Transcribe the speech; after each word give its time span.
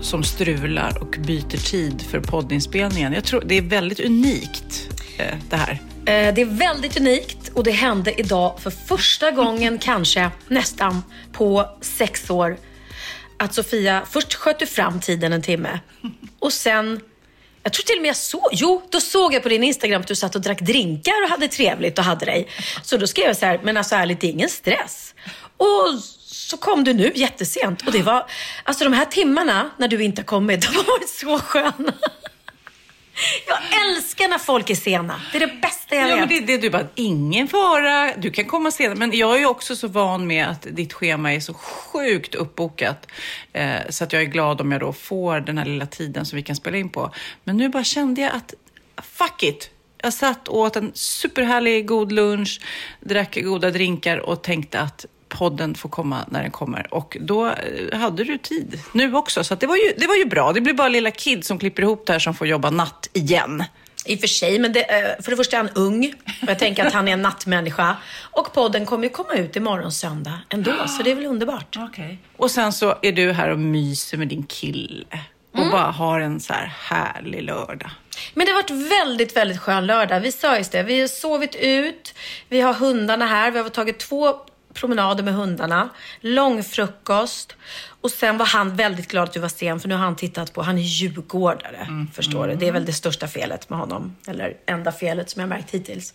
som 0.00 0.24
strular 0.24 1.02
och 1.02 1.16
byter 1.18 1.70
tid 1.70 2.02
för 2.10 2.20
poddinspelningen. 2.20 3.12
Jag 3.12 3.24
tror 3.24 3.42
det 3.46 3.58
är 3.58 3.62
väldigt 3.62 4.00
unikt 4.00 4.88
eh, 5.18 5.34
det 5.50 5.56
här. 5.56 5.72
Eh, 6.06 6.34
Det 6.34 6.40
är 6.40 6.58
väldigt 6.58 6.96
unikt 7.00 7.48
och 7.54 7.64
det 7.64 7.70
hände 7.70 8.20
idag 8.20 8.60
för 8.60 8.70
första 8.70 9.30
gången 9.30 9.78
kanske 9.82 10.30
nästan 10.48 11.02
på 11.32 11.68
sex 11.80 12.30
år 12.30 12.56
att 13.38 13.54
Sofia 13.54 14.02
först 14.10 14.34
sköt 14.34 14.68
fram 14.68 15.00
tiden 15.00 15.32
en 15.32 15.42
timme 15.42 15.80
och 16.38 16.52
sen 16.52 17.00
jag 17.62 17.72
tror 17.72 17.82
till 17.84 17.96
och 17.96 18.02
med 18.02 18.08
jag 18.08 18.16
såg, 18.16 18.48
jo, 18.52 18.82
då 18.90 19.00
såg 19.00 19.34
jag 19.34 19.42
på 19.42 19.48
din 19.48 19.64
Instagram 19.64 20.00
att 20.00 20.06
du 20.06 20.14
satt 20.14 20.34
och 20.34 20.40
drack 20.40 20.60
drinkar 20.60 21.12
och 21.24 21.30
hade 21.30 21.48
trevligt 21.48 21.98
och 21.98 22.04
hade 22.04 22.24
dig. 22.26 22.48
Så 22.82 22.96
då 22.96 23.06
skrev 23.06 23.26
jag 23.26 23.36
så 23.36 23.46
här, 23.46 23.60
men 23.64 23.76
alltså 23.76 23.94
ärligt, 23.94 24.20
det 24.20 24.26
är 24.26 24.30
ingen 24.30 24.48
stress. 24.48 25.14
Och 25.56 26.00
så 26.46 26.56
kom 26.56 26.84
du 26.84 26.92
nu 26.94 27.12
jättesent 27.14 27.86
och 27.86 27.92
det 27.92 28.02
var, 28.02 28.26
alltså 28.64 28.84
de 28.84 28.92
här 28.92 29.04
timmarna 29.04 29.70
när 29.78 29.88
du 29.88 30.02
inte 30.04 30.20
har 30.22 30.26
kommit, 30.26 30.60
de 30.72 30.76
har 30.76 30.84
varit 30.84 31.08
så 31.08 31.38
sköna. 31.38 31.92
Jag 33.46 33.58
älskar 33.86 34.28
när 34.28 34.38
folk 34.38 34.70
är 34.70 34.74
sena. 34.74 35.20
Det 35.32 35.38
är 35.42 35.46
det 35.46 35.60
bästa 35.62 35.94
jag 35.96 36.10
Ja, 36.10 36.16
vet. 36.16 36.18
men 36.18 36.28
det, 36.28 36.40
det 36.52 36.58
du 36.58 36.70
bara, 36.70 36.86
ingen 36.94 37.48
fara, 37.48 38.12
du 38.16 38.30
kan 38.30 38.44
komma 38.44 38.70
senare. 38.70 38.94
Men 38.98 39.12
jag 39.18 39.40
är 39.42 39.46
också 39.46 39.76
så 39.76 39.88
van 39.88 40.26
med 40.26 40.46
att 40.48 40.66
ditt 40.70 40.92
schema 40.92 41.32
är 41.34 41.40
så 41.40 41.54
sjukt 41.54 42.34
uppbokat. 42.34 43.06
Eh, 43.52 43.76
så 43.90 44.04
att 44.04 44.12
jag 44.12 44.22
är 44.22 44.26
glad 44.26 44.60
om 44.60 44.72
jag 44.72 44.80
då 44.80 44.92
får 44.92 45.40
den 45.40 45.58
här 45.58 45.64
lilla 45.64 45.86
tiden 45.86 46.26
som 46.26 46.36
vi 46.36 46.42
kan 46.42 46.56
spela 46.56 46.76
in 46.76 46.88
på. 46.88 47.10
Men 47.44 47.56
nu 47.56 47.68
bara 47.68 47.84
kände 47.84 48.20
jag 48.20 48.32
att, 48.34 48.54
fuck 49.02 49.42
it. 49.42 49.70
Jag 50.02 50.12
satt 50.12 50.48
och 50.48 50.58
åt 50.58 50.76
en 50.76 50.90
superhärlig 50.94 51.86
god 51.86 52.12
lunch, 52.12 52.60
drack 53.00 53.38
goda 53.42 53.70
drinkar 53.70 54.18
och 54.18 54.42
tänkte 54.42 54.80
att 54.80 55.06
podden 55.28 55.74
får 55.74 55.88
komma 55.88 56.24
när 56.28 56.42
den 56.42 56.50
kommer. 56.50 56.94
Och 56.94 57.16
då 57.20 57.46
eh, 57.46 57.98
hade 57.98 58.24
du 58.24 58.38
tid 58.38 58.80
nu 58.92 59.14
också. 59.14 59.44
Så 59.44 59.54
det, 59.54 59.66
var 59.66 59.76
ju, 59.76 59.92
det 59.98 60.06
var 60.06 60.16
ju 60.16 60.24
bra. 60.24 60.52
Det 60.52 60.60
blir 60.60 60.74
bara 60.74 60.88
lilla 60.88 61.10
Kid 61.10 61.44
som 61.44 61.58
klipper 61.58 61.82
ihop 61.82 62.06
det 62.06 62.12
här 62.12 62.20
som 62.20 62.34
får 62.34 62.46
jobba 62.46 62.70
natt 62.70 63.08
igen. 63.12 63.64
I 64.06 64.16
och 64.16 64.20
för 64.20 64.26
sig, 64.26 64.58
men 64.58 64.72
det, 64.72 64.80
eh, 64.80 65.22
för 65.22 65.30
det 65.30 65.36
första 65.36 65.56
är 65.56 65.60
han 65.60 65.70
ung 65.74 66.14
och 66.42 66.48
jag 66.48 66.58
tänker 66.58 66.84
att 66.86 66.92
han 66.92 67.08
är 67.08 67.12
en 67.12 67.22
nattmänniska. 67.22 67.96
Och 68.22 68.52
podden 68.54 68.86
kommer 68.86 69.04
ju 69.04 69.10
komma 69.10 69.34
ut 69.34 69.56
imorgon 69.56 69.92
söndag 69.92 70.40
ändå, 70.48 70.72
så 70.88 71.02
det 71.02 71.10
är 71.10 71.14
väl 71.14 71.26
underbart. 71.26 71.76
Okej. 71.90 72.18
Och 72.36 72.50
sen 72.50 72.72
så 72.72 72.94
är 73.02 73.12
du 73.12 73.32
här 73.32 73.50
och 73.50 73.58
myser 73.58 74.18
med 74.18 74.28
din 74.28 74.42
kille 74.46 75.04
och 75.52 75.58
Mm. 75.58 75.70
bara 75.70 75.90
har 75.90 76.20
en 76.20 76.40
så 76.40 76.52
här 76.52 76.66
härlig 76.80 77.42
lördag. 77.42 77.90
Men 78.34 78.46
det 78.46 78.52
har 78.52 78.62
varit 78.62 78.90
väldigt, 78.92 79.36
väldigt 79.36 79.60
skön 79.60 79.86
lördag. 79.86 80.20
Vi 80.20 80.32
sa 80.32 80.56
just 80.58 80.72
det, 80.72 80.82
vi 80.82 81.00
har 81.00 81.08
sovit 81.08 81.54
ut, 81.54 82.14
vi 82.48 82.60
har 82.60 82.74
hundarna 82.74 83.26
här, 83.26 83.50
vi 83.50 83.58
har 83.58 83.68
tagit 83.68 83.98
två 83.98 84.34
promenader 84.76 85.24
med 85.24 85.34
hundarna, 85.34 85.88
lång 86.20 86.62
frukost 86.62 87.56
och 88.06 88.10
sen 88.10 88.38
var 88.38 88.46
han 88.46 88.76
väldigt 88.76 89.08
glad 89.08 89.24
att 89.24 89.32
du 89.32 89.40
var 89.40 89.48
sen 89.48 89.80
för 89.80 89.88
nu 89.88 89.94
har 89.94 90.04
han 90.04 90.16
tittat 90.16 90.52
på, 90.52 90.62
han 90.62 90.78
är 90.78 90.82
djurgårdare, 90.82 91.88
förstår 92.12 92.48
du. 92.48 92.54
Det 92.54 92.68
är 92.68 92.72
väl 92.72 92.84
det 92.84 92.92
största 92.92 93.28
felet 93.28 93.70
med 93.70 93.78
honom, 93.78 94.16
eller 94.26 94.56
enda 94.66 94.92
felet 94.92 95.30
som 95.30 95.40
jag 95.40 95.48
märkt 95.48 95.70
hittills. 95.70 96.14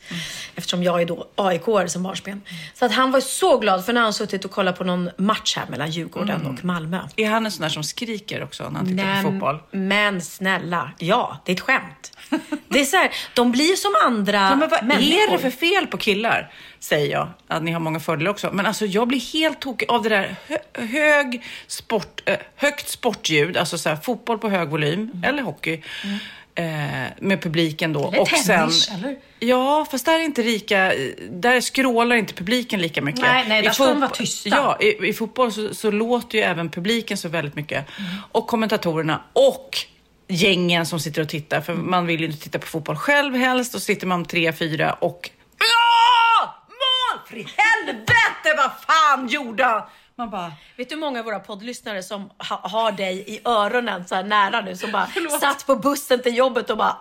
Eftersom 0.56 0.84
jag 0.84 1.02
är 1.02 1.06
då 1.06 1.28
aik 1.36 1.62
som 1.88 2.04
barnsben. 2.04 2.42
Så 2.74 2.86
att 2.86 2.92
han 2.92 3.12
var 3.12 3.20
så 3.20 3.58
glad 3.58 3.86
för 3.86 3.94
när 3.94 4.02
han 4.02 4.14
suttit 4.14 4.46
och 4.46 4.52
kollat 4.52 4.78
på 4.78 4.84
någon 4.84 5.10
match 5.18 5.58
här 5.58 5.66
mellan 5.70 5.92
Djurgården 5.92 6.46
och 6.46 6.66
Malmö. 6.66 7.00
Är 7.16 7.30
han 7.30 7.46
en 7.46 7.52
sån 7.52 7.62
där 7.62 7.70
som 7.70 7.84
skriker 7.84 8.44
också 8.44 8.70
när 8.70 8.78
han 8.78 8.88
tittar 8.88 9.24
på 9.24 9.32
fotboll? 9.32 9.60
men 9.72 10.22
snälla, 10.22 10.92
ja, 10.98 11.42
det 11.46 11.52
är 11.52 11.56
ett 11.56 11.62
skämt. 11.62 12.18
Det 12.68 12.80
är 12.80 12.86
så 12.86 12.98
här, 12.98 13.12
de 13.34 13.52
blir 13.52 13.76
som 13.76 13.92
andra 14.06 14.38
Ja, 14.38 14.56
men 14.56 14.70
vad 14.70 14.84
människor. 14.84 15.14
är 15.14 15.32
det 15.32 15.38
för 15.38 15.50
fel 15.50 15.88
på 15.88 15.98
killar? 15.98 16.52
Säger 16.84 17.12
jag. 17.12 17.28
Att 17.48 17.64
ni 17.64 17.72
har 17.72 17.80
många 17.80 18.00
fördelar 18.00 18.32
också. 18.32 18.50
Men 18.54 18.66
alltså 18.66 18.86
jag 18.86 19.08
blir 19.08 19.34
helt 19.34 19.62
tokig 19.62 19.90
av 19.90 20.04
det 20.04 20.10
där 20.10 20.36
hö 20.48 20.58
hög 20.74 21.44
sport, 21.68 22.22
eh, 22.26 22.38
högt 22.56 22.90
sportljud. 22.90 23.58
Alltså 23.58 23.78
så 23.78 23.90
här, 23.90 23.96
fotboll 23.96 24.38
på 24.38 24.50
hög 24.50 24.70
volym. 24.70 25.24
Eller 25.26 25.44
hockey. 25.44 25.82
Eh, 26.56 26.66
med 27.20 27.42
publiken 27.42 27.94
då. 27.94 28.00
Mm. 28.00 28.14
Eller 28.14 28.22
och 28.22 28.28
tennis, 28.28 28.84
sen, 28.84 28.96
eller? 28.96 29.18
Ja, 29.40 29.88
fast 29.92 30.06
där 30.06 30.20
är 30.20 30.24
inte 30.24 30.44
lika, 30.44 30.94
där 31.30 31.62
skrålar 31.62 32.16
inte 32.16 32.34
publiken 32.34 32.82
lika 32.82 33.02
mycket. 33.02 33.22
Nej, 33.22 33.46
nej, 33.48 33.60
I 33.60 33.66
där 33.66 33.72
ska 33.72 33.86
de 33.86 34.00
vara 34.00 34.10
tysta. 34.10 34.50
Ja, 34.50 34.78
i, 34.82 35.08
i 35.08 35.14
fotboll 35.14 35.52
så, 35.52 35.76
så 35.76 35.92
låter 35.92 36.38
ju 36.38 36.44
även 36.44 36.70
publiken 36.70 37.18
så 37.18 37.30
väldigt 37.30 37.56
mycket. 37.56 37.86
Mm. 38.00 38.12
Och 38.32 38.48
kommentatorerna 38.48 39.22
och 39.34 39.78
gängen 40.28 40.86
som 40.86 41.00
sitter 41.00 41.22
och 41.22 41.30
tittar. 41.30 41.62
För 41.62 41.74
man 41.74 42.06
vill 42.06 42.20
ju 42.20 42.26
inte 42.26 42.40
titta 42.40 42.60
på 42.60 42.68
fotboll 42.68 42.96
själv 42.96 43.36
helst. 43.36 43.76
Och 43.76 43.82
så 43.82 43.86
sitter 43.86 44.08
man 44.08 44.26
tre, 44.26 44.54
fyra 44.54 44.94
och... 44.94 45.30
I 47.32 47.48
helvete, 47.58 48.54
vad 48.58 48.72
fan 48.88 49.28
gjorde 49.28 49.64
han? 49.64 49.82
Man 50.16 50.30
bara... 50.30 50.54
Vet 50.78 50.90
du 50.90 50.96
hur 50.96 51.00
många 51.00 51.20
av 51.20 51.26
våra 51.26 51.40
poddlyssnare 51.40 52.04
som 52.04 52.30
ha, 52.50 52.70
har 52.70 52.92
dig 52.92 53.24
i 53.28 53.42
öronen 53.46 54.08
så 54.08 54.16
här 54.16 54.24
nära 54.24 54.62
nu? 54.62 54.76
Som 54.76 54.92
bara 54.92 55.08
satt 55.42 55.66
på 55.66 55.76
bussen 55.76 56.22
till 56.22 56.38
jobbet 56.38 56.70
och 56.70 56.78
bara 56.78 56.98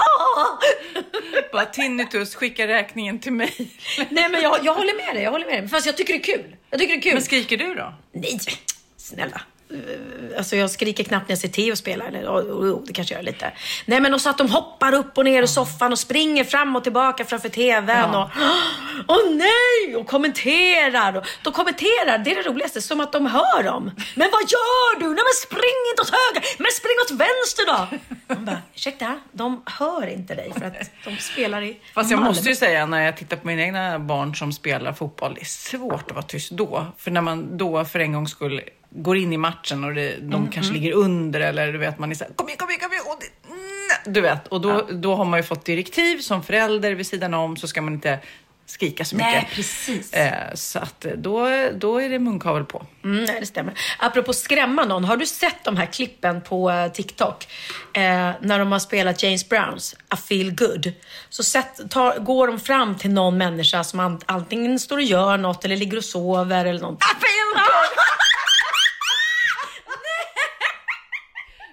bara 1.52 1.66
tinnitus, 1.66 2.34
skicka 2.34 2.66
räkningen 2.66 3.18
till 3.18 3.32
mig. 3.32 3.70
Nej 4.10 4.28
men 4.28 4.42
jag, 4.42 4.64
jag 4.64 4.74
håller 4.74 5.06
med 5.06 5.14
dig, 5.14 5.24
jag 5.24 5.30
håller 5.30 5.46
med 5.46 5.62
dig. 5.62 5.68
Fast 5.68 5.86
jag 5.86 5.96
tycker 5.96 6.12
det 6.12 6.18
är 6.18 6.36
kul. 6.36 6.56
Jag 6.70 6.80
tycker 6.80 6.94
det 6.94 7.00
är 7.00 7.02
kul. 7.02 7.14
Men 7.14 7.22
skriker 7.22 7.56
du 7.56 7.74
då? 7.74 7.94
Nej, 8.12 8.38
snälla. 8.96 9.40
Eh, 9.74 10.36
Alltså 10.38 10.56
jag 10.56 10.70
skriker 10.70 11.04
knappt 11.04 11.28
när 11.28 11.32
jag 11.32 11.38
ser 11.40 11.48
Theo 11.48 11.76
spela. 11.76 12.04
Eller, 12.04 12.24
oh, 12.26 12.36
oh, 12.36 12.74
oh, 12.74 12.84
det 12.86 12.92
kanske 12.92 13.14
jag 13.14 13.22
gör 13.24 13.32
lite. 13.32 13.52
Nej 13.86 14.00
men 14.00 14.14
och 14.14 14.20
så 14.20 14.30
att 14.30 14.38
de 14.38 14.50
hoppar 14.50 14.94
upp 14.94 15.18
och 15.18 15.24
ner 15.24 15.42
i 15.42 15.48
soffan 15.48 15.92
och 15.92 15.98
springer 15.98 16.44
fram 16.44 16.76
och 16.76 16.82
tillbaka 16.82 17.24
framför 17.24 17.48
TVn. 17.48 18.14
Och 18.14 18.28
åh 19.08 19.30
nej! 19.30 19.96
Och 19.96 20.06
kommenterar. 20.06 21.16
Och, 21.16 21.24
de 21.42 21.52
kommenterar, 21.52 22.18
det 22.18 22.30
är 22.32 22.42
det 22.42 22.48
roligaste, 22.50 22.82
som 22.82 23.00
att 23.00 23.12
de 23.12 23.26
hör 23.26 23.62
dem. 23.62 23.84
Men 24.14 24.28
vad 24.32 24.40
gör 24.42 25.00
du? 25.00 25.06
Nej 25.06 25.14
men 25.24 25.34
spring 25.48 25.80
inte 25.92 26.02
åt 26.02 26.10
höger! 26.10 26.48
Men 26.58 26.70
spring 26.72 26.96
åt 27.04 27.10
vänster 27.10 27.66
då! 27.66 27.98
De 28.34 28.44
bara, 28.44 28.62
ursäkta? 28.74 29.20
De 29.32 29.62
hör 29.66 30.06
inte 30.06 30.34
dig 30.34 30.52
för 30.58 30.64
att 30.66 30.90
de 31.04 31.16
spelar 31.16 31.62
i 31.62 31.80
Fast 31.94 32.10
jag 32.10 32.16
Malmö. 32.18 32.30
måste 32.30 32.48
ju 32.48 32.54
säga 32.56 32.86
när 32.86 33.02
jag 33.04 33.16
tittar 33.16 33.36
på 33.36 33.46
mina 33.46 33.62
egna 33.62 33.98
barn 33.98 34.34
som 34.34 34.52
spelar 34.52 34.92
fotboll, 34.92 35.34
det 35.34 35.40
är 35.40 35.44
svårt 35.44 36.04
att 36.10 36.12
vara 36.16 36.22
tyst 36.22 36.50
då. 36.50 36.86
För 36.98 37.10
när 37.10 37.20
man 37.20 37.56
då 37.56 37.84
för 37.84 37.98
en 37.98 38.12
gångs 38.12 38.30
skull 38.30 38.60
går 38.90 39.16
in 39.16 39.32
i 39.32 39.36
matchen 39.36 39.84
och 39.84 39.94
det, 39.94 40.16
de 40.16 40.34
Mm, 40.34 40.50
kanske 40.50 40.72
ligger 40.72 40.92
under 40.92 41.40
eller 41.40 41.72
du 41.72 41.78
vet 41.78 41.98
man 41.98 42.10
är 42.10 42.14
såhär, 42.14 42.32
kom 42.34 42.48
igen, 42.48 42.58
kom 42.58 42.68
igen, 42.70 42.80
kom 42.80 42.92
igen. 42.92 43.04
Det, 43.20 43.26
nej, 43.54 44.14
du 44.14 44.20
vet, 44.20 44.48
och 44.48 44.60
då, 44.60 44.88
då 44.90 45.14
har 45.14 45.24
man 45.24 45.38
ju 45.38 45.42
fått 45.44 45.64
direktiv 45.64 46.18
som 46.18 46.42
förälder 46.42 46.92
vid 46.92 47.06
sidan 47.06 47.34
om 47.34 47.56
så 47.56 47.68
ska 47.68 47.82
man 47.82 47.94
inte 47.94 48.18
skrika 48.66 49.04
så 49.04 49.16
Nej, 49.16 49.34
mycket. 49.36 49.54
precis. 49.54 50.12
Eh, 50.12 50.54
så 50.54 50.78
att 50.78 51.04
eh, 51.04 51.12
då, 51.12 51.48
då 51.74 51.98
är 51.98 52.08
det 52.08 52.18
munkavel 52.18 52.64
på. 52.64 52.86
Mm, 53.04 53.24
nej, 53.24 53.40
det 53.40 53.46
stämmer. 53.46 53.74
Apropå 53.98 54.32
skrämma 54.32 54.84
någon, 54.84 55.04
har 55.04 55.16
du 55.16 55.26
sett 55.26 55.64
de 55.64 55.76
här 55.76 55.86
klippen 55.86 56.40
på 56.40 56.70
eh, 56.70 56.92
TikTok? 56.92 57.48
Eh, 57.94 58.30
när 58.40 58.58
de 58.58 58.72
har 58.72 58.78
spelat 58.78 59.22
James 59.22 59.48
Browns 59.48 59.96
I 60.14 60.16
feel 60.16 60.54
good. 60.54 60.92
Så 61.28 61.42
sett, 61.42 61.90
tar, 61.90 62.18
går 62.18 62.46
de 62.46 62.60
fram 62.60 62.96
till 62.98 63.10
någon 63.10 63.38
människa 63.38 63.84
som 63.84 64.00
an, 64.00 64.20
antingen 64.26 64.78
står 64.78 64.96
och 64.96 65.02
gör 65.02 65.36
något 65.36 65.64
eller 65.64 65.76
ligger 65.76 65.96
och 65.96 66.04
sover 66.04 66.64
eller 66.64 66.80
något. 66.80 67.02
I 67.02 67.06
feel 67.20 67.54
good! 67.54 67.64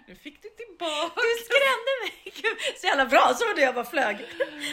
Nu 0.08 0.16
fick 0.80 1.16
du 1.16 1.46
skrämde 1.46 1.92
mig! 2.04 2.14
Gud, 2.42 2.58
Så 2.82 2.88
jävla 2.88 3.06
bra, 3.06 3.34
så 3.40 3.46
var 3.46 3.56
det 3.56 3.62
jag 3.62 3.76
bara 3.76 3.86
flög. 3.86 4.18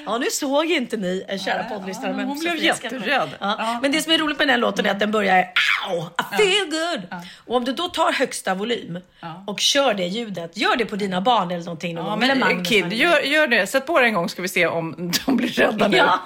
Ja, 0.07 0.19
nu 0.19 0.27
såg 0.31 0.65
inte 0.71 0.97
ni, 0.97 1.25
eh, 1.29 1.39
kära 1.39 1.65
poddlyssnare. 1.65 2.13
men 2.13 2.27
hon 2.27 2.39
blev 2.41 2.57
jätterädd. 2.57 3.29
Ja. 3.41 3.55
Ja. 3.59 3.79
Men 3.83 3.93
det 3.93 4.03
som 4.03 4.13
är 4.13 4.19
roligt 4.19 4.39
med 4.39 4.47
den 4.49 4.53
här 4.53 4.59
låten 4.61 4.87
är 4.87 4.91
att 4.91 5.01
den 5.01 5.11
börjar 5.11 5.53
Ow! 5.91 6.07
I 6.33 6.37
feel 6.37 6.71
good! 6.71 7.21
Och 7.47 7.57
om 7.57 7.65
du 7.65 7.73
då 7.73 7.89
tar 7.89 8.13
högsta 8.13 8.55
volym 8.55 8.99
och 9.47 9.61
kör 9.61 9.95
det 9.95 10.07
ljudet, 10.07 10.57
gör 10.57 10.77
det 10.77 10.85
på 10.87 10.97
dina 10.97 11.21
barn 11.21 11.51
eller 11.51 11.65
någonting 11.65 11.95
någon 11.95 12.05
Ja, 12.05 12.11
gång. 12.11 12.19
men 12.21 12.31
eller 12.31 12.65
Kid, 12.65 12.93
gör, 12.93 13.21
gör 13.21 13.47
det. 13.47 13.67
Sätt 13.67 13.87
på 13.87 14.01
det 14.01 14.07
en 14.07 14.15
gång 14.15 14.29
ska 14.29 14.43
vi 14.43 14.49
se 14.49 14.67
om 14.67 15.13
de 15.27 15.37
blir 15.37 15.49
rädda 15.49 15.89
nu. 15.89 15.97
Ja. 15.97 16.21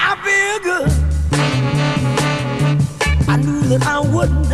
I 0.00 0.14
feel 0.24 0.58
good. 0.74 0.88
I 3.30 3.42
knew 3.42 3.78
that 3.78 3.88
I 3.88 4.08
wouldn't. 4.08 4.52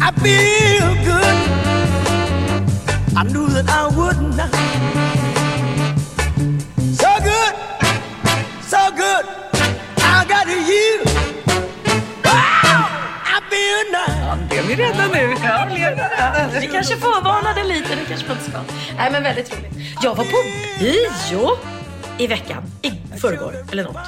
I 0.00 0.20
feel 0.20 0.94
good. 1.04 1.63
I 3.16 3.22
knew 3.22 3.46
that 3.48 3.68
I 3.70 3.86
wouldn't. 3.96 4.34
So 7.00 7.10
good, 7.30 7.54
so 8.72 8.90
good. 8.90 9.24
I 9.98 10.24
got 10.28 10.48
you. 10.48 11.04
Wow, 12.24 12.86
I 13.24 13.40
feel 13.50 13.84
nice. 13.92 14.68
Ni 14.68 14.74
rädda 14.74 15.06
nu? 15.06 15.36
Ja? 15.44 15.66
Vi 16.60 16.66
kanske 16.66 16.96
förvarnade 16.96 17.64
lite, 17.64 17.94
det 17.94 18.04
kanske 18.08 18.28
man 18.28 18.36
inte 18.36 18.50
ska. 18.50 18.60
Nej 18.96 19.10
men 19.12 19.22
väldigt 19.22 19.52
roligt. 19.58 19.72
Jag 20.02 20.14
var 20.14 20.24
på 20.24 20.42
bio 20.78 21.50
i 22.18 22.26
veckan, 22.26 22.62
i 22.82 23.18
förrgår 23.18 23.54
eller 23.72 23.84
något. 23.84 24.06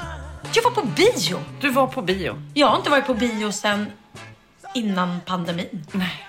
Jag 0.53 0.63
var 0.63 0.71
på 0.71 0.81
bio. 0.81 1.39
Du 1.61 1.69
var 1.69 1.87
på 1.87 2.01
bio. 2.01 2.41
Jag 2.53 2.67
har 2.67 2.77
inte 2.77 2.89
varit 2.89 3.07
på 3.07 3.13
bio 3.13 3.51
sedan 3.51 3.87
innan 4.73 5.19
pandemin. 5.25 5.85
Nej. 5.91 6.23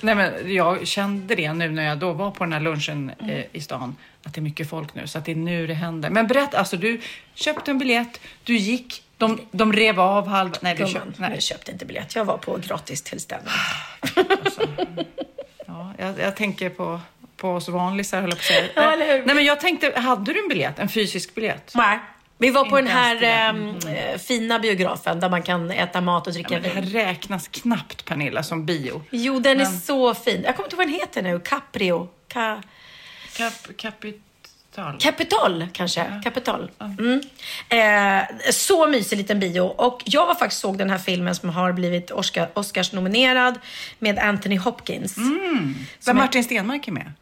Nej, 0.00 0.14
men 0.14 0.54
jag 0.54 0.86
kände 0.86 1.34
det 1.34 1.52
nu 1.52 1.68
när 1.68 1.84
jag 1.84 1.98
då 1.98 2.12
var 2.12 2.30
på 2.30 2.44
den 2.44 2.52
här 2.52 2.60
lunchen 2.60 3.12
eh, 3.28 3.44
i 3.52 3.60
stan, 3.60 3.96
att 4.22 4.34
det 4.34 4.38
är 4.38 4.42
mycket 4.42 4.70
folk 4.70 4.94
nu, 4.94 5.06
så 5.06 5.18
att 5.18 5.24
det 5.24 5.32
är 5.32 5.36
nu 5.36 5.66
det 5.66 5.74
händer. 5.74 6.10
Men 6.10 6.26
berätta, 6.26 6.58
alltså 6.58 6.76
du 6.76 7.00
köpte 7.34 7.70
en 7.70 7.78
biljett, 7.78 8.20
du 8.44 8.56
gick, 8.56 9.02
de, 9.16 9.40
de 9.50 9.72
rev 9.72 10.00
av 10.00 10.26
halva... 10.26 10.56
Nej, 10.60 10.74
du 10.74 10.86
köpte... 10.86 11.20
Nej. 11.20 11.30
jag 11.34 11.42
köpte 11.42 11.72
inte 11.72 11.84
biljett. 11.84 12.14
Jag 12.14 12.24
var 12.24 12.38
på 12.38 12.58
gratis 12.66 13.02
tillställning. 13.02 13.52
Ja, 15.66 15.92
jag, 15.98 16.18
jag 16.18 16.36
tänker 16.36 16.70
på, 16.70 17.00
på 17.36 17.50
oss 17.50 17.68
vanlisar, 17.68 18.20
höll 18.20 18.30
jag 18.30 18.38
på 18.38 18.42
att 18.42 18.44
säga. 18.44 18.68
Ja? 18.74 18.96
Nej, 18.96 19.34
men 19.34 19.44
jag 19.44 19.60
tänkte, 19.60 20.00
hade 20.00 20.32
du 20.32 20.42
en 20.42 20.48
biljett? 20.48 20.78
En 20.78 20.88
fysisk 20.88 21.34
biljett? 21.34 21.72
Nej. 21.74 21.98
Vi 22.38 22.50
var 22.50 22.64
på 22.64 22.76
den 22.76 22.86
här 22.86 23.16
det. 23.20 23.26
ehm, 23.26 23.78
eh, 23.96 24.18
fina 24.18 24.58
biografen 24.58 25.20
där 25.20 25.28
man 25.30 25.42
kan 25.42 25.70
äta 25.70 26.00
mat 26.00 26.26
och 26.26 26.32
dricka 26.32 26.54
Men 26.54 26.62
det 26.62 26.68
här 26.68 26.82
vin. 26.82 26.90
räknas 26.92 27.48
knappt, 27.48 28.04
Pernilla, 28.04 28.42
som 28.42 28.66
bio. 28.66 29.02
Jo, 29.10 29.38
den 29.40 29.60
är 29.60 29.64
så 29.64 30.14
fin. 30.14 30.42
Jag 30.44 30.56
kommer 30.56 30.66
inte 30.66 30.76
ihåg 30.76 30.78
vad 30.78 30.86
den 30.86 31.00
heter 31.00 31.22
nu. 31.22 31.40
Caprio. 31.40 32.08
Ka 32.28 32.62
Kap, 33.36 33.76
kapital. 33.76 34.98
Capital 35.00 35.66
kanske. 35.72 36.20
Capital. 36.24 36.70
Mm. 36.80 37.20
Eh, 37.68 38.50
så 38.52 38.86
mysig 38.86 39.16
liten 39.16 39.40
bio. 39.40 39.60
Och 39.60 40.02
jag 40.04 40.26
var 40.26 40.34
faktiskt 40.34 40.60
såg 40.60 40.78
den 40.78 40.90
här 40.90 40.98
filmen 40.98 41.34
som 41.34 41.48
har 41.48 41.72
blivit 41.72 42.10
Oscar, 42.10 42.48
Oscars-nominerad 42.54 43.58
med 43.98 44.18
Anthony 44.18 44.56
Hopkins. 44.56 45.16
Där 46.04 46.14
Martin 46.14 46.44
Stenmark 46.44 46.88
är 46.88 46.92
med? 46.92 47.12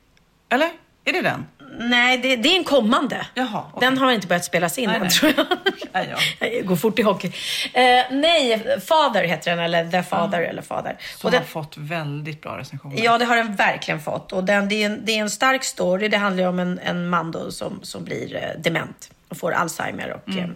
Eller? 0.49 0.71
Är 1.05 1.13
det 1.13 1.21
den? 1.23 1.47
Nej, 1.79 2.19
det, 2.19 2.37
det 2.37 2.49
är 2.49 2.57
en 2.57 2.65
kommande. 2.65 3.27
Jaha, 3.35 3.65
okej. 3.73 3.89
Den 3.89 3.99
har 3.99 4.13
inte 4.13 4.27
börjat 4.27 4.45
spelas 4.45 4.79
in 4.79 4.87
Nej, 4.87 4.97
än 4.97 5.03
nej. 5.03 5.11
tror 5.11 5.33
jag. 5.37 5.47
Nej, 5.93 6.15
ja. 6.41 6.47
Jag 6.49 6.67
går 6.67 6.77
fort 6.77 6.99
i 6.99 7.03
hockey. 7.03 7.27
Eh, 7.73 8.05
nej, 8.11 8.65
Father 8.89 9.25
heter 9.25 9.51
den, 9.51 9.61
eller 9.65 9.91
The 9.91 10.03
Father 10.03 10.41
eller 10.41 10.63
Father. 10.63 10.97
Som 11.17 11.27
Och 11.29 11.31
den, 11.31 11.41
har 11.41 11.47
fått 11.47 11.77
väldigt 11.77 12.43
bra 12.43 12.59
recensioner. 12.59 13.05
ja, 13.05 13.19
det 13.19 13.25
har 13.25 13.37
den 13.37 13.57
verkligen 13.57 14.01
fått. 14.01 14.33
Och 14.33 14.45
den, 14.45 14.69
det, 14.69 14.83
är 14.83 14.87
en, 14.87 15.05
det 15.05 15.13
är 15.13 15.21
en 15.21 15.31
stark 15.31 15.65
story. 15.65 16.09
Det 16.09 16.17
handlar 16.17 16.43
ju 16.43 16.49
om 16.49 16.59
en, 16.59 16.79
en 16.79 17.09
man 17.09 17.31
då 17.31 17.51
som, 17.51 17.81
som 17.83 18.05
blir 18.05 18.37
eh, 18.37 18.61
dement 18.61 19.11
och 19.29 19.37
får 19.37 19.53
Alzheimer. 19.53 20.11
Och, 20.13 20.29
Mm. 20.29 20.45
eh, 20.45 20.51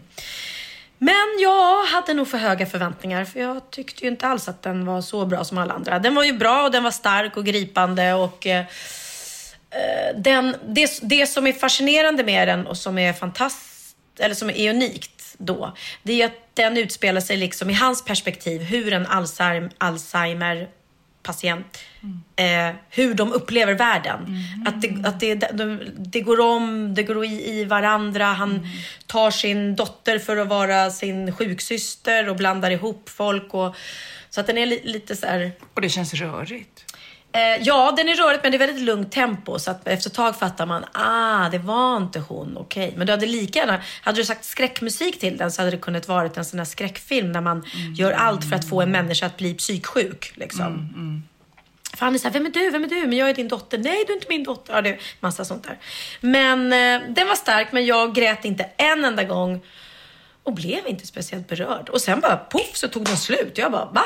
men 1.00 1.15
jag 1.41 1.85
hade 1.85 2.15
nog 2.15 2.29
för 2.29 2.38
höga 2.38 2.67
förväntningar 2.67 3.25
för 3.25 3.41
jag 3.41 3.70
tyckte 3.70 4.05
ju 4.05 4.11
inte 4.11 4.26
alls 4.26 4.49
att 4.49 4.62
den 4.62 4.87
var 4.87 5.00
så 5.00 5.26
bra 5.26 5.44
som 5.44 5.59
alla 5.59 5.75
andra. 5.75 5.99
Den 5.99 6.15
var 6.15 6.25
ju 6.25 6.32
bra 6.32 6.62
och 6.62 6.70
den 6.70 6.82
var 6.82 6.91
stark 6.91 7.37
och 7.37 7.44
gripande 7.44 8.15
och 8.15 8.47
eh, 8.47 8.65
den, 10.15 10.56
det, 10.69 11.00
det 11.03 11.26
som 11.26 11.47
är 11.47 11.53
fascinerande 11.53 12.25
med 12.25 12.49
den 12.49 12.67
och 12.67 12.76
som 12.76 12.99
är 12.99 13.12
fantastiskt, 13.12 13.97
eller 14.19 14.35
som 14.35 14.50
är 14.50 14.70
unikt 14.70 15.35
då, 15.38 15.76
det 16.03 16.23
är 16.23 16.26
att 16.26 16.50
den 16.55 16.76
utspelar 16.76 17.20
sig 17.20 17.37
liksom 17.37 17.70
i 17.70 17.73
hans 17.73 18.05
perspektiv 18.05 18.62
hur 18.62 18.93
en 18.93 19.06
Alzheimer, 19.79 20.69
patient, 21.23 21.79
eh, 22.37 22.75
hur 22.91 23.15
de 23.15 23.32
upplever 23.32 23.75
världen. 23.75 24.38
Att, 24.67 24.82
det, 24.82 25.09
att 25.09 25.20
det, 25.20 25.35
de, 25.35 25.81
det 25.97 26.20
går 26.20 26.41
om, 26.41 26.94
det 26.94 27.03
går 27.03 27.25
i, 27.25 27.50
i 27.50 27.65
varandra. 27.65 28.25
Han 28.25 28.69
tar 29.06 29.31
sin 29.31 29.76
dotter 29.76 30.19
för 30.19 30.37
att 30.37 30.49
vara 30.49 30.91
sin 30.91 31.32
sjuksyster 31.32 32.29
och 32.29 32.37
blandar 32.37 32.70
ihop 32.70 33.09
folk. 33.09 33.55
Och, 33.55 33.76
så 34.31 34.41
att 34.41 34.47
den 34.47 34.59
är 34.59 34.67
li, 34.67 34.81
lite 34.85 35.17
så 35.17 35.26
här... 35.26 35.53
Och 35.75 35.81
det 35.81 35.88
känns 35.88 36.15
rörigt. 36.15 36.88
Eh, 37.38 37.62
ja, 37.62 37.94
den 37.96 38.08
är 38.08 38.14
rörigt 38.14 38.43
men 38.43 38.52
det 38.52 38.56
är 38.56 38.67
väldigt 38.67 38.82
lugnt 38.82 39.12
tempo 39.12 39.58
så 39.58 39.70
att 39.70 39.88
efter 39.88 40.11
ett 40.11 40.17
tag 40.17 40.38
fattar 40.38 40.67
man, 40.67 40.85
ah, 40.93 41.49
det 41.49 41.58
var 41.58 41.96
inte 41.96 42.20
hon, 42.20 42.56
okej. 42.56 42.94
Men 42.96 43.06
du 43.06 43.12
hade 43.12 43.26
lika 43.26 43.58
gärna, 43.58 43.81
hade 44.02 44.20
du 44.20 44.25
sagt 44.25 44.44
skräckmusik 44.44 45.20
till 45.20 45.37
den 45.37 45.52
så 45.52 45.62
hade 45.62 45.70
det 45.70 45.76
kunnat 45.76 46.08
vara 46.08 46.31
en 46.35 46.44
sån 46.44 46.58
här 46.58 46.64
skräckfilm 46.64 47.32
där 47.32 47.40
man 47.40 47.64
gör 47.96 48.12
allt 48.12 48.44
för 48.44 48.56
att 48.56 48.69
få 48.69 48.82
en 48.82 48.90
människa 48.90 49.26
att 49.26 49.37
bli 49.37 49.55
psyksjuk. 49.55 50.32
Liksom. 50.35 50.90
För 51.96 52.05
han 52.05 52.14
är 52.14 52.19
såhär, 52.19 52.32
vem 52.32 52.46
är 52.46 52.50
du? 52.50 52.70
Vem 52.70 52.85
är 52.85 52.88
du? 52.88 53.06
Men 53.06 53.19
jag 53.19 53.31
är 53.31 53.35
din 53.35 53.49
dotter. 53.49 53.79
Nej, 53.79 54.05
du 54.06 54.12
är 54.12 54.17
inte 54.17 54.26
min 54.29 54.44
dotter. 54.44 54.75
Ja, 54.75 54.82
det 54.82 54.99
massa 55.20 55.44
sånt 55.44 55.64
där. 55.64 55.79
Men 56.20 56.73
eh, 56.73 57.08
den 57.08 57.29
var 57.29 57.34
stark, 57.34 57.73
men 57.73 57.87
jag 57.87 58.14
grät 58.14 58.44
inte 58.44 58.64
en 58.76 59.05
enda 59.05 59.25
gång 59.25 59.61
och 60.43 60.55
blev 60.55 60.87
inte 60.87 61.06
speciellt 61.06 61.49
berörd. 61.49 61.88
Och 61.88 62.00
sen 62.00 62.20
bara 62.20 62.37
poff 62.37 62.70
så 62.76 62.88
tog 62.88 63.05
den 63.05 63.17
slut. 63.17 63.58
Jag 63.58 63.73
bara, 63.73 63.84
va? 63.84 64.05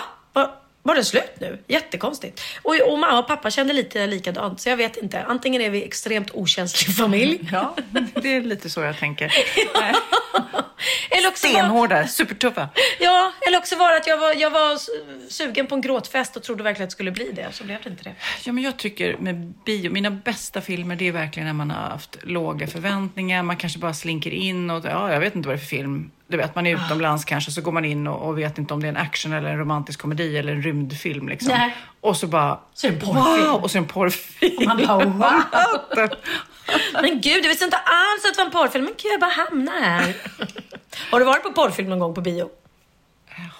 Var, 0.82 0.90
var 0.90 0.94
den 0.94 1.04
slut 1.04 1.32
nu? 1.40 1.58
Jättekonstigt. 1.66 2.40
Och, 2.62 2.74
och 2.92 2.98
mamma 2.98 3.18
och 3.18 3.26
pappa 3.26 3.50
kände 3.50 3.72
lite 3.72 4.06
likadant, 4.06 4.60
så 4.60 4.68
jag 4.68 4.76
vet 4.76 4.96
inte. 4.96 5.22
Antingen 5.22 5.62
är 5.62 5.70
vi 5.70 5.84
extremt 5.84 6.30
okänslig 6.34 6.96
familj. 6.96 7.48
Ja, 7.52 7.76
det 8.22 8.36
är 8.36 8.40
lite 8.40 8.70
så 8.70 8.80
jag 8.80 8.98
tänker. 8.98 9.26
Nej. 9.80 9.94
eller 11.10 11.28
också 11.28 11.46
var, 11.46 11.52
Stenhårda, 11.54 12.06
supertuffa. 12.06 12.68
ja, 13.00 13.32
eller 13.48 13.58
också 13.58 13.76
var 13.76 13.90
det 13.90 13.96
att 13.96 14.06
jag 14.06 14.18
var, 14.18 14.34
jag 14.34 14.50
var 14.50 14.74
su- 14.76 15.28
sugen 15.28 15.66
på 15.66 15.74
en 15.74 15.80
gråtfest 15.80 16.36
och 16.36 16.42
trodde 16.42 16.62
verkligen 16.62 16.84
att 16.84 16.90
det 16.90 16.94
skulle 16.94 17.10
bli 17.10 17.32
det. 17.32 17.46
Så 17.52 17.64
blev 17.64 17.82
det 17.82 17.90
inte 17.90 18.04
det. 18.04 18.14
Ja, 18.44 18.52
men 18.52 18.64
jag 18.64 18.76
tycker 18.76 19.16
med 19.16 19.34
bio, 19.66 19.90
mina 19.90 20.10
bästa 20.10 20.60
filmer 20.60 20.96
det 20.96 21.08
är 21.08 21.12
verkligen 21.12 21.46
när 21.46 21.52
man 21.52 21.70
har 21.70 21.88
haft 21.88 22.16
låga 22.22 22.66
förväntningar. 22.66 23.42
Man 23.42 23.56
kanske 23.56 23.78
bara 23.78 23.94
slinker 23.94 24.30
in 24.30 24.70
och 24.70 24.84
ja, 24.84 25.12
jag 25.12 25.20
vet 25.20 25.34
inte 25.34 25.48
vad 25.48 25.56
det 25.56 25.60
är 25.60 25.60
för 25.60 25.66
film. 25.76 26.10
Du 26.28 26.36
vet, 26.36 26.54
man 26.54 26.66
är 26.66 26.76
Ah. 26.76 26.84
utomlands 26.86 27.24
kanske 27.24 27.50
så 27.50 27.60
går 27.60 27.72
man 27.72 27.84
in 27.84 28.06
och, 28.06 28.28
och 28.28 28.38
vet 28.38 28.58
inte 28.58 28.74
om 28.74 28.80
det 28.80 28.86
är 28.86 28.88
en 28.88 28.96
action 28.96 29.32
eller 29.32 29.48
en 29.50 29.58
romantisk 29.58 30.00
komedi 30.00 30.36
eller 30.38 30.52
en 30.52 30.62
rymdfilm 30.62 31.28
liksom. 31.28 31.48
Nej. 31.52 31.76
Och 32.00 32.16
så 32.16 32.26
bara 32.26 32.60
Så 32.74 32.86
är 32.86 32.90
det 32.90 32.96
en 32.96 33.00
porrfilm. 33.06 33.46
wow! 33.50 33.62
Och 33.62 33.70
så 33.70 33.78
är 33.78 33.80
det 33.80 33.84
en 33.84 33.88
porrfilm. 33.88 34.56
Och 34.58 34.64
man 34.66 34.86
bara, 34.86 35.04
wow! 35.04 36.08
Men 37.02 37.20
gud, 37.20 37.44
jag 37.44 37.48
visste 37.48 37.64
inte 37.64 37.76
alls 37.76 38.24
att 38.24 38.34
det 38.34 38.38
var 38.38 38.44
en 38.46 38.50
porrfilm. 38.52 38.84
Men 38.84 38.94
gud, 39.02 39.12
jag 39.12 39.20
bara 39.20 39.30
hamnade 39.30 39.80
här. 39.80 40.16
Har 41.10 41.18
du 41.18 41.24
varit 41.26 41.42
på 41.42 41.52
porrfilm 41.52 41.88
någon 41.88 41.98
gång 41.98 42.14
på 42.14 42.20
bio? 42.20 42.50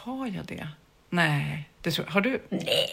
Har 0.04 0.26
jag 0.26 0.44
det? 0.44 0.68
Nej, 1.10 1.68
det 1.80 1.90
tror 1.90 2.06
jag. 2.06 2.12
Har 2.14 2.20
du? 2.20 2.42
Nej. 2.50 2.90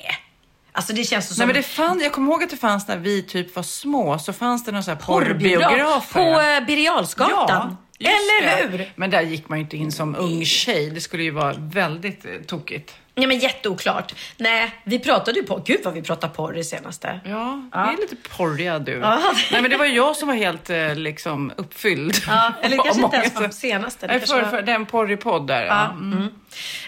Alltså 0.71 0.93
det 0.93 1.03
känns 1.03 1.27
så 1.27 1.33
som 1.33 1.39
Nej, 1.39 1.47
men 1.47 1.55
det 1.55 1.63
fann, 1.67 1.99
jag 2.03 2.11
kommer 2.13 2.31
ihåg 2.31 2.43
att 2.43 2.49
det 2.49 2.57
fanns 2.57 2.87
när 2.87 2.97
vi 2.97 3.21
typ 3.23 3.55
var 3.55 3.63
små 3.63 4.19
så 4.19 4.33
fanns 4.33 4.65
det 4.65 4.71
någon 4.71 4.83
sån 4.83 4.93
här 4.97 5.01
porrbiograf. 5.01 6.13
På 6.13 6.19
eh, 6.19 6.65
Birger 6.65 6.83
Jarlsgatan. 6.83 7.77
Just 7.99 8.11
Eller 8.41 8.67
det. 8.69 8.77
hur? 8.77 8.91
Men 8.95 9.09
där 9.09 9.21
gick 9.21 9.49
man 9.49 9.57
ju 9.57 9.63
inte 9.63 9.77
in 9.77 9.91
som 9.91 10.15
ung 10.15 10.45
tjej. 10.45 10.89
Det 10.89 11.01
skulle 11.01 11.23
ju 11.23 11.31
vara 11.31 11.53
väldigt 11.57 12.25
eh, 12.25 12.31
tokigt. 12.47 12.95
Ja, 13.15 13.27
men 13.27 13.39
jätteoklart. 13.39 14.13
Nej, 14.37 14.71
vi 14.83 14.99
pratade 14.99 15.39
ju 15.39 15.45
på... 15.45 15.57
Gud 15.65 15.79
vad 15.83 15.93
vi 15.93 16.01
pratade 16.01 16.33
porr 16.33 16.57
i 16.57 16.63
senaste. 16.63 17.19
Ja, 17.25 17.63
det 17.71 17.77
är 17.77 17.97
lite 17.97 18.15
porriga 18.37 18.79
du. 18.79 18.91
Ja. 18.91 19.33
Nej, 19.51 19.61
men 19.61 19.71
det 19.71 19.77
var 19.77 19.85
jag 19.85 20.15
som 20.15 20.27
var 20.27 20.35
helt 20.35 20.69
eh, 20.69 20.95
liksom 20.95 21.51
uppfylld. 21.57 22.15
Ja, 22.27 22.53
eller 22.61 22.77
det 22.77 22.83
kanske 22.83 23.03
inte 23.03 23.17
ens 23.17 23.35
var 23.35 23.49
senaste. 23.49 24.07
Det 24.07 24.13
Nej, 24.13 24.27
för, 24.27 24.41
var- 24.41 24.49
för, 24.49 24.61
det 24.61 24.71
är 24.71 24.75
en 24.75 24.85
porrig 24.85 25.19
podd 25.21 25.47
där. 25.47 25.65
Ja. 25.65 25.67
Ja, 25.67 25.91
mm. 25.91 26.23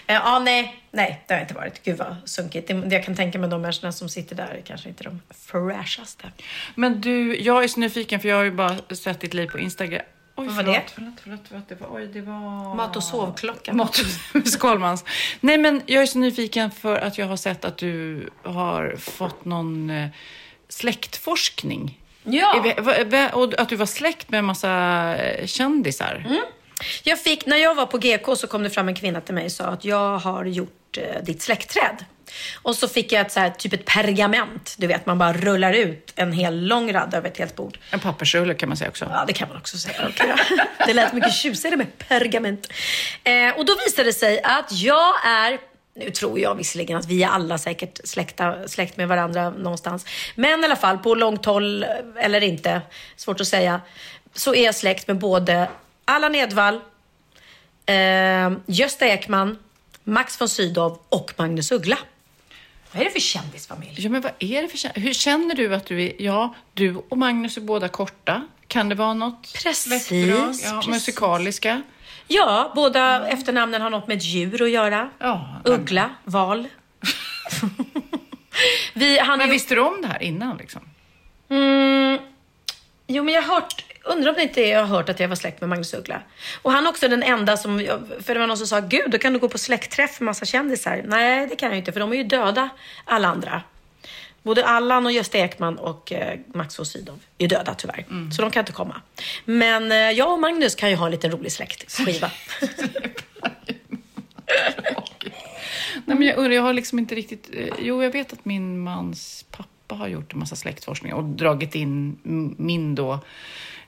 Eh, 0.06 0.14
ja, 0.14 0.38
nej, 0.38 0.76
nej, 0.90 1.24
det 1.28 1.34
har 1.34 1.40
inte 1.40 1.54
varit. 1.54 1.82
Gud 1.84 1.98
vad 1.98 2.16
sunkigt. 2.24 2.68
Det, 2.68 2.74
jag 2.94 3.04
kan 3.04 3.16
tänka 3.16 3.38
mig 3.38 3.50
de 3.50 3.62
människorna 3.62 3.92
som 3.92 4.08
sitter 4.08 4.36
där 4.36 4.44
är 4.58 4.62
kanske 4.66 4.88
inte 4.88 5.04
de 5.04 5.20
fräschaste. 5.46 6.24
Men 6.74 7.00
du, 7.00 7.36
jag 7.40 7.64
är 7.64 7.68
så 7.68 7.80
nyfiken 7.80 8.20
för 8.20 8.28
jag 8.28 8.36
har 8.36 8.44
ju 8.44 8.50
bara 8.50 8.76
sett 8.94 9.20
ditt 9.20 9.34
liv 9.34 9.46
på 9.46 9.58
Instagram. 9.58 10.02
Oj, 10.36 10.46
Vad 10.46 10.56
var 10.56 10.62
förlåt, 10.62 10.74
det? 10.74 10.92
Förlåt, 10.94 11.14
förlåt, 11.22 11.40
förlåt. 11.48 11.68
Det 11.68 11.74
var, 11.74 11.88
oj, 11.90 12.06
det 12.06 12.20
var... 12.20 12.74
Mat 12.74 12.96
och 12.96 13.02
sovklocka. 13.02 13.72
Mat 13.72 13.98
och. 13.98 14.06
Nej, 15.40 15.58
men 15.58 15.82
jag 15.86 16.02
är 16.02 16.06
så 16.06 16.18
nyfiken 16.18 16.70
för 16.70 16.96
att 16.96 17.18
jag 17.18 17.26
har 17.26 17.36
sett 17.36 17.64
att 17.64 17.76
du 17.76 18.28
har 18.42 18.96
fått 18.98 19.44
någon 19.44 19.90
eh, 19.90 20.08
släktforskning. 20.68 21.98
Ja. 22.22 22.64
Och 23.32 23.60
att 23.60 23.68
du 23.68 23.76
var 23.76 23.86
släkt 23.86 24.30
med 24.30 24.38
en 24.38 24.44
massa 24.44 24.70
eh, 25.16 25.46
kändisar. 25.46 26.24
Mm. 26.28 26.42
Jag 27.02 27.20
fick, 27.20 27.46
när 27.46 27.56
jag 27.56 27.74
var 27.74 27.86
på 27.86 27.98
GK 27.98 28.36
så 28.36 28.46
kom 28.46 28.62
det 28.62 28.70
fram 28.70 28.88
en 28.88 28.94
kvinna 28.94 29.20
till 29.20 29.34
mig 29.34 29.44
och 29.44 29.52
sa 29.52 29.64
att 29.64 29.84
jag 29.84 30.18
har 30.18 30.44
gjort 30.44 30.98
eh, 30.98 31.22
ditt 31.22 31.42
släktträd. 31.42 32.04
Och 32.62 32.76
så 32.76 32.88
fick 32.88 33.12
jag 33.12 33.20
ett 33.20 33.32
så 33.32 33.40
här, 33.40 33.50
typ 33.50 33.72
ett 33.72 33.84
pergament. 33.84 34.74
Du 34.78 34.86
vet, 34.86 35.06
man 35.06 35.18
bara 35.18 35.32
rullar 35.32 35.72
ut 35.72 36.12
en 36.16 36.32
hel 36.32 36.66
lång 36.66 36.92
rad 36.92 37.14
över 37.14 37.28
ett 37.28 37.38
helt 37.38 37.56
bord. 37.56 37.78
En 37.90 38.00
pappersrulle 38.00 38.54
kan 38.54 38.68
man 38.68 38.76
säga 38.76 38.90
också. 38.90 39.08
Ja, 39.10 39.24
det 39.26 39.32
kan 39.32 39.48
man 39.48 39.56
också 39.56 39.78
säga. 39.78 40.10
Då. 40.18 40.24
Det 40.86 40.94
lät 40.94 41.12
mycket 41.12 41.34
tjusigare 41.34 41.76
med 41.76 41.98
pergament. 41.98 42.72
Eh, 43.24 43.58
och 43.58 43.64
då 43.64 43.76
visade 43.86 44.08
det 44.08 44.12
sig 44.12 44.42
att 44.42 44.72
jag 44.72 45.26
är 45.26 45.58
nu 45.94 46.10
tror 46.10 46.38
jag 46.38 46.54
visserligen 46.54 46.98
att 46.98 47.06
vi 47.06 47.22
är 47.22 47.28
alla 47.28 47.58
säkert 47.58 48.00
släkta, 48.04 48.68
släkt 48.68 48.96
med 48.96 49.08
varandra 49.08 49.50
någonstans. 49.50 50.06
Men 50.34 50.60
i 50.60 50.64
alla 50.64 50.76
fall, 50.76 50.98
på 50.98 51.14
långt 51.14 51.44
håll 51.44 51.86
eller 52.18 52.40
inte, 52.40 52.80
svårt 53.16 53.40
att 53.40 53.46
säga, 53.46 53.80
så 54.34 54.54
är 54.54 54.64
jag 54.64 54.74
släkt 54.74 55.08
med 55.08 55.18
både 55.18 55.68
Allan 56.04 56.34
Edwall, 56.34 56.80
eh, 57.86 58.52
Gösta 58.66 59.06
Ekman, 59.06 59.58
Max 60.04 60.40
von 60.40 60.48
Sydow 60.48 60.98
och 61.08 61.32
Magnus 61.36 61.72
Uggla. 61.72 61.98
Vad 62.92 63.00
är 63.00 63.04
det 63.04 63.10
för 63.10 63.20
kändisfamilj? 63.20 63.94
Ja, 63.98 64.10
men 64.10 64.20
vad 64.20 64.32
är 64.38 64.62
det 64.62 64.68
för 64.68 64.76
kä- 64.78 64.98
Hur 65.00 65.12
känner 65.12 65.54
du 65.54 65.74
att 65.74 65.86
du 65.86 66.02
är... 66.02 66.12
Ja, 66.22 66.54
du 66.74 66.96
och 67.08 67.18
Magnus 67.18 67.56
är 67.56 67.60
båda 67.60 67.88
korta. 67.88 68.42
Kan 68.66 68.88
det 68.88 68.94
vara 68.94 69.14
något 69.14 69.52
Precis? 69.62 70.10
Ja, 70.12 70.46
precis. 70.46 70.86
musikaliska. 70.88 71.82
Ja, 72.28 72.72
båda 72.74 73.28
efternamnen 73.28 73.82
har 73.82 73.90
något 73.90 74.08
med 74.08 74.16
ett 74.16 74.24
djur 74.24 74.62
att 74.62 74.70
göra. 74.70 75.10
Ja, 75.18 75.60
Uggla, 75.64 76.10
val. 76.24 76.68
Vi, 78.94 79.20
Men 79.26 79.40
ju- 79.40 79.46
visste 79.52 79.74
du 79.74 79.80
om 79.80 80.02
det 80.02 80.08
här 80.08 80.22
innan? 80.22 80.56
Liksom? 80.56 80.80
Mm, 81.48 82.18
jo, 83.06 83.24
men 83.24 83.34
jag 83.34 83.42
har 83.42 83.54
hört, 83.54 83.84
undrar 84.04 84.30
om 84.30 84.36
det 84.36 84.42
inte 84.42 84.62
har 84.62 84.84
hört 84.84 85.08
att 85.08 85.20
jag 85.20 85.28
var 85.28 85.36
släkt 85.36 85.60
med 85.60 85.68
Magnus 85.68 85.94
Uggla. 85.94 86.22
Och 86.62 86.72
han 86.72 86.86
är 86.86 86.90
också 86.90 87.08
den 87.08 87.22
enda 87.22 87.56
som, 87.56 87.78
för 88.20 88.34
det 88.34 88.40
var 88.40 88.46
någon 88.46 88.58
som 88.58 88.66
sa, 88.66 88.80
gud, 88.80 89.10
då 89.10 89.18
kan 89.18 89.32
du 89.32 89.38
gå 89.38 89.48
på 89.48 89.58
släktträff 89.58 90.20
med 90.20 90.26
massa 90.26 90.44
kändisar. 90.44 91.02
Nej, 91.04 91.46
det 91.46 91.56
kan 91.56 91.68
jag 91.68 91.78
inte, 91.78 91.92
för 91.92 92.00
de 92.00 92.12
är 92.12 92.16
ju 92.16 92.24
döda, 92.24 92.68
alla 93.04 93.28
andra. 93.28 93.62
Både 94.42 94.66
Allan 94.66 95.06
och 95.06 95.12
Gösta 95.12 95.38
Ekman 95.38 95.78
och 95.78 96.12
eh, 96.12 96.38
Max 96.54 96.78
von 96.78 96.86
Sydow 96.86 97.18
är 97.38 97.48
döda 97.48 97.74
tyvärr. 97.74 98.04
Så 98.36 98.42
de 98.42 98.50
kan 98.50 98.60
inte 98.60 98.72
komma. 98.72 99.00
Men 99.44 99.92
eh, 99.92 99.98
jag 99.98 100.32
och 100.32 100.40
Magnus 100.40 100.74
kan 100.74 100.90
ju 100.90 100.96
ha 100.96 101.06
en 101.06 101.12
liten 101.12 101.30
rolig 101.30 101.52
släktskiva. 101.52 102.30
Nej, 106.04 106.16
men 106.16 106.22
jag, 106.22 106.36
undrar, 106.36 106.52
jag 106.52 106.62
har 106.62 106.72
liksom 106.72 106.98
inte 106.98 107.14
riktigt... 107.14 107.50
eh, 107.52 107.68
Jo, 107.78 108.02
jag 108.02 108.10
vet 108.10 108.32
att 108.32 108.44
min 108.44 108.80
mans 108.80 109.44
pappa 109.50 109.94
har 109.94 110.08
gjort 110.08 110.32
en 110.32 110.38
massa 110.38 110.56
släktforskning 110.56 111.14
och 111.14 111.24
dragit 111.24 111.74
in 111.74 112.18
min 112.58 112.94
då 112.94 113.18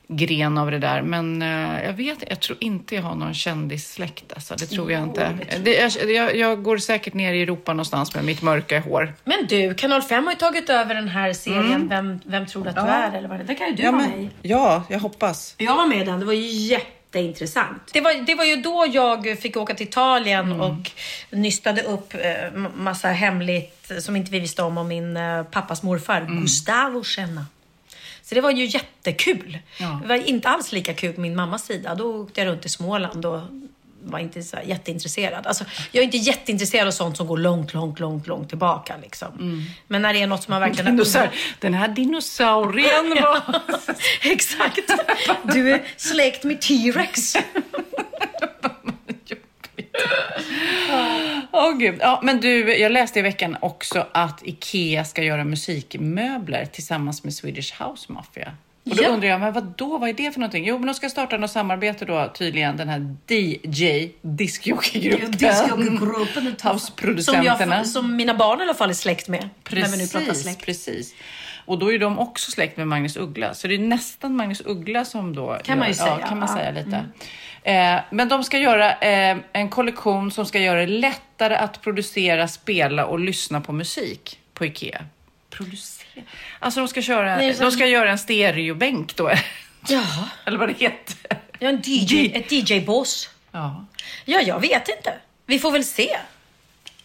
gren 0.09 0.59
av 0.59 0.71
det 0.71 0.79
där. 0.79 1.03
Men 1.03 1.43
eh, 1.43 1.85
jag 1.85 1.93
vet 1.93 2.25
jag 2.29 2.41
tror 2.41 2.59
inte 2.61 2.95
jag 2.95 3.03
har 3.03 3.15
någon 3.15 3.35
kändissläkt. 3.35 4.33
Alltså, 4.33 4.55
det 4.55 4.67
tror 4.67 4.93
jag 4.93 5.03
inte. 5.03 5.39
Det, 5.65 5.95
jag, 6.11 6.37
jag, 6.37 6.63
går 6.63 6.79
säkert 6.79 7.15
ner 7.15 7.33
i 7.33 7.43
Europa 7.43 7.73
någonstans 7.73 8.15
med 8.15 8.25
mitt 8.25 8.43
mörka 8.43 8.81
hår. 8.81 9.15
Men 9.25 9.47
du, 9.49 9.75
Kanal 9.75 10.03
5 10.03 10.25
har 10.25 10.33
ju 10.33 10.39
tagit 10.39 10.71
över 10.71 10.95
den 10.95 11.09
här 11.09 11.33
serien 11.33 11.89
Vem, 11.89 12.21
vem 12.25 12.47
tror 12.47 12.65
du 12.65 12.71
att 12.71 12.77
du 12.77 12.83
är? 12.83 13.13
Eller 13.13 13.29
vad 13.29 13.39
det, 13.39 13.45
det 13.45 13.55
kan 13.55 13.69
ju 13.69 13.75
du 13.75 13.83
vara 13.83 13.93
med 13.93 14.23
i. 14.23 14.31
ja, 14.43 14.85
jag 14.89 14.99
hoppas. 14.99 15.55
Jag 15.59 15.77
var 15.77 15.87
med 15.87 16.01
i 16.01 16.05
den, 16.05 16.21
det 16.21 16.27
var 16.27 16.33
ju 16.33 16.47
jätteintressant. 16.47 17.91
Det 17.93 18.01
var, 18.01 18.27
det 18.27 18.35
var 18.35 18.45
ju 18.45 18.57
då 18.57 18.87
jag 18.93 19.39
fick 19.39 19.57
åka 19.57 19.75
till 19.75 19.87
Italien 19.87 20.61
och 20.61 20.91
nystade 21.31 21.83
upp 21.83 22.15
eh, 22.15 22.59
massa 22.77 23.09
hemligt 23.09 23.93
som 23.99 24.17
inte 24.17 24.31
vi 24.31 24.41
visste 24.41 24.63
om 24.63 24.79
om 24.79 24.89
min 24.89 25.17
eh, 25.17 25.43
pappas 25.43 25.83
morfar, 25.83 26.27
Gustavo 26.41 27.05
Schenna. 27.05 27.47
Så 28.25 28.35
det 28.35 28.41
var 28.41 28.51
ju 28.51 28.65
jättekul. 28.65 29.59
Ja. 29.81 29.99
Det 30.03 30.09
var 30.09 30.17
inte 30.17 30.49
alls 30.49 30.73
lika 30.73 30.95
kul 30.95 31.13
på 31.13 31.21
min 31.21 31.37
mammas 31.37 31.67
sida. 31.67 31.95
Då 31.95 32.23
åkte 32.23 32.41
jag 32.41 32.49
runt 32.49 32.67
i 32.67 32.69
Småland 32.69 33.27
och 33.27 33.41
var 34.05 34.19
inte 34.19 34.43
så 34.43 34.57
jätteintresserad. 34.65 35.47
Alltså, 35.47 35.65
jag 35.93 36.01
är 36.01 36.05
inte 36.05 36.17
jätteintresserad 36.17 36.87
av 36.89 36.93
sånt 36.93 37.17
som 37.17 37.27
går 37.27 37.37
långt, 37.37 37.75
långt, 37.75 38.01
långt, 38.01 38.27
långt 38.27 38.49
tillbaka. 38.49 38.95
Liksom. 39.03 39.67
Men 39.87 40.03
när 40.03 40.15
det 40.15 40.23
är 40.23 40.27
något 40.27 40.43
som 40.43 40.53
man 40.53 40.61
verkligen... 40.61 40.97
Dinosaur, 40.97 41.31
den 41.59 41.75
här 41.75 41.89
dinosaurien 41.89 43.11
var... 43.23 43.43
Exakt. 44.33 44.91
Du 45.43 45.71
är 45.71 45.83
släkt 45.97 46.45
med 46.45 46.61
T-Rex. 46.61 47.37
Åh 51.57 51.73
gud. 51.79 51.97
Ja, 52.01 52.21
men 52.23 52.41
du, 52.41 52.77
jag 52.77 52.93
läste 52.93 53.19
i 53.19 53.23
veckan 53.23 53.57
också 53.61 54.07
att 54.13 54.47
Ikea 54.47 55.05
ska 55.05 55.23
göra 55.23 55.45
musikmöbler 55.45 56.65
tillsammans 56.65 57.25
med 57.25 57.35
Swedish 57.35 57.83
House 57.83 58.13
Mafia. 58.13 58.53
Och 58.91 58.97
då 58.97 59.03
Ja. 59.03 59.09
undrar 59.09 59.29
jag, 59.29 59.41
men 59.41 59.53
vad 59.53 59.65
då? 59.77 59.99
Vad 59.99 60.09
är 60.09 60.13
det 60.13 60.33
för 60.33 60.41
någonting? 60.41 60.65
Jo, 60.65 60.79
men 60.79 60.87
de 60.87 60.95
ska 60.95 61.09
starta 61.11 61.37
något 61.37 61.51
samarbete 61.51 62.05
då 62.05 62.33
tydligen, 62.35 62.77
den 62.77 62.89
här 62.89 63.17
DJ, 63.29 64.09
discjockeygruppen. 64.23 65.31
Discjockeygruppen. 65.31 66.55
Som, 66.59 66.71
Houseproducenterna. 66.71 67.77
jag, 67.77 67.87
som 67.87 68.17
mina 68.17 68.35
barn 68.35 68.61
i 68.61 68.63
alla 68.63 68.75
fall 68.75 68.91
är 68.91 68.95
släkt 68.95 69.29
med. 69.29 69.49
Precis, 69.65 70.57
precis. 70.57 71.15
Och 71.67 71.79
då 71.79 71.93
är 71.93 71.99
de 71.99 72.19
också 72.19 72.51
släkt 72.51 72.77
med 72.77 72.89
Magnus 72.89 73.17
Uggla. 73.17 73.55
Så 73.55 73.69
det 73.69 73.75
är 73.75 73.79
nästan 73.79 74.37
Magnus 74.37 74.63
Uggla 74.65 75.05
som 75.05 75.35
då... 75.35 75.59
Kan 75.65 75.79
man 75.79 75.89
ju 75.89 75.95
ja, 75.95 76.05
säga, 76.05 76.27
kan 76.29 76.39
man 76.39 76.49
ja. 76.49 76.55
säga 76.57 76.71
lite. 76.71 77.05
Eh, 77.63 78.01
men 78.11 78.29
de 78.29 78.45
ska 78.45 78.59
göra 78.59 78.93
eh, 78.93 79.37
en 79.53 79.69
kollektion 79.69 80.31
som 80.31 80.47
ska 80.47 80.59
göra 80.59 80.81
det 80.81 80.87
lättare 80.87 81.55
att 81.55 81.81
producera, 81.83 82.49
spela 82.49 83.07
och 83.07 83.19
lyssna 83.21 83.61
på 83.61 83.73
musik 83.73 84.41
på 84.55 84.65
Ikea. 84.65 85.05
Producera? 85.51 86.04
Alltså 86.59 86.81
de 86.81 86.89
ska, 86.89 87.03
köra, 87.03 87.37
Nej, 87.37 87.57
de 87.61 87.71
ska 87.71 87.87
göra 87.87 88.11
en 88.11 88.19
stereobänk 88.19 89.17
då. 89.17 89.31
Ja, 89.89 90.29
Eller 90.45 90.59
vad 90.59 90.69
det 90.69 90.75
heter. 90.79 91.17
är 91.59 91.69
en 91.69 91.81
DJ, 91.85 92.33
ett 92.35 92.53
DJ-bås. 92.53 93.31
Ja. 93.53 93.87
Ja, 94.25 94.41
jag 94.41 94.61
vet 94.61 94.89
inte. 94.89 95.15
Vi 95.47 95.59
får 95.59 95.71
väl 95.71 95.85
se. 95.85 96.17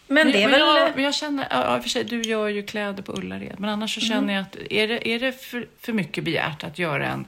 Men 0.08 0.32
det 0.32 0.44
är 0.44 0.50
men 0.50 0.52
väl... 0.52 0.60
jag, 0.60 0.92
men 0.96 1.04
jag 1.04 1.16
känner, 1.16 1.48
ja, 1.50 1.76
i 1.76 1.80
och 1.80 1.84
för 1.84 1.90
sig, 1.90 2.04
du 2.04 2.22
gör 2.22 2.48
ju 2.48 2.64
kläder 2.64 3.04
på 3.04 3.12
Ullared, 3.12 3.56
men 3.60 3.70
annars 3.70 3.94
så 3.96 4.02
känner 4.02 4.34
jag 4.34 4.42
att 4.42 4.56
är 4.70 4.88
det, 4.88 5.08
är 5.10 5.20
det 5.20 5.32
för, 5.32 5.68
för 5.82 5.94
mycket 5.94 6.24
begärt 6.24 6.64
att 6.64 6.80
göra 6.80 7.08
en, 7.08 7.26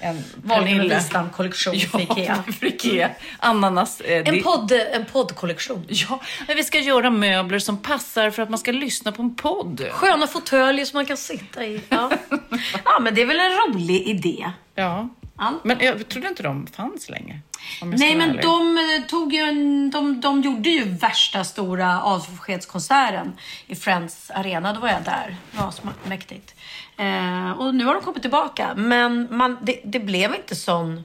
en 0.00 0.24
Pernilla- 0.48 1.30
kollektion 1.30 1.80
för 1.80 2.00
Ikea. 2.02 2.42
Ja, 2.46 2.52
för 2.52 2.66
Ikea. 2.66 3.10
Ananas. 3.38 4.00
Eh, 4.00 4.16
En, 4.18 4.24
det- 4.24 4.42
podd, 4.42 4.72
en 4.72 5.04
poddkollektion. 5.04 5.84
Ja, 5.88 6.20
men 6.46 6.56
vi 6.56 6.64
ska 6.64 6.78
göra 6.78 7.10
möbler 7.10 7.58
som 7.58 7.76
passar 7.76 8.30
för 8.30 8.42
att 8.42 8.50
man 8.50 8.58
ska 8.58 8.72
lyssna 8.72 9.12
på 9.12 9.22
en 9.22 9.34
podd. 9.34 9.86
Sköna 9.90 10.26
fåtöljer 10.26 10.84
som 10.84 10.96
man 10.96 11.06
kan 11.06 11.16
sitta 11.16 11.64
i. 11.64 11.80
Ja. 11.88 12.10
ja, 12.84 12.98
men 13.00 13.14
det 13.14 13.22
är 13.22 13.26
väl 13.26 13.40
en 13.40 13.52
rolig 13.74 14.02
idé. 14.08 14.50
Ja. 14.74 15.08
Ja. 15.38 15.52
Men 15.64 15.76
jag 15.80 16.08
trodde 16.08 16.28
inte 16.28 16.42
de 16.42 16.66
fanns 16.66 17.10
ska 17.10 17.96
Nej, 17.98 18.14
men 18.16 18.30
ärlig. 18.30 18.42
de, 18.42 18.78
eh, 18.78 19.06
tog 19.08 19.32
ju 19.34 19.40
en, 19.40 19.90
de, 19.90 20.20
de 20.20 20.40
gjorde 20.42 20.70
ju 20.70 20.84
värsta 20.84 21.44
stora 21.44 22.02
avskedskonserten 22.02 23.32
i 23.66 23.76
Friends 23.76 24.30
Arena. 24.30 24.72
Då 24.72 24.80
var 24.80 24.88
jag 24.88 25.02
där. 25.02 25.36
Det 25.52 25.58
var 25.62 25.70
så 25.70 25.82
mäktigt. 26.08 26.54
Eh, 27.00 27.50
och 27.50 27.74
nu 27.74 27.84
har 27.84 27.94
de 27.94 28.02
kommit 28.02 28.22
tillbaka. 28.22 28.74
Men 28.76 29.28
man, 29.30 29.58
det, 29.62 29.80
det 29.84 30.00
blev 30.00 30.34
inte 30.34 30.56
sån... 30.56 31.04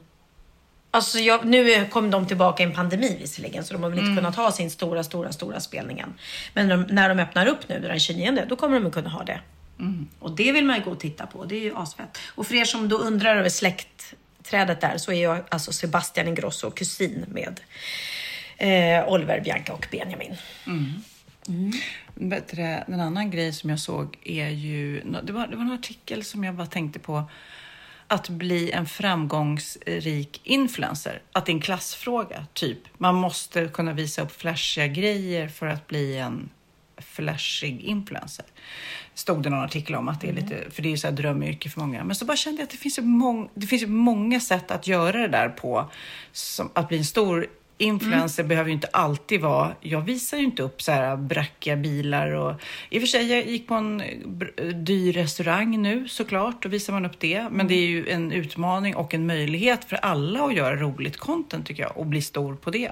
Alltså 0.92 1.20
jag, 1.20 1.46
nu 1.46 1.86
kom 1.86 2.12
de 2.12 2.28
tillbaka 2.28 2.64
i 2.64 2.66
en 2.66 2.74
pandemi 2.74 3.18
visserligen, 3.22 3.64
så 3.64 3.74
de 3.74 3.84
har 3.84 3.90
väl 3.90 4.00
inte 4.00 4.16
kunnat 4.16 4.36
ha 4.36 4.52
sin 4.52 4.72
stora, 4.72 5.04
stora, 5.04 5.32
stora 5.32 5.60
spelningen. 5.60 6.14
Men 6.54 6.68
de, 6.68 6.82
när 6.82 7.10
de 7.10 7.20
öppnar 7.20 7.48
upp 7.48 7.70
nu 7.70 7.80
den 7.80 8.00
29, 8.00 8.46
då 8.50 8.56
kommer 8.56 8.80
de 8.80 8.88
att 8.88 8.94
kunna 8.94 9.10
ha 9.10 9.24
det. 9.24 9.40
Och 10.20 10.32
det 10.32 10.52
vill 10.52 10.66
man 10.66 10.75
ju 10.75 10.84
gå 10.84 10.92
och 10.92 11.00
titta 11.00 11.25
på. 11.25 11.46
Det 11.46 11.56
är 11.56 11.62
ju 11.62 11.75
asfett. 11.75 12.18
Och 12.36 12.48
för 12.48 12.56
er 12.56 12.66
som 12.66 12.90
då 12.90 12.98
undrar 12.98 13.36
över 13.36 13.50
släktträdet 13.50 14.82
där 14.82 14.98
så 14.98 15.12
är 15.12 15.24
jag 15.24 15.44
alltså 15.50 15.74
Sebastian 15.74 16.28
Ingrosso 16.28 16.72
kusin 16.72 17.25
med 17.28 17.60
eh, 18.58 19.08
Oliver, 19.08 19.42
Bianca 19.42 19.74
och 19.74 19.88
Benjamin. 19.92 20.36
Vet 21.48 22.05
det, 22.15 22.84
En 22.88 23.00
annan 23.00 23.31
grej 23.31 23.53
som 23.53 23.69
jag 23.69 23.79
såg 23.79 24.17
är 24.24 24.50
ju... 24.50 25.01
Det 25.24 25.34
var, 25.34 25.48
det 25.48 25.55
var 25.55 25.63
en 25.63 25.72
artikel 25.72 26.24
som 26.24 26.43
jag 26.43 26.55
bara 26.55 26.67
tänkte 26.67 27.00
på. 27.00 27.24
Att 28.07 28.29
bli 28.29 28.72
en 28.72 28.86
framgångsrik 28.86 30.41
influencer. 30.43 31.22
Att 31.31 31.45
det 31.45 31.51
är 31.51 31.53
en 31.53 31.62
klassfråga, 31.62 32.45
typ. 32.53 32.79
Man 32.98 33.15
måste 33.15 33.67
kunna 33.67 33.93
visa 33.93 34.22
upp 34.22 34.31
flashiga 34.31 34.88
grejer 34.88 35.48
för 35.48 35.67
att 35.67 35.88
bli 35.88 36.17
en 36.17 36.50
flashig 36.98 37.81
influencer. 37.81 38.45
Stod 39.13 39.43
det 39.43 39.50
någon 39.50 39.63
artikel 39.63 39.95
om 39.95 40.07
att 40.07 40.22
det 40.22 40.29
är 40.29 40.34
lite, 40.34 40.72
för 40.72 40.81
det 40.81 40.88
är 40.88 40.91
ju 40.91 40.98
så 40.98 41.07
här 41.07 41.13
drömyrke 41.13 41.69
för 41.69 41.79
många. 41.79 42.03
Men 42.03 42.15
så 42.15 42.25
bara 42.25 42.38
kände 42.38 42.62
jag 42.62 42.63
att 42.63 42.72
det 42.72 42.77
finns 42.77 43.00
ju, 43.00 43.03
mång, 43.03 43.50
det 43.53 43.67
finns 43.67 43.81
ju 43.81 43.88
många 43.88 44.39
sätt 44.39 44.72
att 44.72 44.88
göra 44.88 45.17
det 45.17 45.27
där 45.27 45.50
på. 45.50 45.91
Som, 46.31 46.69
att 46.74 46.88
bli 46.88 46.98
en 46.98 47.05
stor 47.05 47.48
influencer 47.77 48.44
behöver 48.44 48.67
ju 48.70 48.74
inte 48.74 48.88
alltid 48.94 49.41
vara, 49.41 49.72
jag 49.82 50.01
visar 50.01 50.38
ju 50.38 50.44
inte 50.44 50.63
upp 50.63 50.82
så 50.82 50.91
här 50.91 51.17
brackiga 51.17 51.75
bilar 51.75 52.32
och 52.32 52.55
i 52.89 52.98
och 52.98 53.01
för 53.01 53.08
sig, 53.08 53.32
jag 53.32 53.46
gick 53.48 53.67
på 53.67 53.74
en 53.74 54.03
dyr 54.86 55.13
restaurang 55.13 55.82
nu 55.82 56.08
såklart, 56.08 56.63
då 56.63 56.70
visar 56.70 56.94
man 56.94 57.05
upp 57.05 57.20
det. 57.20 57.48
Men 57.51 57.67
det 57.67 57.74
är 57.75 57.88
ju 57.88 58.10
en 58.10 58.32
utmaning 58.32 58.96
och 58.96 59.13
en 59.13 59.25
möjlighet 59.25 59.86
för 59.86 59.96
alla 59.96 60.44
att 60.46 60.55
göra 60.55 60.75
roligt 60.75 61.17
content 61.17 61.67
tycker 61.67 61.84
jag 61.84 61.98
och 61.98 62.05
bli 62.05 62.22
stor 62.22 62.55
på 62.55 62.70
det. 62.72 62.91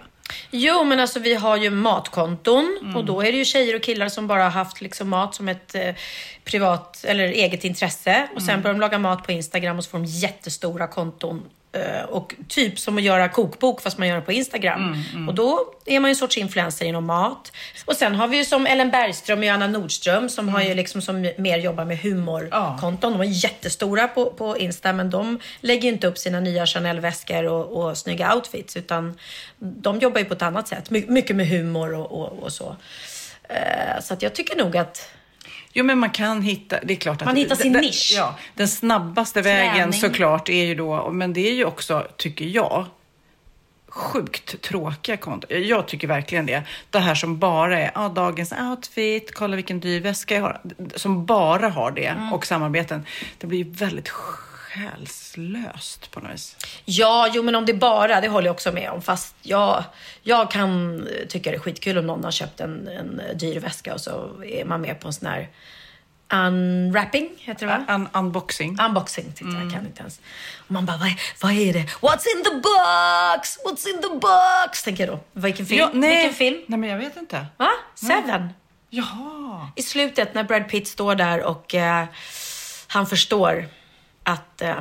Jo, 0.52 0.84
men 0.84 1.00
alltså 1.00 1.20
vi 1.20 1.34
har 1.36 1.58
ju 1.58 1.70
matkonton 1.70 2.78
Mm. 2.82 2.96
och 2.96 3.06
då 3.06 3.22
är 3.22 3.32
det 3.32 3.38
ju 3.38 3.46
tjejer 3.46 3.76
och 3.76 3.82
killar 3.84 4.10
som 4.10 4.28
bara 4.28 4.44
har 4.44 4.50
haft 4.50 4.82
liksom 4.82 5.10
mat 5.10 5.36
som 5.36 5.48
ett 5.50 5.76
eh, 5.76 5.96
privat 6.44 7.06
eller 7.08 7.24
eget 7.28 7.64
intresse 7.64 8.28
och 8.36 8.42
Mm. 8.42 8.48
sen 8.48 8.62
börjar 8.62 8.74
de 8.74 8.80
laga 8.80 9.00
mat 9.00 9.24
på 9.26 9.32
Instagram 9.32 9.78
och 9.78 9.84
så 9.84 9.90
får 9.90 9.98
de 10.00 10.06
jättestora 10.06 10.88
konton. 10.88 11.42
Eh, 11.74 12.04
Och 12.10 12.36
typ 12.48 12.80
som 12.80 12.98
att 12.98 13.04
göra 13.04 13.30
kokbok 13.30 13.82
fast 13.82 13.98
man 13.98 14.08
gör 14.08 14.16
det 14.16 14.22
på 14.22 14.32
Instagram. 14.32 15.04
Mm, 15.14 15.30
Och 15.30 15.36
då 15.36 15.60
är 15.86 16.00
man 16.00 16.10
ju 16.10 16.12
en 16.12 16.16
sorts 16.16 16.38
influencer 16.38 16.86
inom 16.86 17.06
mat. 17.06 17.52
Och 17.86 17.96
sen 17.96 18.16
har 18.16 18.28
vi 18.28 18.38
ju 18.38 18.46
som 18.46 18.68
Ellen 18.68 18.92
Bergström 18.92 19.40
och 19.40 19.46
Johanna 19.46 19.68
Nordström 19.68 20.30
som 20.30 20.50
har 20.50 20.62
ju 20.62 20.74
liksom 20.74 21.02
som 21.02 21.32
mer 21.38 21.58
jobbar 21.58 21.86
med 21.86 22.00
humorkonton. 22.00 23.12
De 23.12 23.22
är 23.22 23.26
jättestora 23.26 24.08
på, 24.08 24.26
på 24.26 24.58
Insta 24.58 24.94
men 24.94 25.10
de 25.10 25.40
lägger 25.60 25.84
ju 25.84 25.90
inte 25.90 26.08
upp 26.08 26.18
sina 26.18 26.40
nya 26.40 26.66
Chanel-väskor 26.66 27.44
och, 27.46 27.84
och 27.84 27.98
snygga 27.98 28.36
outfits 28.36 28.78
utan 28.78 29.18
de 29.60 30.00
jobbar 30.00 30.20
ju 30.20 30.26
på 30.26 30.34
ett 30.34 30.42
annat 30.42 30.68
sätt. 30.68 30.90
My, 30.90 31.06
mycket 31.08 31.36
med 31.36 31.48
humor 31.48 31.94
och, 31.96 32.12
och, 32.12 32.44
och 32.44 32.54
så. 32.54 32.76
Eh, 33.50 34.02
så 34.02 34.14
att 34.14 34.22
jag 34.22 34.36
tycker 34.36 34.56
nog 34.56 34.78
att 34.78 35.10
Jo, 35.74 35.84
men 35.86 36.00
man 36.00 36.10
kan 36.10 36.42
hitta, 36.42 36.80
det 36.84 36.94
är 36.94 36.98
klart 36.98 37.22
att... 37.22 37.26
Man 37.26 37.36
hittar 37.36 37.56
sin 37.56 37.74
den- 37.74 37.82
nisch. 37.82 38.12
Ja, 38.16 38.36
den 38.56 38.68
snabbaste 38.68 39.42
vägen 39.42 39.74
Träning. 39.74 39.94
såklart 39.94 40.50
är 40.50 40.66
ju 40.66 40.76
då, 40.76 41.12
men 41.12 41.34
det 41.34 41.50
är 41.50 41.54
ju 41.54 41.66
också, 41.66 42.08
tycker 42.18 42.46
jag, 42.46 42.86
sjukt 43.90 44.62
tråkiga 44.62 45.18
konton. 45.18 45.64
Jag 45.64 45.88
tycker 45.88 46.08
verkligen 46.08 46.46
det. 46.46 46.64
Det 46.90 47.00
här 47.00 47.16
som 47.16 47.40
bara 47.40 47.80
är 47.80 47.92
ah, 47.96 48.10
dagens 48.10 48.54
outfit, 48.72 49.34
kolla 49.36 49.56
vilken 49.56 49.80
dyr 49.80 50.02
väska 50.02 50.36
jag 50.36 50.42
har. 50.42 50.62
Som 50.96 51.26
bara 51.26 51.70
har 51.70 51.92
det 51.92 52.06
Mm. 52.06 52.34
och 52.34 52.46
samarbeten. 52.46 53.06
Det 53.38 53.48
blir 53.48 53.58
ju 53.64 53.70
väldigt 53.72 54.10
själslöst 54.74 56.12
på 56.12 56.20
något 56.20 56.34
vis. 56.34 56.56
Ja, 56.86 57.30
jo 57.34 57.44
men 57.44 57.56
om 57.56 57.66
det 57.66 57.74
bara, 57.74 58.22
det 58.22 58.28
håller 58.28 58.48
jag 58.48 58.54
också 58.54 58.72
med 58.72 58.90
om. 58.90 59.02
Fast 59.02 59.36
jag, 59.42 59.84
jag 60.22 60.52
kan 60.52 61.08
tycka 61.30 61.52
det 61.52 61.58
är 61.58 61.60
skitkul 61.60 61.98
om 61.98 62.08
någon 62.08 62.24
har 62.24 62.32
köpt 62.32 62.60
en, 62.60 62.88
en 62.88 63.22
dyr 63.36 63.60
väska 63.60 63.94
och 63.94 64.02
så 64.02 64.44
är 64.44 64.66
man 64.66 64.82
med 64.82 65.00
på 65.00 65.08
en 65.08 65.14
sån 65.14 65.28
här 65.28 65.50
unwrapping, 66.34 67.30
heter 67.38 67.68
det 67.68 67.74
va? 67.78 67.86
Un 67.96 68.08
unboxing. 68.14 68.78
Unboxing 68.80 69.26
tyckte 69.26 69.58
jag, 69.62 69.72
kan 69.72 69.86
inte 69.86 70.00
ens. 70.02 70.20
Och 70.58 70.72
man 70.72 70.86
bara, 70.86 70.98
vad 70.98 71.08
är, 71.08 71.20
vad 71.42 71.52
är 71.52 71.74
det? 71.74 71.80
What's 71.80 72.26
in 72.38 72.44
the 72.44 72.56
box? 72.56 73.58
What's 73.66 73.88
in 73.88 74.02
the 74.02 74.20
box? 74.20 74.84
Tänker 74.84 75.08
jag 75.08 75.16
då. 75.16 75.40
Vilken 75.42 75.66
film? 75.66 75.80
Ja, 75.80 75.90
nej. 75.94 76.16
Vilken 76.16 76.34
film? 76.34 76.62
Nej, 76.68 76.80
men 76.80 76.90
jag 76.90 76.98
vet 76.98 77.18
inte. 77.18 77.46
Va? 77.58 77.70
Seven? 77.96 78.50
Jaha. 78.90 79.72
I 79.76 79.82
slutet 79.82 80.34
när 80.34 80.44
Brad 80.44 80.70
Pitt 80.70 80.88
står 80.88 81.16
där 81.16 81.44
och 81.44 81.76
eh, 81.76 82.06
han 82.88 83.08
förstår 83.08 83.68
att 84.24 84.62
eh, 84.62 84.76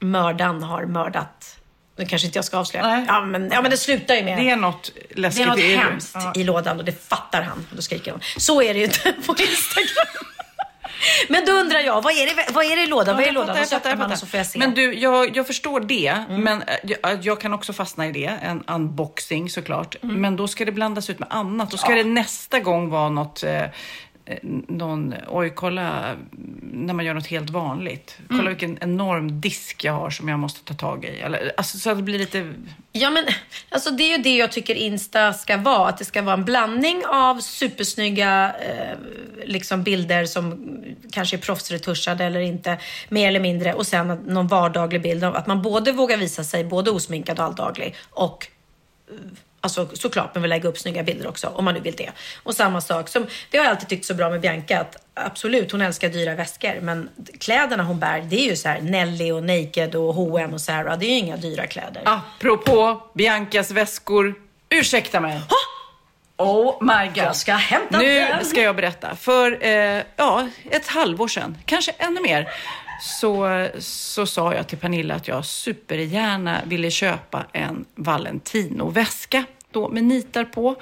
mördaren 0.00 0.62
har 0.62 0.84
mördat. 0.86 1.56
Nu 1.96 2.06
kanske 2.06 2.26
inte 2.26 2.38
jag 2.38 2.44
ska 2.44 2.58
avslöja. 2.58 2.86
Nej. 2.86 3.04
Ja 3.08 3.20
men, 3.24 3.50
ja 3.52 3.62
men 3.62 3.70
det 3.70 3.76
slutar 3.76 4.14
ju 4.14 4.22
med. 4.22 4.38
Det 4.38 4.50
är 4.50 4.56
något 4.56 4.90
det 5.10 5.18
läskigt. 5.20 5.42
är 5.46 5.50
något 5.50 5.58
i- 5.58 5.74
hemskt 5.74 6.14
Ja. 6.14 6.32
i 6.36 6.44
lådan 6.44 6.78
och 6.78 6.84
det 6.84 7.04
fattar 7.08 7.42
han. 7.42 7.66
Och 7.70 7.76
då 7.76 7.82
skriker 7.82 8.10
han. 8.10 8.20
Så 8.36 8.62
är 8.62 8.74
det 8.74 8.78
ju 8.80 8.84
inte 8.84 9.12
på 9.26 9.32
Instagram. 9.32 10.24
men 11.28 11.44
då 11.44 11.52
undrar 11.52 11.80
jag, 11.80 12.02
vad 12.02 12.12
är 12.12 12.26
det, 12.26 12.52
vad 12.52 12.64
är 12.64 12.76
det 12.76 12.82
i 12.82 12.86
lådan? 12.86 13.14
vad 13.16 13.22
är 13.22 13.26
det 13.26 13.30
i 13.30 13.34
lådan? 13.34 13.56
fattar, 13.56 13.66
fattar, 13.80 13.96
man 13.96 14.16
så 14.16 14.26
får 14.26 14.38
jag 14.38 14.46
se. 14.46 14.58
Men 14.58 14.74
du, 14.74 14.94
jag, 14.94 15.36
jag 15.36 15.46
förstår 15.46 15.80
det. 15.80 16.24
Men 16.28 16.62
eh, 16.62 16.74
jag, 17.02 17.18
jag 17.24 17.40
kan 17.40 17.54
också 17.54 17.72
fastna 17.72 18.06
i 18.06 18.12
det. 18.12 18.38
En 18.42 18.64
unboxing 18.66 19.50
såklart. 19.50 19.96
Men 20.00 20.36
då 20.36 20.48
ska 20.48 20.64
det 20.64 20.72
blandas 20.72 21.10
ut 21.10 21.18
med 21.18 21.28
annat. 21.30 21.70
Då 21.70 21.76
ska 21.76 21.94
det 21.94 22.04
nästa 22.04 22.60
gång 22.60 22.90
vara 22.90 23.08
något 23.08 23.42
eh, 23.42 23.62
eh, 23.62 23.68
någon, 24.68 25.14
oj 25.28 25.50
kolla 25.50 26.16
när 26.72 26.94
man 26.94 27.04
gör 27.04 27.14
något 27.14 27.26
helt 27.26 27.50
vanligt. 27.50 28.18
Kolla 28.28 28.48
vilken 28.48 28.78
enorm 28.80 29.40
disk 29.40 29.84
jag 29.84 29.92
har 29.92 30.10
som 30.10 30.28
jag 30.28 30.38
måste 30.38 30.64
ta 30.64 30.74
tag 30.74 31.04
i. 31.04 31.08
Eller, 31.08 31.52
alltså, 31.56 31.78
så 31.78 31.90
att 31.90 31.96
det 31.96 32.02
blir 32.02 32.18
lite... 32.18 32.54
Ja, 32.92 33.10
men 33.10 33.24
alltså 33.68 33.90
det 33.90 34.02
är 34.02 34.16
ju 34.16 34.22
det 34.22 34.36
jag 34.36 34.52
tycker 34.52 34.74
Insta 34.74 35.32
ska 35.32 35.56
vara. 35.56 35.88
Att 35.88 35.98
det 35.98 36.04
ska 36.04 36.22
vara 36.22 36.34
en 36.34 36.44
blandning 36.44 37.02
av 37.06 37.40
supersnygga 37.40 38.54
eh, 38.60 38.98
liksom 39.44 39.82
bilder 39.82 40.24
som 40.24 40.78
kanske 41.10 41.36
är 41.36 41.40
proffsretuschade 41.40 42.24
eller 42.24 42.40
inte, 42.40 42.78
mer 43.08 43.28
eller 43.28 43.40
mindre. 43.40 43.74
Och 43.74 43.86
sen 43.86 44.06
någon 44.26 44.46
vardaglig 44.46 45.02
bild 45.02 45.24
av 45.24 45.36
att 45.36 45.46
man 45.46 45.62
både 45.62 45.92
vågar 45.92 46.16
visa 46.16 46.44
sig 46.44 46.64
både 46.64 46.90
osminkad 46.90 47.38
och 47.38 47.44
alldaglig 47.44 47.96
och 48.10 48.46
eh, 49.10 49.16
Alltså 49.64 49.88
såklart 49.92 50.34
man 50.34 50.42
vill 50.42 50.48
lägga 50.48 50.68
upp 50.68 50.78
snygga 50.78 51.02
bilder 51.02 51.28
också 51.28 51.48
om 51.48 51.64
man 51.64 51.74
nu 51.74 51.80
vill 51.80 51.96
det. 51.96 52.10
Och 52.42 52.54
samma 52.54 52.80
sak 52.80 53.08
som, 53.08 53.26
det 53.50 53.58
har 53.58 53.64
jag 53.64 53.70
alltid 53.70 53.88
tyckt 53.88 54.04
så 54.04 54.14
bra 54.14 54.30
med 54.30 54.40
Bianca 54.40 54.80
att 54.80 54.96
absolut 55.14 55.72
hon 55.72 55.80
älskar 55.80 56.08
dyra 56.08 56.34
väskor 56.34 56.80
men 56.80 57.08
kläderna 57.40 57.82
hon 57.82 57.98
bär 57.98 58.20
det 58.20 58.36
är 58.36 58.50
ju 58.50 58.56
så 58.56 58.68
här 58.68 58.80
Nelly 58.80 59.32
och 59.32 59.42
Naked 59.42 59.94
och 59.94 60.14
H&M 60.14 60.52
och 60.52 60.60
Zara. 60.60 60.96
Det 60.96 61.06
är 61.06 61.10
ju 61.10 61.18
inga 61.18 61.36
dyra 61.36 61.66
kläder. 61.66 62.02
Apropå 62.04 63.02
Biancas 63.14 63.70
väskor. 63.70 64.34
Ursäkta 64.68 65.20
mig. 65.20 65.40
Oh 66.36 66.76
my 66.80 67.06
god. 67.06 67.16
Jag 67.16 67.36
ska 67.36 67.52
hämta 67.52 67.98
nu 67.98 68.18
den. 68.18 68.44
ska 68.44 68.62
jag 68.62 68.76
berätta. 68.76 69.16
För 69.16 69.66
eh, 69.66 70.02
ja, 70.16 70.48
ett 70.70 70.86
halvår 70.86 71.28
sedan, 71.28 71.58
kanske 71.64 71.92
ännu 71.98 72.20
mer, 72.20 72.48
så, 73.00 73.66
så 73.78 74.26
sa 74.26 74.54
jag 74.54 74.68
till 74.68 74.78
Pernilla 74.78 75.14
att 75.14 75.28
jag 75.28 75.44
supergärna 75.44 76.60
ville 76.64 76.90
köpa 76.90 77.44
en 77.52 77.84
Valentino-väska 77.94 79.44
då 79.74 79.88
med 79.88 80.04
nitar 80.04 80.44
på. 80.44 80.76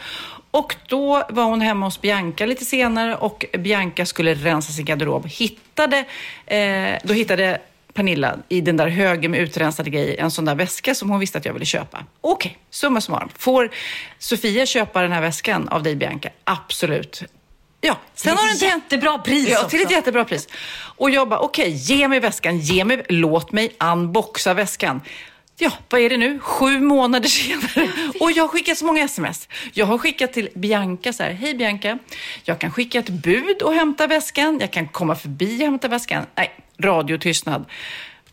Och 0.51 0.77
då 0.89 1.23
var 1.29 1.45
hon 1.45 1.61
hemma 1.61 1.87
hos 1.87 2.01
Bianca 2.01 2.47
lite 2.47 2.65
senare 2.65 3.17
och 3.17 3.45
Bianca 3.59 4.07
skulle 4.07 4.35
rensa 4.35 4.73
sin 4.73 4.85
garderob. 4.85 5.27
Hittade, 5.27 6.05
eh, 6.47 6.99
då 7.05 7.15
hittade 7.15 7.59
Pernilla 7.95 8.37
i 8.49 8.61
den 8.61 8.77
där 8.77 8.89
högen 8.89 9.31
med 9.31 9.41
utrensade 9.41 9.91
grejer 9.91 10.21
en 10.21 10.31
sån 10.31 10.45
där 10.45 10.55
väska 10.55 10.95
som 10.95 11.11
hon 11.11 11.21
visste 11.21 11.39
att 11.39 11.45
jag 11.45 11.53
ville 11.53 11.65
köpa. 11.67 12.05
Okej, 12.21 12.59
summa 12.71 13.01
summarum. 13.01 13.29
Får 13.39 13.71
Sofia 14.19 14.67
köpa 14.67 15.03
den 15.03 15.13
här 15.13 15.21
väskan 15.21 15.69
av 15.69 15.83
dig 15.83 15.97
Bianca? 15.97 16.29
Absolut. 16.45 17.23
Ja, 17.81 17.99
sen 18.15 18.37
har 18.37 18.47
det 18.47 18.53
inte 18.53 18.67
hänt. 18.67 18.85
jättebra 18.85 19.19
pris 19.19 19.49
Ja, 19.49 19.57
också. 19.59 19.69
till 19.69 19.83
ett 19.83 19.91
jättebra 19.91 20.25
pris. 20.25 20.49
Och 20.97 21.11
jag 21.11 21.29
bara, 21.29 21.41
okej, 21.41 21.71
ge 21.71 22.09
mig 22.09 22.21
väskan, 22.21 22.59
ge 22.59 22.85
mig, 22.85 23.05
låt 23.09 23.53
mig 23.53 23.77
unboxa 23.81 24.55
väskan. 24.55 25.01
Ja, 25.57 25.73
vad 25.89 26.01
är 26.01 26.11
det 26.11 26.17
nu? 26.17 26.39
Sju 26.39 26.81
månader 26.81 27.29
senare. 27.29 27.93
Och 28.21 28.33
jag 28.33 28.45
har 28.45 28.49
skickat 28.49 28.79
så 28.79 28.85
många 28.87 29.05
sms. 29.05 29.49
Jag 29.73 29.87
har 29.87 29.99
skickat 29.99 30.33
till 30.33 30.49
Bianca 30.55 31.13
så 31.13 31.23
här, 31.23 31.31
hej 31.31 31.55
Bianca, 31.55 31.99
jag 32.45 32.59
kan 32.59 32.71
skicka 32.71 32.99
ett 32.99 33.09
bud 33.09 33.63
och 33.63 33.75
hämta 33.75 34.07
väskan. 34.07 34.59
Jag 34.61 34.71
kan 34.71 34.89
komma 34.89 35.15
förbi 35.15 35.57
och 35.57 35.65
hämta 35.65 35.89
väskan. 35.89 36.27
Nej, 36.35 36.51
radiotystnad. 36.79 37.65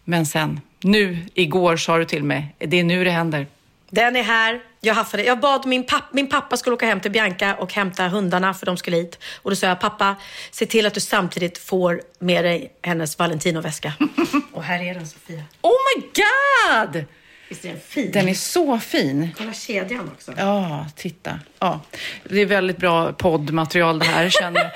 Men 0.03 0.25
sen, 0.25 0.61
nu, 0.79 1.17
igår 1.33 1.77
sa 1.77 1.97
du 1.97 2.05
till 2.05 2.23
mig, 2.23 2.55
det 2.57 2.79
är 2.79 2.83
nu 2.83 3.03
det 3.03 3.11
händer. 3.11 3.47
Den 3.89 4.15
är 4.15 4.23
här. 4.23 4.61
Jag 4.81 4.93
haffade. 4.93 5.23
Jag 5.23 5.39
bad 5.39 5.65
min, 5.65 5.85
papp, 5.85 6.03
min 6.11 6.29
pappa 6.29 6.57
skulle 6.57 6.73
åka 6.73 6.85
hem 6.85 6.99
till 6.99 7.11
Bianca 7.11 7.55
och 7.55 7.73
hämta 7.73 8.07
hundarna 8.07 8.53
för 8.53 8.65
de 8.65 8.77
skulle 8.77 8.97
hit. 8.97 9.19
Och 9.41 9.49
då 9.49 9.55
sa 9.55 9.67
jag, 9.67 9.79
pappa, 9.79 10.15
se 10.51 10.65
till 10.65 10.85
att 10.85 10.93
du 10.93 10.99
samtidigt 10.99 11.57
får 11.57 12.01
med 12.19 12.45
dig 12.45 12.73
hennes 12.81 13.19
Valentino-väska. 13.19 13.93
och 14.53 14.63
här 14.63 14.83
är 14.83 14.93
den 14.93 15.07
Sofia. 15.07 15.43
Oh 15.61 15.71
my 15.95 16.03
god! 16.03 17.05
Visst 17.49 17.65
är 17.65 17.69
den 17.69 17.79
fin? 17.79 18.11
Den 18.11 18.29
är 18.29 18.33
så 18.33 18.79
fin. 18.79 19.29
Kolla 19.37 19.53
kedjan 19.53 20.11
också. 20.15 20.33
Ja, 20.37 20.85
titta. 20.95 21.39
Ja, 21.59 21.81
det 22.23 22.41
är 22.41 22.45
väldigt 22.45 22.77
bra 22.77 23.13
poddmaterial 23.13 23.99
det 23.99 24.05
här, 24.05 24.29
känner 24.29 24.61
jag. 24.61 24.71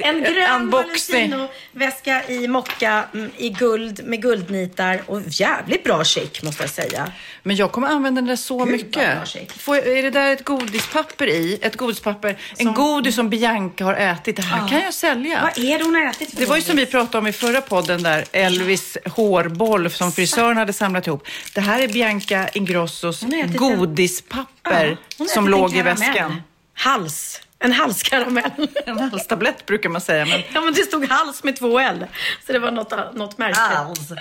En 0.00 0.20
grön 0.22 0.60
unboxing. 0.60 1.30
Valentino-väska 1.30 2.28
i 2.28 2.48
mocka 2.48 3.04
mm, 3.14 3.30
i 3.36 3.48
guld 3.48 4.04
med 4.04 4.22
guldnitar 4.22 5.02
och 5.06 5.20
jävligt 5.26 5.84
bra 5.84 6.04
skick 6.04 6.42
måste 6.42 6.62
jag 6.62 6.70
säga. 6.70 7.12
Men 7.42 7.56
jag 7.56 7.72
kommer 7.72 7.88
använda 7.88 8.20
den 8.20 8.28
där 8.28 8.36
så 8.36 8.64
Gud, 8.64 8.72
mycket. 8.72 9.18
Får 9.58 9.76
är 9.76 10.02
det 10.02 10.10
där 10.10 10.32
ett 10.32 10.44
godispapper 10.44 11.26
i? 11.26 11.58
Ett 11.62 11.76
godispapper. 11.76 12.38
En 12.58 12.74
godis 12.74 13.14
som 13.14 13.30
Bianca 13.30 13.84
har 13.84 13.94
ätit. 13.94 14.36
Det 14.36 14.42
här 14.42 14.68
kan 14.68 14.80
jag 14.80 14.94
sälja. 14.94 15.40
Vad 15.42 15.64
är 15.64 15.78
det 15.78 15.84
hon 15.84 15.94
har 15.94 16.10
ätit 16.10 16.30
för 16.30 16.36
Det 16.40 16.46
var 16.46 16.56
ju 16.56 16.62
som 16.62 16.76
vi 16.76 16.86
pratade 16.86 17.18
om 17.18 17.26
i 17.26 17.32
förra 17.32 17.60
podden 17.60 18.02
där, 18.02 18.24
Elvis 18.32 18.96
hårboll 19.04 19.90
som 19.90 20.12
frisören 20.12 20.56
hade 20.56 20.72
samlat 20.72 21.06
ihop. 21.06 21.26
Det 21.54 21.60
här 21.60 21.82
är 21.82 21.88
Bianca 21.88 22.48
Ingrossos 22.48 23.22
ätit 23.22 23.44
en- 23.44 23.56
godispapper 23.56 24.96
Ja, 25.18 25.24
som 25.26 25.48
låg 25.48 25.76
i 25.76 25.82
väskan. 25.82 26.42
Hals. 26.74 27.40
En 27.58 27.72
halskaramell. 27.72 28.68
En 28.86 28.98
halstablett 28.98 29.66
brukar 29.66 29.88
man 29.88 30.00
säga. 30.00 30.26
Men... 30.26 30.40
Ja, 30.52 30.60
men 30.60 30.74
det 30.74 30.82
stod 30.82 31.08
hals 31.08 31.44
med 31.44 31.56
två 31.56 31.78
L. 31.78 32.06
Så 32.46 32.52
det 32.52 32.58
var 32.58 32.70
något, 32.70 33.14
något 33.14 33.38
märkligt. 33.38 34.18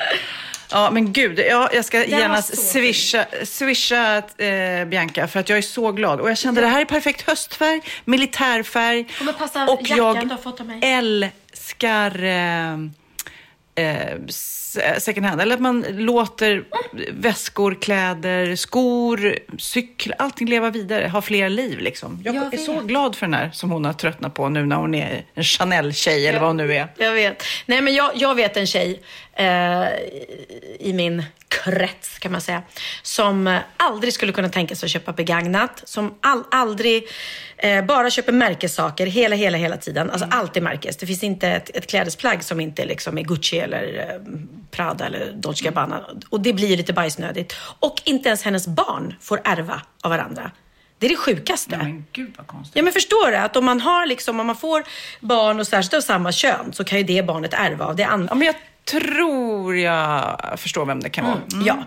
Ja, 0.71 0.91
men 0.91 1.13
gud. 1.13 1.39
Ja, 1.39 1.69
jag 1.73 1.85
ska 1.85 2.03
så 2.43 2.55
swisha, 2.55 3.25
swisha 3.43 4.17
eh, 4.17 4.85
Bianca 4.85 5.27
för 5.27 5.39
att 5.39 5.49
jag 5.49 5.57
är 5.57 5.61
så 5.61 5.91
glad. 5.91 6.19
Och 6.19 6.29
jag 6.29 6.37
kände 6.37 6.61
det 6.61 6.67
här 6.67 6.81
är 6.81 6.85
perfekt 6.85 7.21
höstfärg, 7.21 7.81
militärfärg. 8.05 9.07
Och 9.67 9.81
jag 9.83 10.29
älskar 10.81 12.23
eh, 12.23 12.73
eh, 13.75 14.17
second 14.97 15.25
hand. 15.25 15.41
Eller 15.41 15.55
att 15.55 15.61
man 15.61 15.85
låter 15.89 16.63
väskor, 17.11 17.77
kläder, 17.81 18.55
skor, 18.55 19.39
cyklar, 19.57 20.15
allting 20.19 20.47
leva 20.49 20.69
vidare, 20.69 21.07
ha 21.07 21.21
fler 21.21 21.49
liv 21.49 21.79
liksom. 21.79 22.21
Jag, 22.25 22.35
Jag 22.35 22.53
är 22.53 22.57
så 22.57 22.81
glad 22.81 23.15
för 23.15 23.25
den 23.25 23.33
här 23.33 23.49
som 23.53 23.71
hon 23.71 23.85
har 23.85 23.93
tröttnat 23.93 24.33
på 24.33 24.49
nu 24.49 24.65
när 24.65 24.75
hon 24.75 24.95
är 24.95 25.25
en 25.33 25.43
Chanel-tjej 25.43 26.27
eller 26.27 26.39
vad 26.39 26.49
hon 26.49 26.57
nu 26.57 26.73
är. 26.73 26.87
Jag 26.97 27.13
vet. 27.13 27.43
Nej, 27.65 27.81
men 27.81 27.95
jag, 27.95 28.11
jag 28.15 28.35
vet 28.35 28.57
en 28.57 28.67
tjej 28.67 29.01
eh, 29.33 29.85
i 30.79 30.93
min 30.93 31.23
krets 31.47 32.19
kan 32.19 32.31
man 32.31 32.41
säga. 32.41 32.61
Som 33.01 33.47
eh, 33.47 33.59
aldrig 33.77 34.13
skulle 34.13 34.31
kunna 34.31 34.49
tänka 34.49 34.75
sig 34.75 34.87
att 34.87 34.91
köpa 34.91 35.11
begagnat. 35.11 35.81
Som 35.85 36.15
all, 36.21 36.43
aldrig 36.51 37.07
eh, 37.57 37.85
bara 37.85 38.09
köper 38.09 38.31
märkessaker 38.31 39.07
hela, 39.07 39.35
hela, 39.35 39.57
hela 39.57 39.77
tiden. 39.77 40.09
Alltså 40.09 40.27
alltid 40.31 40.63
märkes. 40.63 40.97
Det 40.97 41.05
finns 41.05 41.23
inte 41.23 41.49
ett, 41.49 41.69
ett 41.73 41.87
klädesplagg 41.87 42.43
som 42.43 42.59
inte 42.59 42.85
liksom 42.85 43.17
är 43.17 43.21
Gucci 43.23 43.59
eller 43.59 44.09
eh, 44.09 44.33
Prada 44.71 45.05
eller 45.05 45.31
Dolce 45.31 45.63
Gabbana. 45.63 46.05
Och 46.29 46.41
det 46.41 46.53
blir 46.53 46.77
lite 46.77 46.93
bajsnödigt. 46.93 47.55
Och 47.79 48.01
inte 48.05 48.29
ens 48.29 48.43
hennes 48.43 48.67
barn 48.67 49.15
får 49.21 49.41
ärva 49.43 49.81
av 50.03 50.11
varandra. 50.11 50.51
Det 50.99 51.05
är 51.05 51.09
det 51.09 51.15
sjukaste. 51.15 51.77
Men 51.77 52.05
gud 52.11 52.33
vad 52.37 52.47
konstigt. 52.47 52.75
Ja 52.75 52.83
men 52.83 52.93
förstår 52.93 53.31
du? 53.31 53.37
Att 53.37 53.55
om 53.55 53.65
man 53.65 53.81
har 53.81 54.05
liksom, 54.05 54.39
om 54.39 54.47
man 54.47 54.55
får 54.55 54.83
barn 55.19 55.59
och 55.59 55.67
särskilt 55.67 55.93
av 55.93 56.01
samma 56.01 56.31
kön 56.31 56.73
så 56.73 56.83
kan 56.83 56.97
ju 56.97 57.03
det 57.03 57.25
barnet 57.25 57.53
ärva 57.53 57.85
av 57.85 57.95
det 57.95 58.03
andra. 58.03 58.27
Ja, 58.31 58.35
men 58.35 58.45
jag 58.45 58.55
tror 58.85 59.77
jag 59.77 60.39
förstår 60.57 60.85
vem 60.85 61.03
det 61.03 61.09
kan 61.09 61.25
vara. 61.25 61.37
Mm. 61.53 61.65
Ja. 61.65 61.77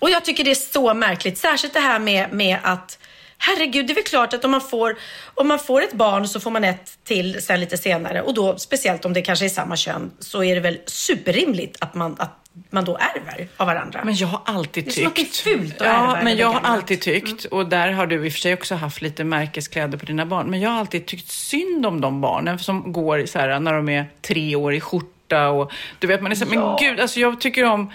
Och 0.00 0.10
jag 0.10 0.24
tycker 0.24 0.44
det 0.44 0.50
är 0.50 0.54
så 0.54 0.94
märkligt. 0.94 1.38
Särskilt 1.38 1.74
det 1.74 1.80
här 1.80 1.98
med, 1.98 2.32
med 2.32 2.58
att 2.62 2.98
Herregud, 3.46 3.86
det 3.86 3.92
är 3.92 3.94
väl 3.94 4.04
klart 4.04 4.34
att 4.34 4.44
om 4.44 4.50
man, 4.50 4.60
får, 4.60 4.96
om 5.34 5.48
man 5.48 5.58
får 5.58 5.82
ett 5.82 5.92
barn 5.92 6.28
så 6.28 6.40
får 6.40 6.50
man 6.50 6.64
ett 6.64 6.98
till 7.04 7.42
sen 7.42 7.60
lite 7.60 7.76
senare. 7.78 8.22
Och 8.22 8.34
då, 8.34 8.58
speciellt 8.58 9.04
om 9.04 9.12
det 9.12 9.22
kanske 9.22 9.44
är 9.44 9.48
samma 9.48 9.76
kön, 9.76 10.10
så 10.18 10.44
är 10.44 10.54
det 10.54 10.60
väl 10.60 10.78
superrimligt 10.86 11.76
att 11.80 11.94
man, 11.94 12.16
att 12.18 12.38
man 12.70 12.84
då 12.84 12.96
ärver 12.96 13.48
av 13.56 13.66
varandra. 13.66 14.00
Men 14.04 14.14
jag 14.14 14.28
har 14.28 14.40
alltid 14.44 14.84
Det 14.84 14.90
är 14.90 15.10
tyckt... 15.10 15.44
det 15.44 15.50
är 15.50 15.56
fult 15.58 15.80
att 15.80 15.86
Ja, 15.86 16.18
men 16.22 16.36
jag 16.36 16.46
har 16.48 16.60
alltid 16.60 17.00
tyckt, 17.00 17.44
och 17.44 17.68
där 17.68 17.90
har 17.92 18.06
du 18.06 18.26
i 18.26 18.28
och 18.28 18.32
för 18.32 18.40
sig 18.40 18.54
också 18.54 18.74
haft 18.74 19.02
lite 19.02 19.24
märkeskläder 19.24 19.98
på 19.98 20.06
dina 20.06 20.26
barn, 20.26 20.46
men 20.50 20.60
jag 20.60 20.70
har 20.70 20.78
alltid 20.80 21.06
tyckt 21.06 21.28
synd 21.30 21.86
om 21.86 22.00
de 22.00 22.20
barnen 22.20 22.58
som 22.58 22.92
går 22.92 23.26
så 23.26 23.38
här, 23.38 23.60
när 23.60 23.72
de 23.72 23.88
är 23.88 24.06
tre 24.22 24.56
år 24.56 24.74
i 24.74 24.80
skjorta 24.80 25.48
och 25.48 25.72
du 25.98 26.06
vet, 26.06 26.22
man 26.22 26.32
är 26.32 26.36
så 26.36 26.44
här, 26.44 26.56
men 26.56 26.76
gud, 26.76 27.00
alltså 27.00 27.20
jag 27.20 27.40
tycker 27.40 27.64
om 27.64 27.90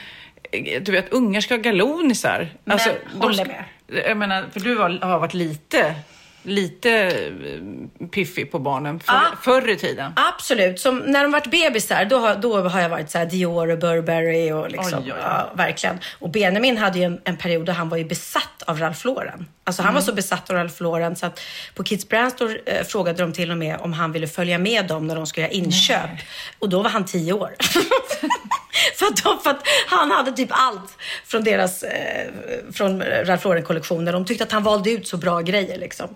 du 0.82 0.92
vet, 0.92 1.10
ungar 1.14 1.42
ska 1.42 1.54
ha 1.54 1.62
galonisar. 1.62 2.50
Men, 2.64 2.74
Alltså, 2.74 2.90
håller 3.20 3.34
ska- 3.34 3.46
med. 3.46 3.64
Jag 4.08 4.18
menar, 4.18 4.46
för 4.54 4.60
du 4.60 4.78
har, 4.78 4.90
har 5.02 5.20
varit 5.20 5.34
lite, 5.34 5.96
lite 6.44 6.92
eh, 6.92 8.08
piffig 8.08 8.52
på 8.52 8.60
barnen 8.60 9.00
för, 9.00 9.14
Ja. 9.14 9.22
förr 9.42 9.70
i 9.70 9.76
tiden. 9.76 10.14
Absolut. 10.16 10.80
Som 10.80 10.98
när 11.00 11.24
de 11.24 11.32
varit 11.32 11.52
bebisar, 11.52 12.06
då 12.06 12.18
har, 12.18 12.36
då 12.36 12.62
har 12.70 12.82
jag 12.82 12.90
varit 12.90 13.12
så 13.12 13.26
Dior 13.26 13.72
och 13.72 13.80
Burberry 13.80 14.52
och 14.52 14.72
liksom, 14.72 15.00
Oj, 15.00 15.06
oj, 15.06 15.14
oj. 15.16 15.20
Ja, 15.24 15.52
verkligen. 15.56 16.00
Och 16.20 16.30
Benjamin 16.30 16.78
hade 16.78 17.00
ju 17.00 17.06
en, 17.06 17.22
en 17.24 17.38
period 17.38 17.66
då 17.66 17.72
han 17.72 17.90
var 17.90 17.98
ju 17.98 18.06
besatt 18.06 18.62
av 18.68 18.80
Ralph 18.80 19.06
Lauren. 19.08 19.48
Alltså 19.64 19.82
han 19.84 19.94
var 19.94 20.02
så 20.02 20.14
besatt 20.14 20.50
av 20.50 20.56
Ralph 20.56 20.84
Lauren 20.84 21.16
så 21.16 21.26
att 21.26 21.40
på 21.76 21.84
Kids 21.84 22.08
Brand 22.10 22.32
Store 22.32 22.58
eh, 22.66 22.84
frågade 22.86 23.24
de 23.24 23.34
till 23.34 23.52
och 23.52 23.58
med 23.58 23.78
om 23.80 23.94
han 23.94 24.12
ville 24.12 24.28
följa 24.28 24.58
med 24.58 24.88
dem 24.88 25.08
när 25.08 25.16
de 25.16 25.28
skulle 25.28 25.46
göra 25.46 25.54
inköp. 25.54 26.10
Och 26.60 26.70
då 26.70 26.82
var 26.82 26.90
han 26.90 27.06
tio 27.06 27.34
år. 27.34 27.52
för, 29.00 29.06
att 29.06 29.24
de, 29.24 29.40
för 29.44 29.50
att 29.50 29.64
han 29.88 30.12
hade 30.12 30.32
typ 30.32 30.50
allt 30.52 30.98
från 31.26 31.44
deras, 31.44 31.84
eh, 31.84 32.28
från 32.74 33.02
Ralph 33.02 33.48
Lauren-kollektioner. 33.48 34.14
De 34.14 34.26
tyckte 34.26 34.44
att 34.44 34.52
han 34.52 34.64
valde 34.64 34.92
ut 34.92 35.08
så 35.08 35.18
bra 35.18 35.42
grejer 35.42 35.78
liksom. 35.78 36.08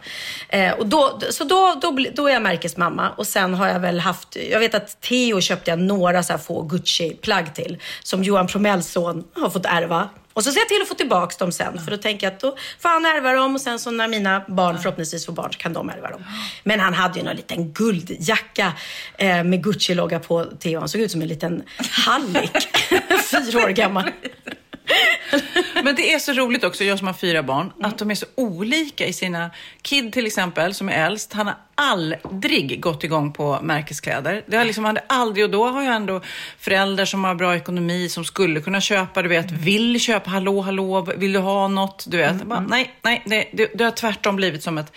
Eh, 0.50 0.72
och 0.72 0.88
då, 0.88 1.20
så 1.30 1.44
då, 1.44 1.80
då, 1.82 1.98
då 2.14 2.28
är 2.28 2.34
jag 2.34 2.42
märkesmamma. 2.42 3.10
Och 3.10 3.28
sen 3.28 3.54
har 3.54 3.68
jag 3.68 3.80
väl 3.80 4.00
haft, 4.00 4.38
jag 4.52 4.60
vet 4.60 4.76
att 4.76 5.02
Theo 5.02 5.42
köpte 5.42 5.72
jag 5.72 5.80
några 5.80 6.24
så 6.24 6.34
här 6.34 6.40
få 6.40 6.62
Gucci-plagg 6.62 7.54
till. 7.56 7.78
Som 8.04 8.24
Johan 8.24 8.48
Promells 8.48 8.92
son 8.92 9.24
har 9.36 9.50
fått 9.50 9.66
ärva. 9.66 10.10
Och 10.34 10.44
så 10.44 10.52
ser 10.52 10.60
jag 10.60 10.68
till 10.68 10.82
att 10.82 10.88
få 10.88 10.96
tillbaka 10.96 11.36
dem 11.40 11.52
sen. 11.52 11.80
För 11.84 11.92
då 11.92 11.98
tänker 11.98 12.28
jag 12.28 12.34
att 12.34 12.40
då 12.40 12.58
får 12.80 12.90
han 12.90 13.06
ärva 13.06 13.34
dem 13.34 13.56
och 13.56 13.62
sen 13.62 13.80
så 13.80 13.92
när 13.92 14.08
mina 14.08 14.44
barn 14.48 14.78
förhoppningsvis 14.78 15.26
får 15.26 15.34
barn 15.34 15.54
så 15.54 15.60
kan 15.60 15.74
de 15.74 15.90
ärva 15.90 16.10
dem. 16.10 16.24
Men 16.64 16.80
han 16.80 16.94
hade 16.94 17.20
ju 17.20 17.26
någon 17.26 17.36
liten 17.36 17.74
guldjacka 17.74 18.74
eh, 19.18 19.44
med 19.44 19.64
Gucci-logga 19.64 20.20
på 20.20 20.46
Theo. 20.46 20.80
Han 20.80 20.90
såg 20.90 21.02
ut 21.02 21.12
som 21.12 21.22
en 21.22 21.28
liten 21.28 21.64
hallick. 21.92 22.78
Fyra 23.32 23.64
år 23.64 23.70
gammal. 23.70 24.10
Men 25.84 25.96
det 25.96 26.14
är 26.14 26.20
så 26.20 26.34
roligt 26.34 26.64
också, 26.64 26.84
jag 26.84 26.98
som 26.98 27.08
har 27.08 27.14
fyra 27.14 27.44
barn, 27.44 27.72
att 27.82 27.98
de 27.98 28.12
är 28.12 28.16
så 28.16 28.26
olika 28.36 29.08
i 29.08 29.14
sina... 29.14 29.52
Kid 29.82 30.14
till 30.14 30.26
exempel, 30.26 30.74
som 30.74 30.90
är 30.90 31.06
äldst, 31.06 31.34
han 31.34 31.48
har 31.48 31.56
aldrig 31.76 32.82
gått 32.82 33.04
igång 33.04 33.34
på 33.34 33.60
märkeskläder. 33.62 34.44
Det 34.48 34.58
har 34.58 34.66
liksom 34.66 34.86
han 34.86 34.98
aldrig, 35.08 35.46
och 35.46 35.52
då 35.52 35.68
har 35.68 35.84
jag 35.84 35.96
ändå 35.96 36.22
föräldrar 36.60 37.06
som 37.06 37.24
har 37.24 37.36
bra 37.36 37.56
ekonomi, 37.56 38.10
som 38.10 38.26
skulle 38.26 38.62
kunna 38.62 38.82
köpa, 38.82 39.22
du 39.22 39.30
vet, 39.30 39.52
vill 39.52 40.00
köpa, 40.00 40.30
hallå, 40.30 40.62
hallå, 40.62 41.08
vill 41.18 41.34
du 41.34 41.40
ha 41.40 41.68
något? 41.68 42.06
Du 42.08 42.18
vet, 42.18 42.44
bara, 42.44 42.60
nej, 42.60 42.96
nej, 43.02 43.24
det, 43.26 43.48
det, 43.54 43.72
det 43.76 43.84
har 43.84 43.92
tvärtom 43.92 44.36
blivit 44.36 44.64
som 44.64 44.78
ett 44.78 44.94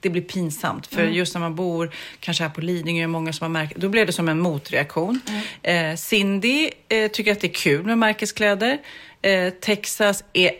det 0.00 0.10
blir 0.10 0.22
pinsamt. 0.22 0.86
För 0.86 1.04
just 1.04 1.34
när 1.34 1.40
man 1.40 1.54
bor, 1.54 1.90
kanske 2.20 2.44
här 2.44 2.50
på 2.50 2.60
Lidingö, 2.60 3.06
många 3.06 3.32
som 3.32 3.44
har 3.44 3.48
märkt, 3.48 3.76
då 3.76 3.88
blev 3.88 4.06
det 4.06 4.12
som 4.12 4.28
en 4.28 4.40
motreaktion. 4.40 5.20
Eh, 5.62 5.96
Cindy 5.96 6.70
eh, 6.88 7.10
tycker 7.10 7.32
att 7.32 7.40
det 7.40 7.46
är 7.46 7.54
kul 7.54 7.84
med 7.84 7.98
märkeskläder. 7.98 8.78
Eh, 9.22 9.50
Texas 9.50 10.24
är 10.32 10.50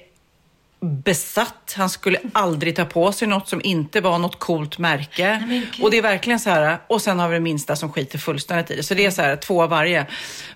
besatt. 0.81 1.75
Han 1.77 1.91
skulle 1.91 2.19
aldrig 2.33 2.77
ta 2.77 2.85
på 2.85 3.13
sig 3.13 3.29
något 3.29 3.49
som 3.49 3.61
inte 3.65 4.01
var 4.01 4.19
något 4.19 4.39
coolt 4.39 4.79
märke. 4.79 5.63
och 5.83 5.91
det 5.91 5.99
är 5.99 6.03
verkligen 6.03 6.41
så 6.41 6.51
här, 6.51 6.79
och 6.87 7.03
sen 7.03 7.19
har 7.19 7.29
vi 7.29 7.35
det 7.35 7.41
minsta 7.41 7.77
som 7.77 7.93
skiter 7.93 8.19
fullständigt 8.19 8.71
i 8.71 8.77
det. 8.77 8.83
Så 8.83 8.95
det 8.95 9.07
är 9.07 9.11
så 9.11 9.23
här, 9.23 9.37
två 9.37 9.63
av 9.63 9.71
varje. 9.71 10.07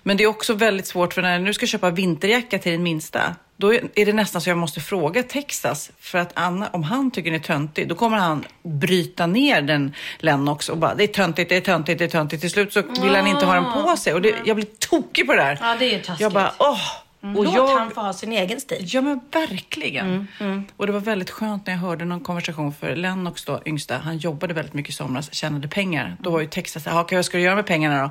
Men 0.03 0.17
det 0.17 0.23
är 0.23 0.27
också 0.27 0.53
väldigt 0.53 0.87
svårt 0.87 1.13
för 1.13 1.21
när 1.21 1.31
jag 1.31 1.41
nu 1.41 1.53
ska 1.53 1.65
köpa 1.65 1.89
vinterjacka 1.89 2.59
till 2.59 2.71
den 2.71 2.83
minsta, 2.83 3.35
då 3.57 3.73
är 3.73 4.05
det 4.05 4.13
nästan 4.13 4.41
så 4.41 4.49
jag 4.49 4.57
måste 4.57 4.81
fråga 4.81 5.23
Texas. 5.23 5.91
För 5.99 6.17
att 6.17 6.31
Anna, 6.33 6.69
om 6.69 6.83
han 6.83 7.11
tycker 7.11 7.31
den 7.31 7.39
är 7.39 7.43
töntig, 7.43 7.87
då 7.87 7.95
kommer 7.95 8.17
han 8.17 8.45
bryta 8.63 9.27
ner 9.27 9.61
den 9.61 9.93
Lennox 10.19 10.69
och 10.69 10.77
bara, 10.77 10.95
det 10.95 11.03
är 11.03 11.07
töntigt, 11.07 11.49
det 11.49 11.55
är 11.55 11.61
töntigt, 11.61 11.99
det 11.99 12.05
är 12.05 12.09
töntigt. 12.09 12.41
Till 12.41 12.51
slut 12.51 12.73
så 12.73 12.81
vill 13.01 13.15
han 13.15 13.27
inte 13.27 13.45
ha 13.45 13.53
den 13.53 13.83
på 13.83 13.97
sig. 13.97 14.13
Och 14.13 14.21
det, 14.21 14.35
jag 14.45 14.55
blir 14.55 14.67
tokig 14.79 15.27
på 15.27 15.33
det 15.33 15.41
där. 15.41 15.57
Ja, 15.61 15.75
det 15.79 15.95
är 15.95 15.99
taskigt. 15.99 16.19
Jag 16.21 16.31
bara, 16.31 16.51
åh! 16.59 17.04
Och 17.37 17.43
Låt 17.45 17.53
jag, 17.55 17.67
han 17.77 17.91
få 17.91 18.01
ha 18.01 18.13
sin 18.13 18.31
egen 18.31 18.59
stil. 18.59 18.77
Ja 18.85 19.01
men 19.01 19.19
verkligen. 19.31 20.27
Mm, 20.39 20.63
Och 20.77 20.87
det 20.87 20.93
var 20.93 20.99
väldigt 20.99 21.29
skönt 21.29 21.65
när 21.67 21.73
jag 21.73 21.79
hörde 21.79 22.05
någon 22.05 22.19
konversation 22.19 22.73
för 22.73 22.95
Lennox 22.95 23.45
då, 23.45 23.61
yngsta, 23.65 23.97
han 23.97 24.17
jobbade 24.17 24.53
väldigt 24.53 24.73
mycket 24.73 24.89
i 24.89 24.93
somras, 24.95 25.33
tjänade 25.33 25.67
pengar. 25.67 26.17
Då 26.19 26.29
var 26.29 26.39
ju 26.39 26.47
Texas 26.47 26.83
så 26.83 26.89
här, 26.89 26.97
"Ja, 26.97 27.07
vad 27.11 27.25
ska 27.25 27.37
du 27.37 27.43
göra 27.43 27.55
med 27.55 27.65
pengarna 27.65 28.01
då? 28.03 28.09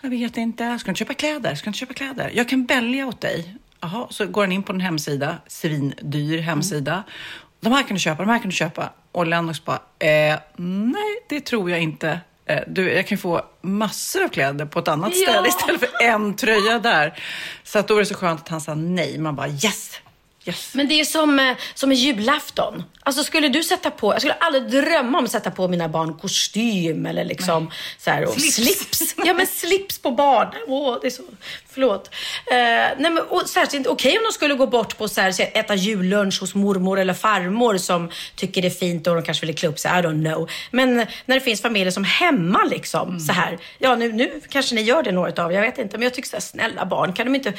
Jag 0.00 0.10
vet 0.10 0.36
inte, 0.36 0.78
ska 0.78 0.86
du 0.86 0.90
inte 0.90 0.98
köpa 0.98 1.14
kläder? 1.14 1.54
Ska 1.54 1.64
du 1.64 1.68
inte 1.68 1.78
köpa 1.78 1.94
kläder? 1.94 2.30
Jag 2.34 2.48
kan 2.48 2.66
välja 2.66 3.06
åt 3.06 3.20
dig. 3.20 3.56
Jaha, 3.80 4.06
så 4.10 4.26
går 4.26 4.42
han 4.42 4.52
in 4.52 4.62
på 4.62 4.72
en 4.72 4.80
hemsida, 4.80 5.36
svindyr 5.46 6.38
hemsida. 6.38 7.02
De 7.60 7.72
här 7.72 7.82
kan 7.82 7.94
du 7.94 8.00
köpa, 8.00 8.22
de 8.22 8.28
här 8.30 8.38
kan 8.38 8.48
du 8.50 8.56
köpa. 8.56 8.90
Och 9.12 9.26
Lennox 9.26 9.64
bara, 9.64 9.76
eh, 9.98 10.38
nej 10.56 11.22
det 11.28 11.40
tror 11.40 11.70
jag 11.70 11.80
inte. 11.82 12.20
Eh, 12.50 12.62
Du, 12.66 12.92
jag 12.92 13.06
kan 13.06 13.18
få 13.18 13.42
massor 13.62 14.24
av 14.24 14.28
kläder 14.28 14.66
på 14.66 14.78
ett 14.78 14.88
annat 14.88 15.12
Ja. 15.14 15.32
ställe 15.32 15.48
istället 15.48 15.80
för 15.80 16.02
en 16.02 16.36
tröja 16.36 16.78
där. 16.78 17.22
Så 17.64 17.78
att 17.78 17.88
då 17.88 17.94
var 17.94 18.00
det 18.00 18.06
så 18.06 18.14
skönt 18.14 18.40
att 18.40 18.48
han 18.48 18.60
sa 18.60 18.74
nej. 18.74 19.18
Man 19.18 19.36
bara 19.36 19.48
yes, 19.48 19.90
yes. 20.50 20.74
Men 20.74 20.88
det 20.88 21.00
är 21.00 21.04
som, 21.04 21.38
eh, 21.38 21.56
som 21.74 21.90
en 21.90 21.96
julafton. 21.96 22.84
Alltså 23.02 23.24
skulle 23.24 23.48
du 23.48 23.62
sätta 23.62 23.90
på, 23.90 24.12
jag 24.12 24.20
skulle 24.20 24.34
aldrig 24.34 24.70
drömma 24.70 25.18
om 25.18 25.24
att 25.24 25.30
sätta 25.30 25.50
på 25.50 25.68
mina 25.68 25.88
barn 25.88 26.14
kostym 26.18 27.06
eller 27.06 27.24
liksom 27.24 27.70
så 27.98 28.10
här, 28.10 28.26
Slips. 28.26 28.54
slips. 28.54 29.14
Ja 29.24 29.34
men 29.34 29.46
slips 29.46 29.98
på 29.98 30.10
barn. 30.10 30.48
Åh, 30.66 30.96
det 31.00 31.06
är 31.06 31.10
så, 31.10 31.22
förlåt. 31.68 32.10
Eh, 32.50 32.56
nej 32.56 32.96
men 32.98 33.18
och 33.18 33.48
särskilt, 33.48 33.86
okej 33.86 34.18
om 34.18 34.24
de 34.24 34.32
skulle 34.32 34.54
gå 34.54 34.66
bort 34.66 34.98
på 34.98 35.08
så 35.08 35.20
här, 35.20 35.34
äta 35.58 35.74
jullunch 35.74 36.40
hos 36.40 36.54
mormor 36.54 36.98
eller 36.98 37.14
farmor 37.14 37.76
som 37.76 38.10
tycker 38.36 38.62
det 38.62 38.68
är 38.68 38.70
fint 38.70 39.06
och 39.06 39.14
de 39.14 39.22
kanske 39.22 39.46
vill 39.46 39.54
klä 39.56 39.68
upp 39.68 39.78
sig, 39.78 39.90
I 39.90 40.02
don't 40.02 40.30
know. 40.30 40.50
Men 40.70 40.96
när 41.26 41.34
det 41.34 41.40
finns 41.40 41.62
familjer 41.62 41.90
som 41.90 42.04
hemma 42.04 42.64
liksom 42.64 43.20
så 43.20 43.32
här, 43.32 43.58
ja 43.78 43.96
nu, 43.96 44.12
nu 44.12 44.40
kanske 44.48 44.74
ni 44.74 44.80
gör 44.82 45.02
det 45.02 45.12
några 45.12 45.44
av 45.44 45.52
jag 45.52 45.62
vet 45.62 45.78
inte, 45.78 45.98
men 45.98 46.04
jag 46.04 46.14
tycker 46.14 46.28
så 46.28 46.36
här, 46.36 46.40
snälla 46.40 46.86
barn, 46.86 47.12
kan 47.12 47.26
de 47.26 47.34
inte 47.34 47.52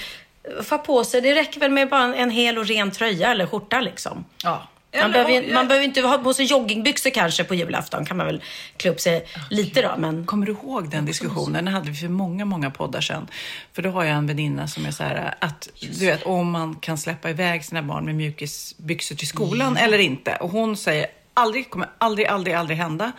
få 0.64 0.78
på 0.78 1.04
sig, 1.04 1.22
det 1.22 1.36
räcker 1.36 1.60
väl 1.60 1.72
med 1.72 1.90
bara 1.90 2.16
en, 2.16 2.30
hel 2.30 2.58
och 2.58 2.68
ren 2.68 2.92
tröja 2.92 3.32
eller 3.32 3.48
skjorta 3.48 3.82
liksom. 3.82 4.26
Ja. 4.44 4.68
Man, 5.02 5.12
behöver, 5.12 5.32
ju- 5.32 5.54
man 5.54 5.68
behöver 5.68 5.86
inte 5.86 6.02
ha 6.02 6.18
på 6.18 6.34
sig 6.34 6.46
joggingbyxor 6.46 7.10
kanske 7.10 7.44
på 7.44 7.56
julafton. 7.56 8.06
kan 8.06 8.18
man 8.18 8.26
väl 8.26 8.44
klä 8.78 8.92
upp 8.92 9.00
sig 9.00 9.26
lite 9.50 9.82
då. 9.82 9.92
Men 9.98 10.26
Kommer 10.26 10.46
du 10.46 10.52
ihåg 10.52 10.90
den 10.90 11.06
diskussionen? 11.06 11.66
Den 11.66 11.74
hade 11.74 11.90
vi 11.90 11.96
för 11.96 12.08
många, 12.08 12.46
många 12.46 12.72
poddar 12.72 13.02
sedan. 13.02 13.28
För 13.74 13.82
då 13.82 13.90
har 13.90 14.04
jag 14.04 14.18
en 14.18 14.28
väninna 14.28 14.68
som 14.68 14.86
är 14.86 14.92
så 14.92 15.04
här 15.04 15.36
att, 15.40 15.70
du 15.80 16.06
vet, 16.06 16.24
om 16.24 16.52
man 16.52 16.76
kan 16.76 16.98
släppa 16.98 17.30
iväg 17.30 17.66
sina 17.66 17.84
barn 17.84 18.06
med 18.06 18.16
mjukisbyxor 18.16 19.16
till 19.16 19.28
skolan 19.28 19.78
eller 19.78 19.98
inte. 19.98 20.36
Och 20.36 20.50
hon 20.50 20.78
säger, 20.78 21.08
aldrig, 21.34 21.70
kommer 21.70 21.90
aldrig, 21.98 22.28
aldrig, 22.28 22.56
aldrig 22.56 22.78
hända. 22.78 23.12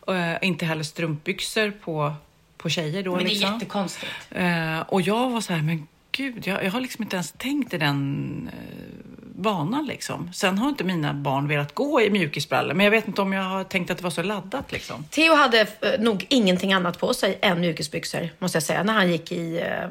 Och, 0.00 0.16
eh, 0.16 0.38
inte 0.42 0.64
heller 0.64 0.82
strumpbyxor 0.84 1.70
på, 1.70 2.14
på 2.56 2.68
tjejer 2.68 3.02
då. 3.02 3.10
Men 3.16 3.24
det 3.24 3.30
är 3.30 3.34
liksom. 3.34 3.52
jättekonstigt. 3.52 4.12
Eh, 4.30 4.80
och 4.80 5.00
jag 5.02 5.30
var 5.30 5.40
så 5.40 5.52
här, 5.52 5.62
men 5.62 5.86
gud, 6.12 6.46
jag, 6.46 6.64
jag 6.64 6.70
har 6.70 6.80
liksom 6.80 7.02
inte 7.02 7.16
ens 7.16 7.32
tänkt 7.32 7.74
i 7.74 7.78
den 7.78 8.50
eh, 8.52 9.10
banan 9.40 9.86
liksom. 9.86 10.32
Sen 10.32 10.58
har 10.58 10.68
inte 10.68 10.84
mina 10.84 11.14
barn 11.14 11.48
velat 11.48 11.74
gå 11.74 12.00
i 12.00 12.10
mjukisbrallor, 12.10 12.74
men 12.74 12.84
jag 12.84 12.90
vet 12.90 13.08
inte 13.08 13.22
om 13.22 13.32
jag 13.32 13.42
har 13.42 13.64
tänkt 13.64 13.90
att 13.90 13.98
det 13.98 14.04
var 14.04 14.10
så 14.10 14.22
laddat 14.22 14.72
liksom. 14.72 15.04
Theo 15.10 15.34
hade 15.34 15.60
eh, 15.60 15.66
nog 16.00 16.26
ingenting 16.28 16.72
annat 16.72 16.98
på 16.98 17.14
sig 17.14 17.38
än 17.42 17.60
mjukisbyxor, 17.60 18.28
måste 18.38 18.56
jag 18.56 18.62
säga, 18.62 18.82
när 18.82 18.92
han 18.92 19.12
gick 19.12 19.32
i, 19.32 19.60
eh, 19.60 19.88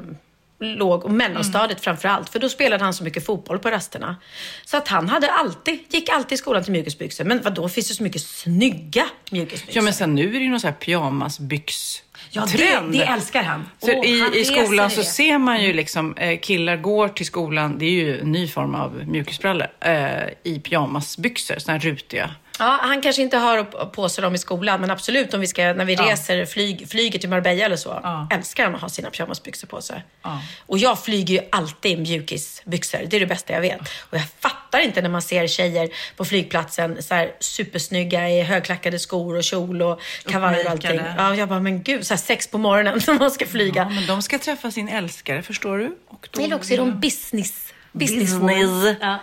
låg 0.60 1.04
och 1.04 1.10
mellanstadiet 1.10 1.80
framför 1.80 2.08
allt. 2.08 2.28
För 2.28 2.38
då 2.38 2.48
spelade 2.48 2.84
han 2.84 2.94
så 2.94 3.04
mycket 3.04 3.26
fotboll 3.26 3.58
på 3.58 3.70
rasterna. 3.70 4.16
Så 4.64 4.76
att 4.76 4.88
han 4.88 5.08
hade 5.08 5.32
alltid, 5.32 5.78
gick 5.88 6.08
alltid 6.08 6.32
i 6.32 6.36
skolan 6.36 6.62
till 6.64 6.72
mjukisbyxor. 6.72 7.24
Men 7.24 7.42
vad 7.42 7.54
då 7.54 7.68
finns 7.68 7.88
det 7.88 7.94
så 7.94 8.02
mycket 8.02 8.22
snygga 8.22 9.06
mjukisbyxor. 9.30 9.76
Ja, 9.76 9.82
men 9.82 9.94
sen 9.94 10.14
nu 10.14 10.28
är 10.28 10.32
det 10.32 10.44
ju 10.44 10.50
någon 10.50 10.60
sån 10.60 10.70
här 10.70 10.76
pyjamasbyx 10.76 12.02
Ja, 12.32 12.42
det, 12.42 12.58
trend. 12.58 12.92
det 12.92 13.02
älskar 13.04 13.42
han. 13.42 13.68
För 13.80 13.96
Åh, 13.98 14.06
i, 14.06 14.20
han 14.20 14.34
i 14.34 14.44
skolan 14.44 14.90
så 14.90 15.00
det. 15.00 15.06
ser 15.06 15.38
man 15.38 15.62
ju 15.64 15.72
liksom 15.72 16.14
eh, 16.16 16.38
killar 16.40 16.76
går 16.76 17.08
till 17.08 17.26
skolan, 17.26 17.78
det 17.78 17.84
är 17.84 17.90
ju 17.90 18.20
en 18.20 18.32
ny 18.32 18.48
form 18.48 18.74
av 18.74 19.02
mjukisbrallor, 19.06 19.66
eh, 19.80 19.94
i 20.42 20.60
pyjamasbyxor, 20.60 21.58
såna 21.58 21.72
här 21.78 21.80
rutiga. 21.80 22.30
Ja, 22.60 22.78
han 22.82 23.02
kanske 23.02 23.22
inte 23.22 23.36
har 23.36 23.64
på 23.86 24.08
sig 24.08 24.22
dem 24.22 24.34
i 24.34 24.38
skolan, 24.38 24.80
men 24.80 24.90
absolut 24.90 25.34
om 25.34 25.40
vi 25.40 25.46
ska, 25.46 25.72
när 25.72 25.84
vi 25.84 25.96
reser, 25.96 26.46
flyg, 26.46 26.88
flyger 26.90 27.18
till 27.18 27.28
Marbella 27.28 27.64
eller 27.64 27.76
så, 27.76 28.00
Ja. 28.02 28.28
älskar 28.32 28.64
han 28.64 28.74
att 28.74 28.80
ha 28.80 28.88
sina 28.88 29.10
pyjamasbyxor 29.10 29.66
på 29.68 29.80
sig. 29.82 30.04
Ja. 30.22 30.42
Och 30.66 30.78
jag 30.78 31.04
flyger 31.04 31.34
ju 31.34 31.48
alltid 31.52 31.92
i 31.92 31.96
mjukisbyxor, 31.96 32.98
det 33.06 33.16
är 33.16 33.20
det 33.20 33.26
bästa 33.26 33.52
jag 33.52 33.60
vet. 33.60 33.80
Och 33.80 34.16
jag 34.16 34.24
fattar 34.40 34.78
inte 34.80 35.02
när 35.02 35.08
man 35.08 35.22
ser 35.22 35.46
tjejer 35.46 35.88
på 36.16 36.24
flygplatsen 36.24 37.02
så 37.02 37.14
här 37.14 37.32
supersnygga 37.40 38.28
i 38.30 38.42
högklackade 38.42 38.98
skor 38.98 39.36
och 39.36 39.44
kjol 39.44 39.82
och 39.82 40.00
kavaj 40.26 40.64
och 40.64 40.70
allting. 40.70 41.00
Ja, 41.18 41.34
jag 41.34 41.48
bara, 41.48 41.60
men 41.60 41.82
gud, 41.82 42.06
så 42.06 42.14
här 42.14 42.18
sex 42.18 42.46
på 42.50 42.58
morgonen 42.58 43.00
när 43.06 43.18
man 43.18 43.30
ska 43.30 43.46
flyga. 43.46 43.82
Ja, 43.82 43.88
men 43.88 44.06
de 44.06 44.22
ska 44.22 44.38
träffa 44.38 44.70
sin 44.70 44.88
älskare, 44.88 45.42
förstår 45.42 45.78
du? 45.78 45.96
Och 46.08 46.28
då 46.30 46.40
Eller 46.42 46.56
också 46.56 46.72
är 46.72 46.78
de 46.78 47.00
business. 47.00 47.72
Business. 47.92 48.32
Business. 48.32 48.96
Ja. 49.00 49.18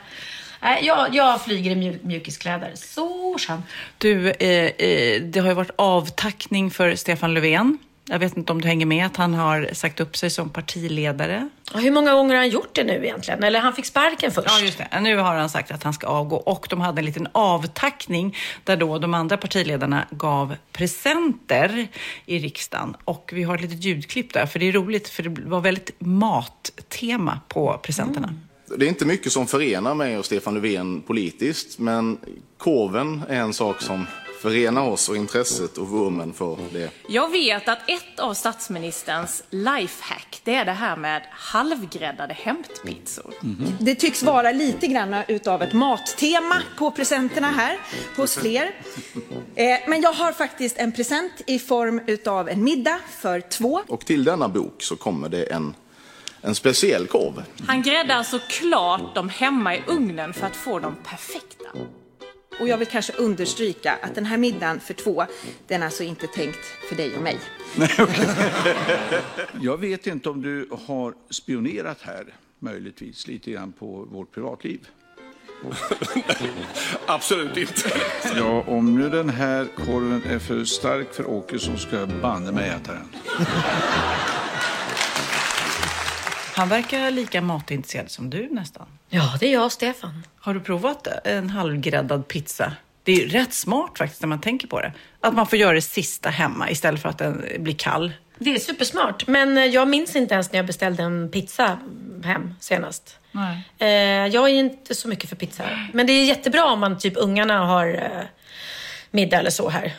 Nej, 0.61 0.85
jag, 0.85 1.15
jag 1.15 1.41
flyger 1.41 1.71
i 1.71 1.75
mjuk, 1.75 2.03
mjukiskläder. 2.03 2.71
Så 2.75 3.37
skönt. 3.39 3.65
Du, 3.97 4.31
eh, 4.31 4.49
eh, 4.49 5.21
det 5.21 5.39
har 5.39 5.47
ju 5.47 5.53
varit 5.53 5.71
avtackning 5.75 6.71
för 6.71 6.95
Stefan 6.95 7.33
Löfven. 7.33 7.77
Jag 8.09 8.19
vet 8.19 8.37
inte 8.37 8.51
om 8.51 8.61
du 8.61 8.67
hänger 8.67 8.85
med 8.85 9.05
att 9.05 9.17
han 9.17 9.33
har 9.33 9.69
sagt 9.73 9.99
upp 9.99 10.17
sig 10.17 10.29
som 10.29 10.49
partiledare. 10.49 11.49
Hur 11.73 11.91
många 11.91 12.13
gånger 12.13 12.35
har 12.35 12.41
han 12.41 12.49
gjort 12.49 12.75
det 12.75 12.83
nu 12.83 13.05
egentligen? 13.05 13.43
Eller 13.43 13.59
han 13.59 13.73
fick 13.73 13.85
sparken 13.85 14.31
först? 14.31 14.47
Ja, 14.49 14.59
just 14.65 14.77
det. 14.77 14.99
Nu 14.99 15.17
har 15.17 15.35
han 15.35 15.49
sagt 15.49 15.71
att 15.71 15.83
han 15.83 15.93
ska 15.93 16.07
avgå 16.07 16.35
och 16.35 16.67
de 16.69 16.81
hade 16.81 17.01
en 17.01 17.05
liten 17.05 17.27
avtackning 17.31 18.35
där 18.63 18.77
då 18.77 18.99
de 18.99 19.13
andra 19.13 19.37
partiledarna 19.37 20.07
gav 20.11 20.55
presenter 20.71 21.87
i 22.25 22.39
riksdagen. 22.39 22.95
Och 23.03 23.31
vi 23.33 23.43
har 23.43 23.55
ett 23.55 23.61
litet 23.61 23.83
ljudklipp 23.83 24.33
där, 24.33 24.45
för 24.45 24.59
det 24.59 24.67
är 24.67 24.71
roligt, 24.71 25.09
för 25.09 25.23
det 25.23 25.41
var 25.41 25.61
väldigt 25.61 25.91
mattema 25.99 27.39
på 27.47 27.79
presenterna. 27.83 28.33
Det 28.75 28.86
är 28.86 28.89
inte 28.89 29.06
mycket 29.06 29.32
som 29.32 29.47
förenar 29.47 29.95
mig 29.95 30.17
och 30.17 30.25
Stefan 30.25 30.53
Löfven 30.53 31.01
politiskt, 31.01 31.80
men 31.80 32.17
korven 32.58 33.23
är 33.30 33.39
en 33.39 33.53
sak 33.53 33.82
som 33.82 34.06
förenar 34.41 34.82
oss 34.89 35.10
och 35.10 35.15
intresset 35.17 35.77
och 35.77 35.89
vurmen 35.89 36.34
för 36.34 36.58
det. 36.73 36.89
Jag 37.10 37.32
vet 37.32 37.67
att 37.69 37.89
ett 37.89 38.19
av 38.19 38.34
statsministerns 38.34 39.43
lifehack, 39.49 40.41
det 40.43 40.56
är 40.56 40.65
det 40.65 40.71
här 40.71 40.95
med 40.95 41.21
halvgräddade 41.32 42.34
hämtpizzor. 42.34 43.34
Det 43.80 43.95
tycks 43.95 44.23
vara 44.23 44.51
lite 44.51 44.88
grann 44.88 45.15
utav 45.27 45.62
ett 45.62 45.73
mattema 45.73 46.56
på 46.77 46.91
presenterna 46.91 47.47
här 47.47 47.77
hos 48.15 48.36
fler. 48.36 48.75
Eh, 49.56 49.77
Men 49.88 50.01
jag 50.01 50.13
har 50.13 50.32
faktiskt 50.32 50.77
en 50.77 50.91
present 50.91 51.32
i 51.47 51.60
form 51.60 52.01
utav 52.08 52.49
en 52.49 52.63
middag 52.63 52.99
för 53.19 53.41
två. 53.41 53.82
Och 53.88 54.06
till 54.06 54.23
denna 54.23 54.49
bok 54.49 54.84
så 54.84 54.95
kommer 54.95 55.30
det 55.30 55.43
en, 55.43 55.75
en 56.41 56.56
speciell 56.56 57.08
korv. 57.08 57.43
Han 57.67 57.82
gräddar 57.82 58.15
alltså 58.15 58.39
klart 58.50 59.15
dem 59.15 59.30
hemma 59.30 59.76
i 59.76 59.84
ugnen 59.88 60.34
för 60.34 60.47
att 60.47 60.56
få 60.56 60.80
dem 60.80 60.95
perfekta. 61.04 61.65
Och 62.60 62.67
jag 62.67 62.78
vill 62.78 62.88
kanske 62.88 63.13
understryka 63.13 63.93
att 64.02 64.15
den 64.15 64.26
här 64.26 64.38
middagen 64.38 64.80
för 64.80 64.93
två, 64.93 65.26
den 65.67 65.82
är 65.82 65.86
alltså 65.86 66.04
inte 66.04 66.28
tänkt 66.28 66.65
för 66.89 66.95
dig 66.95 67.15
och 67.15 67.21
mig. 67.21 67.39
Jag 69.62 69.78
vet 69.78 70.08
inte 70.08 70.30
om 70.30 70.41
du 70.41 70.69
har 70.86 71.13
spionerat 71.30 72.02
här, 72.02 72.26
möjligtvis, 72.60 73.28
lite 73.28 73.52
grann 73.52 73.71
på 73.71 74.08
vårt 74.12 74.32
privatliv. 74.32 74.88
Absolut 77.06 77.58
inte. 77.58 77.91
Ja, 78.36 78.63
om 78.67 78.95
nu 78.95 79.10
den 79.10 79.30
här 79.30 79.67
korven 79.76 80.23
är 80.30 80.39
för 80.39 80.63
stark 80.65 81.13
för 81.13 81.30
Åke 81.30 81.60
så 81.60 81.78
ska 81.78 81.95
jag 81.95 82.10
banne 82.10 82.52
mig 82.52 82.69
äta 82.69 82.93
den. 82.93 83.08
Han 86.57 86.69
verkar 86.69 87.11
lika 87.11 87.41
matintresserad 87.41 88.11
som 88.11 88.29
du 88.29 88.49
nästan. 88.51 88.85
Ja, 89.09 89.37
det 89.39 89.47
är 89.47 89.53
jag 89.53 89.65
och 89.65 89.71
Stefan. 89.71 90.23
Har 90.39 90.53
du 90.53 90.59
provat 90.59 91.07
en 91.23 91.49
halvgräddad 91.49 92.27
pizza? 92.27 92.73
Det 93.03 93.11
är 93.11 93.15
ju 93.15 93.27
rätt 93.27 93.53
smart 93.53 93.97
faktiskt 93.97 94.21
när 94.21 94.27
man 94.27 94.41
tänker 94.41 94.67
på 94.67 94.81
det. 94.81 94.93
Att 95.21 95.33
man 95.33 95.47
får 95.47 95.59
göra 95.59 95.73
det 95.73 95.81
sista 95.81 96.29
hemma 96.29 96.69
istället 96.69 97.01
för 97.01 97.09
att 97.09 97.17
den 97.17 97.45
blir 97.59 97.73
kall. 97.73 98.11
Det 98.37 98.55
är 98.55 98.59
supersmart. 98.59 99.27
Men 99.27 99.57
eh, 99.57 99.65
jag 99.65 99.87
minns 99.87 100.15
inte 100.15 100.33
ens 100.33 100.51
när 100.51 100.59
jag 100.59 100.65
beställde 100.65 101.03
en 101.03 101.29
pizza 101.31 101.79
hem 102.23 102.53
senast. 102.59 103.19
Nej. 103.31 103.63
Eh, 103.77 104.27
jag 104.27 104.49
är 104.49 104.53
inte 104.53 104.95
så 104.95 105.07
mycket 105.07 105.29
för 105.29 105.35
pizza. 105.35 105.63
Men 105.93 106.07
det 106.07 106.13
är 106.13 106.25
jättebra 106.25 106.65
om 106.65 106.79
man, 106.79 106.97
typ 106.97 107.13
ungarna 107.17 107.65
har 107.65 107.87
eh, 107.87 108.25
middag 109.11 109.39
eller 109.39 109.49
så 109.49 109.69
här. 109.69 109.93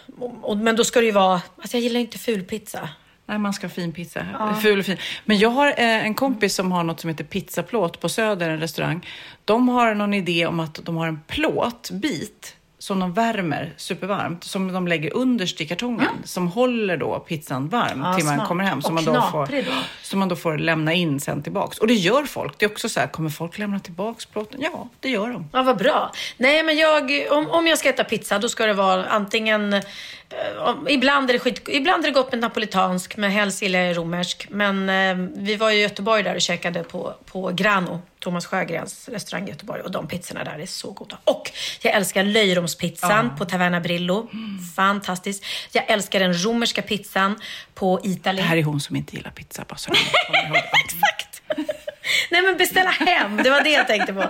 Men 0.56 0.76
då 0.76 0.84
ska 0.84 1.00
det 1.00 1.06
ju 1.06 1.12
vara, 1.12 1.42
alltså 1.56 1.76
jag 1.76 1.82
gillar 1.82 2.00
inte 2.00 2.18
fulpizza. 2.18 2.88
Nej, 3.28 3.38
man 3.38 3.52
ska 3.52 3.66
ha 3.66 3.74
fin 3.74 3.92
pizza. 3.92 4.54
Ful 4.62 4.78
och 4.78 4.84
fin. 4.84 4.96
Men 5.24 5.38
jag 5.38 5.48
har 5.48 5.68
eh, 5.68 6.06
en 6.06 6.14
kompis 6.14 6.54
som 6.54 6.72
har 6.72 6.84
något 6.84 7.00
som 7.00 7.08
heter 7.10 7.24
pizzaplåt 7.24 8.00
på 8.00 8.08
Söder, 8.08 8.50
en 8.50 8.60
restaurang. 8.60 9.06
De 9.44 9.68
har 9.68 9.94
någon 9.94 10.14
idé 10.14 10.46
om 10.46 10.60
att 10.60 10.80
de 10.84 10.96
har 10.96 11.08
en 11.08 11.20
plåtbit 11.26 12.56
som 12.78 13.00
de 13.00 13.12
värmer 13.12 13.72
supervarmt, 13.76 14.44
som 14.44 14.72
de 14.72 14.88
lägger 14.88 15.16
underst 15.16 15.60
i 15.60 15.66
kartongen, 15.66 16.08
som 16.24 16.48
håller 16.48 16.96
då 16.96 17.18
pizzan 17.18 17.68
varm 17.68 18.02
Ja, 18.04 18.14
till 18.14 18.24
man 18.24 18.46
kommer 18.46 18.64
hem. 18.64 18.82
Som 18.82 18.94
man, 18.94 19.04
då 19.04 19.22
får, 19.32 19.46
då. 19.46 19.72
som 20.02 20.18
man 20.18 20.28
då 20.28 20.36
får 20.36 20.58
lämna 20.58 20.92
in 20.92 21.20
sen 21.20 21.42
tillbaks. 21.42 21.78
Och 21.78 21.86
det 21.86 21.94
gör 21.94 22.24
folk. 22.24 22.58
Det 22.58 22.66
är 22.66 22.70
också 22.70 22.88
så 22.88 23.00
här, 23.00 23.06
kommer 23.06 23.30
folk 23.30 23.58
lämna 23.58 23.80
tillbaks 23.80 24.26
plåten? 24.26 24.60
Ja, 24.62 24.88
det 25.00 25.08
gör 25.08 25.28
de. 25.28 25.48
Ja, 25.52 25.62
vad 25.62 25.76
bra. 25.78 26.12
Nej, 26.36 26.62
men 26.62 26.76
jag, 26.76 27.26
om, 27.30 27.50
om 27.50 27.66
jag 27.66 27.78
ska 27.78 27.88
äta 27.88 28.04
pizza, 28.04 28.38
då 28.38 28.48
ska 28.48 28.66
det 28.66 28.74
vara 28.74 29.06
antingen... 29.06 29.72
Eh, 29.72 29.80
ibland, 30.88 31.30
är 31.30 31.32
det 31.32 31.38
skit, 31.38 31.68
ibland 31.68 32.04
är 32.04 32.08
det 32.08 32.14
gott 32.14 32.32
med 32.32 32.40
napolitansk, 32.40 33.16
men 33.16 33.30
helst 33.30 33.62
gillar 33.62 33.78
jag 33.78 33.96
romersk. 33.96 34.46
Men 34.50 34.88
eh, 34.88 35.28
vi 35.36 35.56
var 35.56 35.70
i 35.70 35.80
Göteborg 35.80 36.22
där 36.22 36.34
och 36.34 36.40
käkade 36.40 36.82
på, 36.82 37.14
på 37.24 37.50
Grano, 37.54 38.02
Thomas 38.20 38.46
Sjögrens 38.46 39.08
restaurang 39.08 39.46
i 39.46 39.50
Göteborg. 39.50 39.82
Och 39.82 39.90
de 39.90 40.08
pizzorna 40.08 40.44
där 40.44 40.58
är 40.58 40.66
så 40.66 40.90
goda. 40.90 41.18
Och 41.24 41.52
jag 41.82 41.94
älskar 41.94 42.22
löjromspizzan 42.22 43.36
på 43.36 43.44
Taverna 43.44 43.80
Brillo. 43.80 44.28
Fantastiskt. 44.76 45.44
Jag 45.72 45.90
älskar 45.90 46.20
den 46.20 46.44
romerska 46.44 46.82
pizzan 46.82 47.40
på 47.74 48.00
Italien. 48.04 48.44
Det 48.44 48.48
här 48.48 48.56
är 48.56 48.62
hon 48.62 48.80
som 48.80 48.96
inte 48.96 49.16
gillar 49.16 49.30
pizza, 49.30 49.64
bara 49.68 49.76
så. 49.76 49.90
Exakt. 50.84 51.27
Nej 52.30 52.42
men 52.42 52.56
beställa 52.56 52.90
hem, 52.90 53.36
det 53.36 53.50
var 53.50 53.60
det 53.64 53.70
jag 53.70 53.86
tänkte 53.86 54.12
på. 54.12 54.22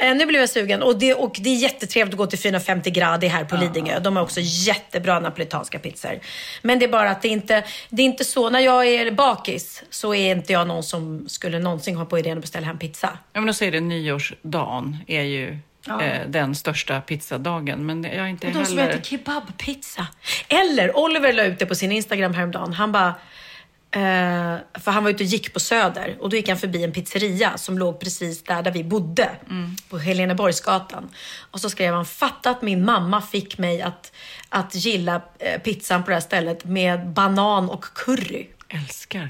Eh, 0.00 0.14
nu 0.14 0.26
blev 0.26 0.40
jag 0.40 0.50
sugen. 0.50 0.82
Och 0.82 0.98
det, 0.98 1.14
och 1.14 1.36
det 1.40 1.50
är 1.50 1.54
jättetrevligt 1.56 2.14
att 2.14 2.18
gå 2.18 2.26
till 2.26 2.38
450 2.38 2.90
grader 2.90 3.28
här 3.28 3.44
på 3.44 3.56
Lidingö. 3.56 3.98
De 3.98 4.16
har 4.16 4.22
också 4.22 4.40
jättebra 4.42 5.20
napolitanska 5.20 5.78
pizzor. 5.78 6.20
Men 6.62 6.78
det 6.78 6.84
är 6.84 6.88
bara 6.88 7.10
att 7.10 7.22
det 7.22 7.28
inte, 7.28 7.64
det 7.90 8.02
är 8.02 8.06
inte 8.06 8.24
så, 8.24 8.50
när 8.50 8.60
jag 8.60 8.86
är 8.86 9.10
bakis 9.10 9.82
så 9.90 10.14
är 10.14 10.32
inte 10.32 10.52
jag 10.52 10.66
någon 10.66 10.82
som 10.82 11.28
skulle 11.28 11.58
någonsin 11.58 11.96
ha 11.96 12.04
på 12.04 12.18
idén 12.18 12.38
att 12.38 12.42
beställa 12.42 12.66
hem 12.66 12.78
pizza. 12.78 13.18
Ja, 13.32 13.40
men 13.40 13.46
då 13.46 13.52
säger 13.52 13.72
det 13.72 13.80
nyårsdagen 13.80 14.98
är 15.06 15.22
ju 15.22 15.58
eh, 15.88 16.28
den 16.28 16.54
största 16.54 17.00
pizzadagen. 17.00 17.86
Men 17.86 18.04
jag 18.04 18.14
är 18.14 18.26
inte 18.26 18.46
Och 18.46 18.52
de 18.52 18.64
som 18.66 18.78
heller... 18.78 18.92
äter 18.92 19.02
kebabpizza. 19.02 20.06
Eller 20.48 20.96
Oliver 20.96 21.32
la 21.32 21.42
ut 21.42 21.58
det 21.58 21.66
på 21.66 21.74
sin 21.74 21.92
Instagram 21.92 22.34
häromdagen. 22.34 22.72
Han 22.72 22.92
bara, 22.92 23.14
eh, 23.92 24.80
för 24.80 24.90
han 24.90 25.04
var 25.04 25.10
ute 25.10 25.22
och 25.22 25.28
gick 25.28 25.52
på 25.52 25.60
Söder 25.60 26.16
och 26.20 26.30
då 26.30 26.36
gick 26.36 26.48
han 26.48 26.58
förbi 26.58 26.84
en 26.84 26.92
pizzeria 26.92 27.58
som 27.58 27.78
låg 27.78 28.00
precis 28.00 28.42
där, 28.44 28.62
där 28.62 28.70
vi 28.70 28.84
bodde. 28.84 29.30
På 29.88 29.98
Heleneborgsgatan. 29.98 31.10
Och 31.50 31.60
så 31.60 31.70
skrev 31.70 31.94
han, 31.94 32.06
fatta 32.06 32.50
att 32.50 32.62
min 32.62 32.84
mamma 32.84 33.22
fick 33.22 33.58
mig 33.58 33.82
att, 33.82 34.12
att 34.48 34.74
gilla 34.74 35.22
eh, 35.38 35.60
pizzan 35.60 36.02
på 36.02 36.10
det 36.10 36.14
här 36.14 36.20
stället 36.20 36.64
med 36.64 37.08
banan 37.08 37.70
och 37.70 37.84
curry. 37.84 38.46
älskar. 38.68 39.28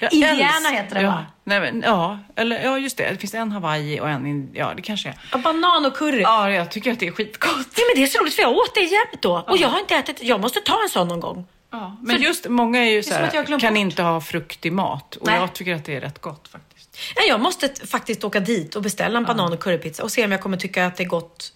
Indiana 0.10 0.68
heter 0.68 0.94
det, 0.94 1.02
ja. 1.02 1.08
va? 1.08 1.26
Nej, 1.44 1.60
men, 1.60 1.82
ja, 1.86 2.18
eller 2.36 2.64
ja, 2.64 2.78
just 2.78 2.96
det. 2.96 3.10
Det 3.10 3.16
finns 3.16 3.34
en 3.34 3.52
Hawaii 3.52 4.00
och 4.00 4.08
en... 4.08 4.50
Ja, 4.54 4.72
det 4.76 4.82
kanske 4.82 5.08
är. 5.08 5.14
Ja, 5.32 5.38
banan 5.38 5.86
och 5.86 5.96
curry. 5.96 6.20
Ja. 6.20 6.50
Ja, 6.50 6.56
jag 6.56 6.70
tycker 6.70 6.92
att 6.92 7.00
det 7.00 7.06
är 7.06 7.12
skitgott. 7.12 7.52
men 7.54 7.94
det 7.94 8.02
är 8.02 8.06
så 8.06 8.18
roligt 8.18 8.34
för 8.34 8.42
jag 8.42 8.52
åt 8.52 8.74
det 8.74 8.80
jämt 8.80 9.22
då. 9.22 9.44
Och 9.48 9.56
jag 9.56 9.68
har 9.68 9.80
inte 9.80 9.94
ätit, 9.94 10.22
jag 10.22 10.40
måste 10.40 10.60
ta 10.60 10.82
en 10.82 10.88
sån 10.88 11.08
någon 11.08 11.20
gång. 11.20 11.46
Ja, 11.70 11.96
men 12.02 12.22
just 12.22 12.48
många 12.48 12.78
är 12.78 12.90
ju 12.90 13.02
så 13.02 13.14
här, 13.14 13.58
kan 13.58 13.76
inte 13.76 14.02
ha 14.02 14.20
frukt 14.20 14.66
i 14.66 14.70
mat. 14.70 15.16
Och 15.16 15.26
Nej. 15.26 15.40
jag 15.40 15.52
tycker 15.52 15.74
att 15.74 15.84
det 15.84 15.96
är 15.96 16.00
rätt 16.00 16.20
gott 16.20 16.48
faktiskt. 16.48 16.98
Nej, 17.16 17.28
jag 17.28 17.40
måste 17.40 17.86
faktiskt 17.86 18.24
åka 18.24 18.40
dit 18.40 18.74
och 18.76 18.82
beställa 18.82 19.18
en 19.18 19.24
banan 19.24 19.52
och 19.52 19.60
currypizza 19.60 20.02
och 20.02 20.12
se 20.12 20.24
om 20.24 20.32
jag 20.32 20.40
kommer 20.40 20.56
tycka 20.56 20.86
att 20.86 20.96
det 20.96 21.02
är 21.02 21.08
gott 21.08 21.52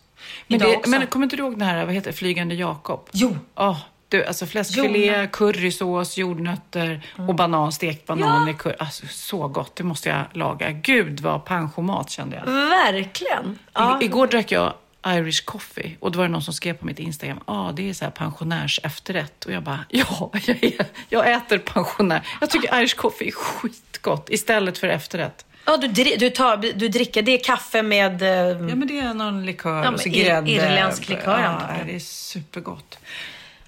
Men, 0.47 0.57
idag 0.57 0.71
det, 0.71 0.77
också. 0.77 0.91
men 0.91 1.07
kommer 1.07 1.27
inte 1.27 1.37
du 1.37 1.43
ihåg 1.43 1.59
den 1.59 1.69
här, 1.69 1.85
vad 1.85 1.95
heter 1.95 2.13
Flygande 2.13 2.55
Jakob? 2.55 3.09
Jo. 3.13 3.37
Åh, 3.55 3.79
du, 4.09 4.25
alltså 4.25 4.47
fläskfilé, 4.47 5.07
Jordnöt. 5.07 5.33
currysås, 5.33 6.19
jordnötter 6.19 7.07
och 7.29 7.35
banan, 7.35 7.73
stekt 7.73 8.07
banan 8.07 8.49
i 8.49 8.55
curry. 8.55 8.75
Alltså 8.79 9.07
så 9.07 9.49
gott, 9.49 9.77
det 9.77 9.85
måste 9.85 10.09
jag 10.09 10.25
laga. 10.33 10.71
Gud 10.71 11.21
vad 11.21 11.45
pensiomat 11.45 12.11
kände 12.11 12.37
jag. 12.37 12.53
Verkligen. 12.53 13.59
Ja. 13.73 14.03
I, 14.03 14.05
igår 14.05 14.27
drack 14.27 14.53
jag 14.53 14.73
Irish 15.07 15.45
coffee. 15.45 15.97
Och 16.01 16.13
då 16.13 16.19
var 16.19 16.25
det 16.27 16.33
någon 16.33 16.43
som 16.43 16.55
skrev 16.55 16.75
på 16.75 16.87
mitt 16.87 16.99
Instagram, 16.99 17.41
ja 17.47 17.69
ah, 17.69 17.73
det 17.73 17.89
är 17.91 17.95
så 17.95 18.05
här 18.05 18.13
pensionärs 18.13 18.81
efterrätt. 18.83 19.45
Och 19.45 19.53
jag 19.53 19.63
bara, 19.63 19.85
ja, 19.89 20.31
jag, 20.47 20.65
är, 20.65 20.87
jag 21.09 21.33
äter 21.33 21.59
pensionär. 21.59 22.27
Jag 22.41 22.51
tycker 22.51 22.81
Irish 22.81 22.97
coffee 22.97 23.27
är 23.29 23.33
skitgott 23.33 24.31
istället 24.31 24.79
för 24.79 24.89
efterrätt. 24.89 25.45
Ja, 25.65 25.77
du, 25.77 25.89
du, 26.17 26.31
tar, 26.31 26.57
du 26.57 26.89
dricker, 26.89 27.23
det 27.23 27.33
är 27.41 27.45
kaffe 27.45 27.83
med... 27.83 28.23
eh, 28.23 28.29
Ja, 28.29 28.55
men 28.75 28.87
det 28.89 28.99
är 28.99 29.15
någon 29.15 29.47
likör 29.47 29.85
Ja, 29.85 29.91
och 29.91 30.01
så 30.01 30.09
grädde. 30.09 30.51
irländsk 30.51 31.09
likör, 31.09 31.41
ja, 31.41 31.47
antar 31.47 31.75
jag. 31.79 31.87
det 31.87 31.95
är 31.95 31.99
supergott. 31.99 32.99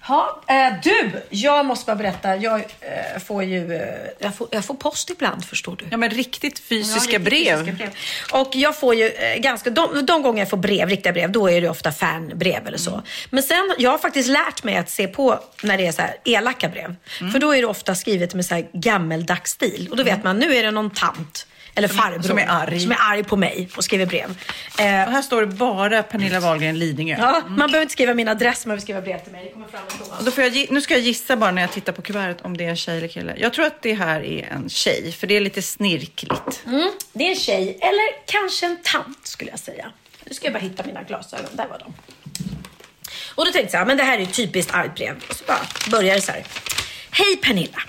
Ja, 0.07 0.41
eh, 0.47 0.73
du, 0.83 1.11
jag 1.29 1.65
måste 1.65 1.85
bara 1.85 1.95
berätta. 1.95 2.35
Jag 2.35 2.59
eh, 2.59 3.19
får 3.25 3.43
ju 3.43 3.73
eh, 3.73 3.81
jag 4.19 4.35
får, 4.35 4.47
jag 4.51 4.65
får 4.65 4.73
post 4.73 5.09
ibland, 5.09 5.45
förstår 5.45 5.75
du. 5.75 5.85
Ja, 5.91 5.97
men 5.97 6.09
riktigt 6.09 6.59
fysiska 6.59 7.11
Ja, 7.11 7.19
riktigt 7.19 7.23
brev. 7.25 7.57
fysiska 7.65 7.77
brev. 7.77 7.89
Och 8.43 8.55
jag 8.55 8.79
får 8.79 8.95
ju 8.95 9.07
eh, 9.09 9.37
ganska, 9.37 9.69
de, 9.69 10.05
de 10.05 10.21
gånger 10.21 10.39
jag 10.41 10.49
får 10.49 10.57
brev, 10.57 10.89
riktiga 10.89 11.13
brev, 11.13 11.31
då 11.31 11.49
är 11.49 11.61
det 11.61 11.69
ofta 11.69 11.91
fanbrev 11.91 12.67
eller 12.67 12.77
så. 12.77 12.91
Mm. 12.91 13.03
Men 13.29 13.43
sen, 13.43 13.75
jag 13.77 13.91
har 13.91 13.97
faktiskt 13.97 14.29
lärt 14.29 14.63
mig 14.63 14.77
att 14.77 14.89
se 14.89 15.07
på 15.07 15.39
när 15.63 15.77
det 15.77 15.87
är 15.87 15.91
så 15.91 16.01
här 16.01 16.15
elaka 16.23 16.69
brev. 16.69 16.95
Mm. 17.21 17.31
För 17.31 17.39
då 17.39 17.55
är 17.55 17.61
det 17.61 17.67
ofta 17.67 17.95
skrivet 17.95 18.33
med 18.33 18.45
så 18.45 18.55
här 18.55 18.67
gammeldags 18.73 19.51
stil. 19.51 19.87
Och 19.91 19.97
då 19.97 20.03
vet 20.03 20.23
man, 20.23 20.39
nu 20.39 20.55
är 20.55 20.63
det 20.63 20.71
någon 20.71 20.89
tant 20.89 21.47
eller 21.75 21.87
farbror 21.87 22.21
som 22.21 22.37
är 22.37 22.47
arg. 22.49 22.79
som 22.79 22.91
är 22.91 22.97
arg 22.99 23.23
på 23.23 23.35
mig 23.35 23.69
och 23.77 23.83
skriver 23.83 24.05
brev. 24.05 24.29
Och 24.77 24.83
här 24.83 25.21
står 25.21 25.41
det 25.41 25.47
bara 25.47 26.03
Pernilla 26.03 26.39
Wahlgren 26.39 26.79
Lidingö. 26.79 27.15
Ja, 27.19 27.41
man 27.47 27.57
behöver 27.57 27.81
inte 27.81 27.93
skriva 27.93 28.13
min 28.13 28.27
adress, 28.27 28.65
man 28.65 28.69
behöver 28.69 28.81
skriva 28.81 29.01
brev 29.01 29.19
till 29.23 29.31
mig. 29.31 29.43
Det 29.45 29.51
kommer 29.51 29.67
fram. 29.67 29.81
Och 30.17 30.23
Då 30.25 30.31
får 30.31 30.43
jag, 30.43 30.71
nu 30.71 30.81
ska 30.81 30.93
jag 30.93 31.03
gissa 31.03 31.37
bara 31.37 31.51
när 31.51 31.61
jag 31.61 31.71
tittar 31.71 31.93
på 31.93 32.01
kuvertet 32.01 32.45
om 32.45 32.57
det 32.57 32.65
är 32.65 32.69
en 32.69 32.75
tjej 32.75 32.97
eller 32.97 33.07
kille. 33.07 33.35
Jag 33.37 33.53
tror 33.53 33.65
att 33.65 33.81
det 33.81 33.93
här 33.93 34.21
är 34.21 34.45
en 34.51 34.69
tjej, 34.69 35.11
för 35.11 35.27
det 35.27 35.37
är 35.37 35.41
lite 35.41 35.61
snirkligt. 35.61 36.63
Mm, 36.65 36.91
det 37.13 37.23
är 37.25 37.29
en 37.29 37.35
tjej, 37.35 37.77
eller 37.81 38.25
kanske 38.25 38.65
en 38.65 38.77
tant 38.83 39.27
skulle 39.27 39.51
jag 39.51 39.59
säga. 39.59 39.91
Nu 40.25 40.33
ska 40.33 40.45
jag 40.45 40.53
bara 40.53 40.59
hitta 40.59 40.83
mina 40.85 41.03
glasögon, 41.03 41.49
där 41.53 41.67
var 41.67 41.79
de. 41.79 41.93
Och 43.35 43.45
då 43.45 43.51
tänkte 43.51 43.59
jag 43.61 43.71
så 43.71 43.77
här, 43.77 43.85
men 43.85 43.97
det 43.97 44.03
här 44.03 44.15
är 44.15 44.19
ju 44.19 44.25
typiskt 44.25 44.73
argt 44.73 44.95
brev. 44.95 45.15
Så 45.29 45.43
bara 45.47 45.59
börjar 45.91 46.15
det 46.15 46.21
så 46.21 46.31
här. 46.31 46.43
Hej 47.11 47.37
Pernilla! 47.37 47.81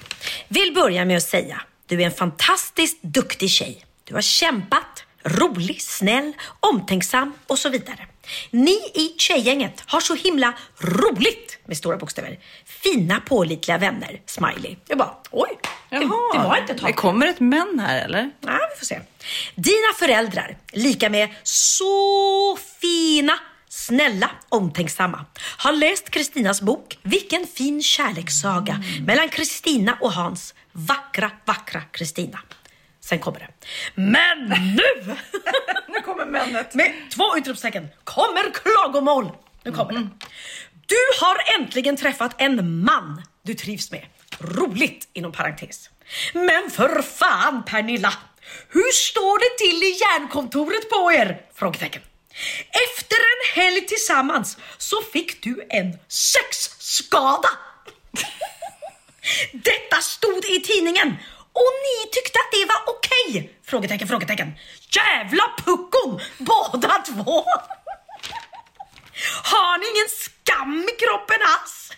Vill 0.49 0.75
börja 0.75 1.05
med 1.05 1.16
att 1.16 1.22
säga, 1.22 1.61
du 1.87 2.03
är 2.03 2.07
en 2.07 2.12
fantastiskt 2.12 3.03
duktig 3.03 3.51
tjej. 3.51 3.85
Du 4.05 4.14
har 4.14 4.20
kämpat, 4.22 5.05
rolig, 5.25 5.83
snäll, 5.83 6.33
omtänksam 6.61 7.33
och 7.46 7.59
så 7.59 7.68
vidare. 7.68 8.07
Ni 8.51 8.72
i 8.94 9.14
tjejgänget 9.18 9.83
har 9.87 10.01
så 10.01 10.14
himla 10.14 10.55
roligt 10.79 11.59
med 11.66 11.77
stora 11.77 11.96
bokstäver. 11.96 12.38
Fina 12.64 13.20
pålitliga 13.20 13.79
vänner, 13.79 14.20
smiley. 14.27 14.77
Jag 14.88 14.99
bara, 14.99 15.16
oj, 15.31 15.59
det, 15.90 15.99
det 15.99 16.05
var 16.38 16.57
inte 16.57 16.72
ett 16.72 16.79
Det 16.81 16.87
hat. 16.87 16.96
kommer 16.96 17.27
ett 17.27 17.40
men 17.40 17.79
här, 17.81 18.05
eller? 18.05 18.31
Ja, 18.40 18.59
vi 18.72 18.79
får 18.79 18.87
se. 18.87 19.01
Dina 19.55 19.92
föräldrar, 19.99 20.59
lika 20.72 21.11
med 21.11 21.29
så 21.42 22.59
fina, 22.81 23.38
snälla, 23.68 24.31
omtänksamma, 24.49 25.25
har 25.59 25.72
läst 25.72 26.11
Kristinas 26.11 26.62
bok 26.62 26.99
Vilken 27.03 27.46
fin 27.46 27.83
kärlekssaga 27.83 28.83
mellan 29.07 29.29
Kristina 29.29 29.99
och 30.01 30.12
Hans. 30.12 30.55
Vackra, 30.79 31.31
vackra 31.45 31.83
Kristina. 31.93 32.39
Sen 33.01 33.19
kommer 33.19 33.39
det. 33.39 33.49
Men 33.95 34.49
nu! 34.49 35.17
Nu 35.89 36.01
kommer 36.03 36.27
männet. 36.27 36.75
Med 36.75 36.93
två 37.15 37.37
utropstecken 37.37 37.89
kommer 38.05 38.51
klagomål. 38.51 39.31
Nu 39.62 39.73
kommer 39.73 39.93
det. 39.93 40.09
Du 40.87 40.97
har 41.21 41.61
äntligen 41.61 41.97
träffat 41.97 42.35
en 42.39 42.85
man 42.85 43.23
du 43.43 43.55
trivs 43.55 43.91
med. 43.91 44.07
Roligt 44.39 45.09
inom 45.12 45.33
parentes. 45.33 45.91
Men 46.33 46.71
för 46.71 47.03
fan 47.03 47.65
Pernilla! 47.65 48.12
Hur 48.69 48.93
står 48.93 49.39
det 49.39 49.59
till 49.65 49.83
i 49.83 49.99
järnkontoret 50.01 50.91
på 50.91 51.12
er? 51.12 51.41
Frågetecken. 51.55 52.03
Efter 52.89 53.17
en 53.17 53.62
helg 53.62 53.87
tillsammans 53.87 54.59
så 54.79 55.03
fick 55.12 55.43
du 55.43 55.67
en 55.71 55.99
sexskada. 56.09 57.49
Detta 59.53 59.97
stod 60.03 60.45
i 60.45 60.61
tidningen 60.61 61.17
och 61.53 61.73
ni 61.87 62.11
tyckte 62.12 62.39
att 62.39 62.53
det 62.53 62.65
var 62.65 62.95
okej? 62.95 63.59
Frågetecken, 63.67 64.09
frågetecken. 64.09 64.53
Jävla 64.91 65.45
puckon 65.65 66.21
båda 66.39 66.89
två! 66.99 67.45
Har 69.43 69.79
ni 69.79 69.87
ingen 69.93 70.09
skam 70.09 70.89
i 70.89 71.01
kroppen 71.03 71.41
alls? 71.43 71.93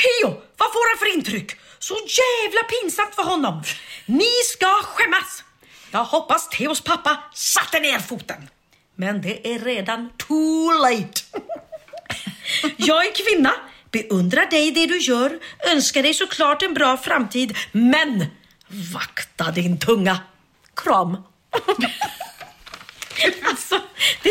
Theo, 0.00 0.28
vad 0.56 0.72
får 0.72 0.88
han 0.90 0.98
för 0.98 1.14
intryck? 1.16 1.58
Så 1.78 1.94
jävla 1.94 2.62
pinsamt 2.62 3.14
för 3.14 3.22
honom. 3.22 3.62
Ni 4.06 4.32
ska 4.52 4.66
skämmas. 4.66 5.44
Jag 5.90 6.04
hoppas 6.04 6.48
Theos 6.48 6.80
pappa 6.80 7.22
satte 7.34 7.80
ner 7.80 7.98
foten. 7.98 8.48
Men 8.94 9.22
det 9.22 9.54
är 9.54 9.58
redan 9.58 10.10
too 10.16 10.72
late. 10.72 11.20
Jag 12.76 13.06
är 13.06 13.14
kvinna, 13.14 13.52
beundrar 13.92 14.50
dig 14.50 14.70
det 14.70 14.86
du 14.86 14.98
gör, 14.98 15.38
önskar 15.72 16.02
dig 16.02 16.14
såklart 16.14 16.62
en 16.62 16.74
bra 16.74 16.96
framtid, 16.96 17.56
men 17.72 18.26
vakta 18.94 19.50
din 19.50 19.78
tunga. 19.78 20.18
Kram. 20.76 21.16
alltså, 23.50 23.80
det... 24.22 24.30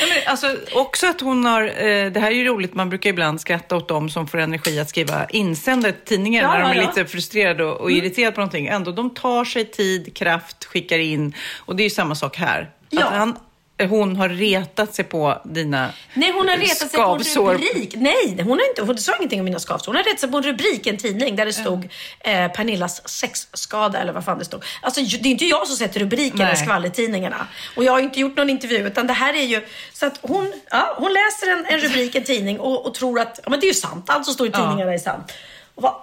Ja, 0.00 0.06
men, 0.08 0.18
alltså, 0.26 0.56
också 0.72 1.06
att 1.06 1.20
hon 1.20 1.44
har, 1.44 1.62
eh, 1.62 2.12
det 2.12 2.20
här 2.20 2.30
är 2.30 2.34
ju 2.34 2.44
roligt, 2.44 2.74
man 2.74 2.88
brukar 2.88 3.10
ibland 3.10 3.40
skratta 3.40 3.76
åt 3.76 3.88
dem 3.88 4.10
som 4.10 4.26
får 4.26 4.38
energi 4.38 4.80
att 4.80 4.88
skriva 4.88 5.26
insändare 5.26 5.92
till 5.92 6.04
tidningar 6.04 6.42
Ja, 6.42 6.52
när 6.52 6.60
de 6.60 6.70
är 6.70 6.74
ja, 6.74 6.88
lite 6.88 7.06
frustrerade 7.06 7.64
och, 7.64 7.80
och 7.80 7.90
irriterade 7.90 8.32
på 8.32 8.40
någonting. 8.40 8.66
Ändå, 8.66 8.92
de 8.92 9.14
tar 9.14 9.44
sig 9.44 9.64
tid, 9.64 10.16
kraft, 10.16 10.64
skickar 10.64 10.98
in. 10.98 11.34
Och 11.58 11.76
det 11.76 11.82
är 11.82 11.84
ju 11.84 11.90
samma 11.90 12.14
sak 12.14 12.36
här. 12.36 12.70
Ja. 12.90 13.04
Att 13.04 13.12
han, 13.12 13.36
eh, 13.84 13.90
hon 13.90 14.16
har 14.16 14.28
retat 14.28 14.94
sig 14.94 15.04
på 15.04 15.40
dina 15.44 15.90
Nej, 16.14 16.32
hon 16.32 16.48
har 16.48 16.56
retat 16.56 16.76
sig 16.76 16.88
på 16.88 17.02
en 17.02 17.24
skavsår. 17.24 17.52
rubrik. 17.52 17.94
Nej, 17.96 18.36
hon 18.42 18.50
har 18.58 18.68
inte, 18.68 18.82
hon 18.82 18.98
sa 18.98 19.16
ingenting 19.16 19.40
om 19.40 19.44
mina 19.44 19.58
skavsår. 19.58 19.86
Hon 19.92 19.96
har 19.96 20.02
retat 20.02 20.20
sig 20.20 20.30
på 20.30 20.36
en 20.36 20.42
rubrik 20.42 20.86
i 20.86 20.90
en 20.90 20.96
tidning 20.96 21.36
där 21.36 21.46
det 21.46 21.52
stod 21.52 21.88
eh, 22.20 22.48
Pernillas 22.52 23.08
sexskada 23.08 23.98
eller 23.98 24.12
vad 24.12 24.24
fan 24.24 24.38
det 24.38 24.44
stod. 24.44 24.64
Alltså 24.82 25.00
det 25.00 25.28
är 25.28 25.30
inte 25.30 25.44
jag 25.44 25.66
som 25.66 25.76
sätter 25.76 26.00
rubrikerna 26.00 26.42
i 26.50 26.54
Nej. 26.54 26.56
skvallertidningarna. 26.56 27.46
Och 27.76 27.84
jag 27.84 27.92
har 27.92 28.00
inte 28.00 28.20
gjort 28.20 28.36
någon 28.36 28.50
intervju 28.50 28.86
utan 28.86 29.06
det 29.06 29.12
här 29.12 29.34
är 29.34 29.42
ju 29.44 29.60
så 29.92 30.06
att 30.06 30.18
hon, 30.22 30.52
ja, 30.70 30.94
hon 30.98 31.12
läser 31.12 31.50
en, 31.52 31.66
en 31.66 31.80
rubrik 31.80 32.14
i 32.14 32.18
en 32.18 32.24
tidning 32.24 32.60
och, 32.60 32.86
och 32.86 32.94
tror 32.94 33.20
att 33.20 33.40
ja, 33.44 33.50
men 33.50 33.60
det 33.60 33.66
är 33.66 33.68
ju 33.68 33.74
sant. 33.74 34.10
Allt 34.10 34.24
som 34.24 34.34
står 34.34 34.46
i 34.46 34.50
Ja. 34.54 34.58
tidningarna 34.58 34.92
är 34.94 34.98
sant. 34.98 35.32
Och 35.76 35.82
bara, 35.82 35.94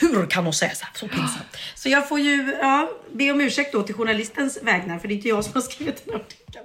hur 0.00 0.26
kan 0.26 0.44
hon 0.44 0.52
säga 0.54 0.74
så 0.74 0.84
här? 0.84 0.92
Så 0.94 1.08
pinsamt. 1.08 1.56
Så 1.74 1.88
jag 1.88 2.08
får 2.08 2.20
ju 2.20 2.56
ja, 2.60 2.90
be 3.12 3.30
om 3.30 3.40
ursäkt 3.40 3.72
då 3.72 3.82
till 3.82 3.94
journalistens 3.94 4.58
vägnar 4.62 4.98
för 4.98 5.08
det 5.08 5.14
är 5.14 5.16
inte 5.16 5.28
jag 5.28 5.44
som 5.44 5.52
har 5.54 5.60
skrivit 5.60 6.06
den 6.06 6.14
artikeln. 6.16 6.64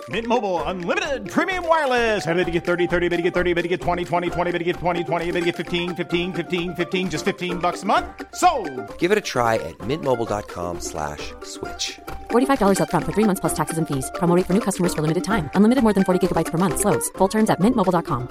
Mint 0.09 0.25
Mobile 0.25 0.63
unlimited 0.63 1.29
premium 1.29 1.67
wireless. 1.67 2.25
Ready 2.25 2.43
to 2.45 2.51
get 2.51 2.65
30, 2.65 2.87
30, 2.87 3.09
bit 3.09 3.17
to 3.17 3.21
get 3.23 3.33
30, 3.35 3.53
bit 3.53 3.61
to 3.61 3.67
get 3.67 3.81
20, 3.81 4.03
20, 4.03 4.29
20, 4.31 4.51
bit 4.51 4.57
to 4.57 4.63
get 4.63 4.75
20, 4.77 5.03
20, 5.03 5.31
bit 5.31 5.39
to 5.41 5.45
get 5.45 5.55
15, 5.55 5.95
15, 5.95 6.33
15, 6.33 6.75
15 6.75 7.09
just 7.11 7.23
15 7.23 7.59
bucks 7.59 7.83
a 7.83 7.85
month. 7.85 8.07
So, 8.33 8.49
Give 8.97 9.11
it 9.11 9.17
a 9.19 9.21
try 9.33 9.55
at 9.55 9.77
mintmobile.com 9.89 10.79
slash 10.81 11.33
switch. 11.43 11.99
$45 12.31 12.79
upfront 12.79 13.05
for 13.05 13.11
three 13.13 13.27
months 13.29 13.41
plus 13.41 13.53
taxes 13.53 13.77
and 13.77 13.87
fees. 13.87 14.09
Promo 14.15 14.33
for 14.43 14.53
new 14.53 14.65
customers 14.69 14.95
for 14.95 15.03
limited 15.03 15.23
time. 15.23 15.51
Unlimited 15.53 15.83
more 15.83 15.93
than 15.93 16.03
40 16.03 16.27
gigabytes 16.27 16.51
per 16.51 16.57
month. 16.57 16.79
Slows. 16.79 17.09
Full 17.19 17.27
terms 17.27 17.49
at 17.51 17.59
mintmobile.com. 17.59 18.29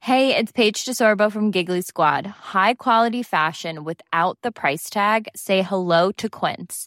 Hey, 0.00 0.36
it's 0.36 0.52
Paige 0.52 0.84
DeSorbo 0.84 1.32
from 1.32 1.50
Giggly 1.50 1.82
Squad. 1.82 2.26
High 2.54 2.74
quality 2.74 3.24
fashion 3.24 3.82
without 3.82 4.38
the 4.42 4.52
price 4.52 4.88
tag. 4.88 5.26
Say 5.34 5.62
hello 5.62 6.12
to 6.12 6.28
Quince. 6.28 6.86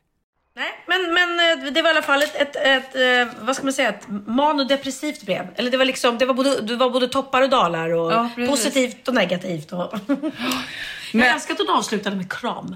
Nej, 0.55 0.71
men, 0.87 1.13
men 1.13 1.39
eh, 1.39 1.73
det 1.73 1.81
var 1.81 1.89
i 1.89 1.91
alla 1.91 2.01
fall 2.01 2.23
ett, 2.23 2.35
ett, 2.35 2.55
ett, 2.55 2.95
eh, 2.95 3.33
vad 3.41 3.55
ska 3.55 3.63
man 3.63 3.73
säga, 3.73 3.89
ett 3.89 4.07
manodepressivt 4.27 5.23
brev. 5.23 5.47
Eller 5.55 5.71
det 5.71 5.77
var 5.77 5.85
liksom, 5.85 6.17
det 6.17 6.25
var 6.25 6.33
både, 6.33 6.61
det 6.61 6.75
var 6.75 6.89
både 6.89 7.07
toppar 7.07 7.41
och 7.41 7.49
dalar 7.49 7.89
och 7.89 8.11
ja, 8.11 8.29
positivt 8.47 9.07
och 9.07 9.13
negativt. 9.13 9.71
Och 9.71 9.93
men... 11.11 11.25
Jag 11.25 11.33
älskar 11.33 11.53
att 11.53 11.59
hon 11.59 11.69
avslutade 11.69 12.15
med 12.15 12.31
kram. 12.31 12.75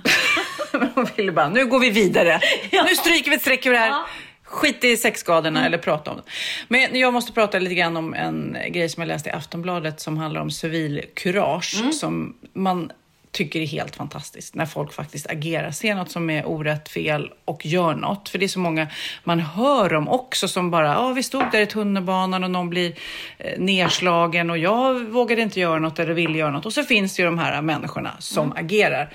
hon 0.96 1.08
ville 1.16 1.32
bara, 1.32 1.50
nu 1.50 1.66
går 1.66 1.80
vi 1.80 1.90
vidare. 1.90 2.40
Ja. 2.72 2.84
Nu 2.84 2.96
stryker 2.96 3.30
vi 3.30 3.36
ett 3.36 3.42
streck 3.42 3.66
över 3.66 3.78
det 3.78 3.84
här. 3.84 3.90
Ja. 3.90 4.06
Skit 4.44 4.84
i 4.84 4.98
sexskadorna 4.98 5.60
mm. 5.60 5.68
eller 5.68 5.78
prata 5.78 6.12
om 6.12 6.18
det. 6.18 6.24
Men 6.68 7.00
jag 7.00 7.14
måste 7.14 7.32
prata 7.32 7.60
lite 7.60 7.76
grann 7.76 7.98
om 7.98 8.14
en 8.14 8.58
grej 8.70 8.90
som 8.90 9.02
jag 9.02 9.08
läste 9.08 9.30
i 9.30 9.32
Aftonbladet 9.32 10.00
som 10.00 10.18
handlar 10.18 10.42
om 10.42 10.52
civilkurage. 10.52 11.76
Mm. 11.80 11.92
Som 11.92 12.36
man 12.54 12.92
tycker 13.36 13.60
är 13.60 13.66
helt 13.66 13.96
fantastiskt 13.96 14.56
när 14.56 14.66
folk 14.66 14.94
faktiskt 14.94 15.28
agerar, 15.28 15.72
ser 15.72 15.96
något 15.96 16.12
som 16.12 16.30
är 16.30 16.48
orätt, 16.48 16.90
fel 16.90 17.32
och 17.46 17.66
gör 17.66 17.94
något. 17.94 18.30
För 18.30 18.40
det 18.40 18.46
är 18.46 18.48
så 18.48 18.60
många 18.60 18.88
man 19.24 19.40
hör 19.40 19.94
om 19.94 20.08
också 20.08 20.48
som 20.48 20.72
bara, 20.72 20.88
ja 20.88 21.14
vi 21.14 21.24
stod 21.24 21.44
där 21.52 21.60
i 21.60 21.66
tunnelbanan 21.66 22.44
och 22.44 22.52
någon 22.52 22.70
blir 22.70 22.94
eh, 23.38 23.60
nerslagen 23.60 24.50
och 24.50 24.58
jag 24.58 25.00
vågade 25.00 25.42
inte 25.42 25.60
göra 25.60 25.80
något 25.80 26.00
eller 26.00 26.14
ville 26.14 26.38
göra 26.38 26.52
något. 26.52 26.66
Och 26.66 26.74
så 26.74 26.84
finns 26.84 27.16
det 27.16 27.22
ju 27.22 27.26
de 27.26 27.40
här 27.40 27.62
människorna 27.62 28.12
som 28.20 28.52
mm. 28.52 28.66
agerar. 28.66 29.14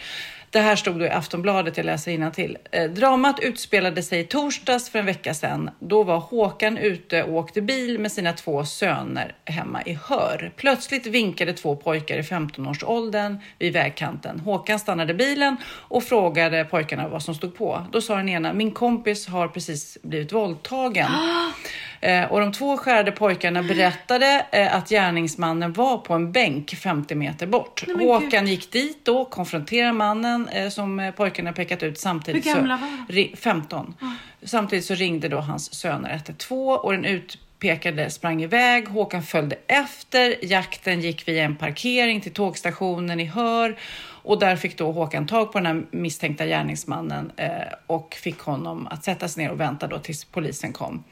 Det 0.53 0.61
här 0.61 0.77
stod 0.77 0.99
då 0.99 1.05
i 1.05 1.11
Aftonbladet, 1.11 1.77
jag 1.77 1.87
läser 1.87 2.31
till. 2.31 2.59
Eh, 2.71 2.91
dramat 2.91 3.41
utspelade 3.41 4.03
sig 4.03 4.21
i 4.21 4.25
torsdags 4.25 4.91
för 4.91 4.99
en 4.99 5.07
vecka 5.07 5.35
sedan. 5.35 5.71
Då 5.79 6.03
var 6.03 6.19
Håkan 6.19 6.79
ute 6.79 7.23
och 7.23 7.35
åkte 7.35 7.63
bil 7.63 7.99
med 7.99 8.13
sina 8.13 8.33
två 8.33 8.65
söner 8.65 9.35
hemma 9.45 9.83
i 9.83 9.99
Hör. 10.05 10.53
Plötsligt 10.57 11.07
vinkade 11.07 11.53
två 11.53 11.77
pojkar 11.77 12.19
i 12.19 12.23
15-årsåldern 12.23 13.39
vid 13.59 13.73
vägkanten. 13.73 14.41
Håkan 14.41 14.79
stannade 14.79 15.15
bilen 15.15 15.57
och 15.67 16.05
frågade 16.05 16.65
pojkarna 16.65 17.09
vad 17.09 17.23
som 17.23 17.35
stod 17.35 17.57
på. 17.57 17.87
Då 17.93 18.01
sa 18.01 18.17
den 18.17 18.29
ena, 18.29 18.53
min 18.53 18.71
kompis 18.71 19.29
har 19.29 19.49
precis 19.49 19.99
blivit 20.03 20.33
våldtagen. 20.33 21.11
Ah! 21.21 21.53
Eh, 22.01 22.25
och 22.33 22.41
de 22.41 22.53
två 22.53 22.77
skärade 22.77 23.13
pojkarna 23.13 23.63
berättade 23.63 24.47
eh, 24.53 24.77
att 24.77 24.89
gärningsmannen 24.89 25.73
var 25.73 25.99
på 25.99 26.15
en 26.15 26.33
bänk 26.33 26.71
50 26.71 27.15
meter 27.15 27.47
bort. 27.47 27.85
Nej, 27.87 28.07
Håkan 28.07 28.47
gick 28.47 28.73
dit 28.73 29.05
då, 29.05 29.25
konfronterade 29.25 29.93
mannen 29.93 30.49
eh, 30.49 30.69
som 30.69 31.13
pojkarna 31.17 31.53
pekat 31.53 31.83
ut 31.83 31.99
samtidigt. 31.99 32.47
Hur 32.47 32.55
gamla 32.55 32.77
var 32.77 33.15
de? 33.15 33.37
15. 33.37 33.95
Ah. 34.01 34.07
Samtidigt 34.43 34.85
så 34.85 34.95
ringde 34.95 35.29
då 35.29 35.39
hans 35.39 35.75
söner 35.75 36.15
112 36.15 36.81
och 36.81 36.93
den 36.93 37.05
ut 37.05 37.39
pekade, 37.61 38.11
sprang 38.11 38.43
iväg. 38.43 38.89
Håkan 38.89 39.23
följde 39.23 39.57
efter. 39.67 40.45
Jakten 40.45 41.01
gick 41.01 41.29
via 41.29 41.45
en 41.45 41.57
parkering 41.57 42.21
till 42.21 42.33
tågstationen 42.33 43.21
i 43.21 43.25
Hör. 43.25 43.77
Och 44.23 44.39
där 44.39 44.57
fick 44.57 44.79
då 44.79 44.93
Håkan 44.93 45.27
tag 45.27 45.53
på 45.53 45.59
den 45.59 45.67
här 45.67 45.87
misstänkta 45.91 46.47
gärningsmannen 46.47 47.33
eh, 47.37 47.51
och 47.87 48.15
fick 48.15 48.39
honom 48.39 48.87
att 48.87 49.05
sätta 49.05 49.29
sig 49.29 49.45
ner 49.45 49.53
och 49.53 49.61
vänta 49.61 49.87
då 49.87 49.99
tills 49.99 50.25
polisen 50.25 50.73
kom. 50.73 51.05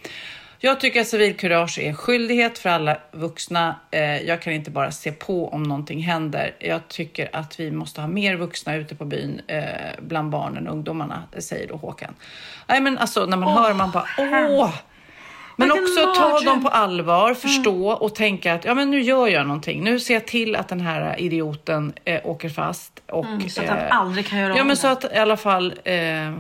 Jag 0.61 0.80
tycker 0.80 1.00
att 1.00 1.09
civilkurage 1.09 1.78
är 1.78 1.88
en 1.88 1.96
skyldighet 1.96 2.59
för 2.59 2.70
alla 2.70 2.96
vuxna. 3.12 3.76
Eh, 3.90 4.22
jag 4.22 4.42
kan 4.42 4.52
inte 4.52 4.70
bara 4.70 4.90
se 4.90 5.12
på 5.12 5.48
om 5.48 5.62
någonting 5.62 6.02
händer. 6.02 6.56
Jag 6.59 6.88
tycker 6.88 7.28
att 7.32 7.61
vi 7.61 7.70
måste 7.70 8.00
ha 8.00 8.09
mer 8.09 8.36
vuxna 8.36 8.74
ute 8.74 8.94
på 8.94 9.04
byn 9.04 9.40
eh, 9.46 9.62
bland 9.98 10.30
barnen 10.30 10.68
och 10.68 10.74
ungdomarna, 10.74 11.22
säger 11.38 11.68
då 11.68 11.76
Håkan. 11.76 12.14
Nej 12.66 12.80
men 12.80 12.98
alltså 12.98 13.26
när 13.26 13.36
man 13.36 13.56
hör 13.56 13.74
man 13.74 13.90
bara 13.90 14.06
åh! 14.18 14.74
Men 15.59 15.70
också 15.72 16.14
ta 16.16 16.40
dem 16.40 16.62
på 16.62 16.68
allvar, 16.68 17.34
förstå 17.34 17.88
och 17.90 18.14
tänka 18.14 18.54
att 18.54 18.64
ja, 18.64 18.74
men 18.74 18.90
nu 18.90 19.00
gör 19.02 19.26
jag 19.28 19.46
någonting. 19.46 19.84
Nu 19.84 20.00
ser 20.00 20.14
jag 20.14 20.26
till 20.26 20.56
att 20.56 20.68
den 20.68 20.80
här 20.80 21.20
idioten 21.20 21.92
eh, 22.04 22.20
åker 22.24 22.48
fast. 22.48 22.92
Och, 23.06 23.24
Mm, 23.24 23.48
så 23.50 23.61
att 23.62 23.68
han 23.68 23.78
eh, 23.78 23.96
aldrig 24.00 24.26
kan 24.26 24.38
göra 24.38 24.52
Ja, 24.56 24.56
men 24.64 24.68
det. 24.68 24.76
så 24.76 24.86
att 24.88 25.04
i 25.04 25.16
alla 25.16 25.36
fall 25.36 25.74
eh, 25.84 25.94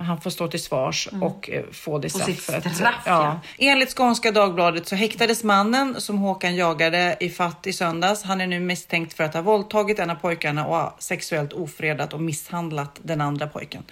han 0.06 0.20
får 0.20 0.30
stå 0.30 0.48
till 0.48 0.62
svars 0.62 1.08
och 1.22 1.50
eh, 1.50 1.62
få 1.72 1.98
det 1.98 2.10
straffet. 2.10 2.74
straff, 2.76 3.02
ja. 3.06 3.40
Enligt 3.58 3.96
Skånska 3.96 4.32
Dagbladet 4.32 4.86
så 4.88 4.94
häktades 4.96 5.44
mannen 5.44 6.00
som 6.00 6.18
Håkan 6.18 6.56
jagade 6.56 7.16
i 7.20 7.30
fatt 7.30 7.66
i 7.66 7.72
söndags. 7.72 8.22
Han 8.22 8.40
är 8.40 8.46
nu 8.46 8.60
misstänkt 8.60 9.12
för 9.16 9.24
att 9.24 9.34
ha 9.34 9.42
våldtagit 9.42 9.98
en 9.98 10.10
av 10.10 10.14
pojkarna 10.14 10.66
och 10.66 11.02
sexuellt 11.02 11.52
ofredat 11.52 12.12
och 12.14 12.20
misshandlat 12.20 12.98
den 13.02 13.20
andra 13.20 13.46
pojken. 13.46 13.82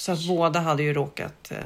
Så 0.00 0.12
att 0.12 0.26
båda 0.28 0.60
hade 0.60 0.82
ju 0.82 0.92
råkat 0.92 1.52
eh, 1.52 1.58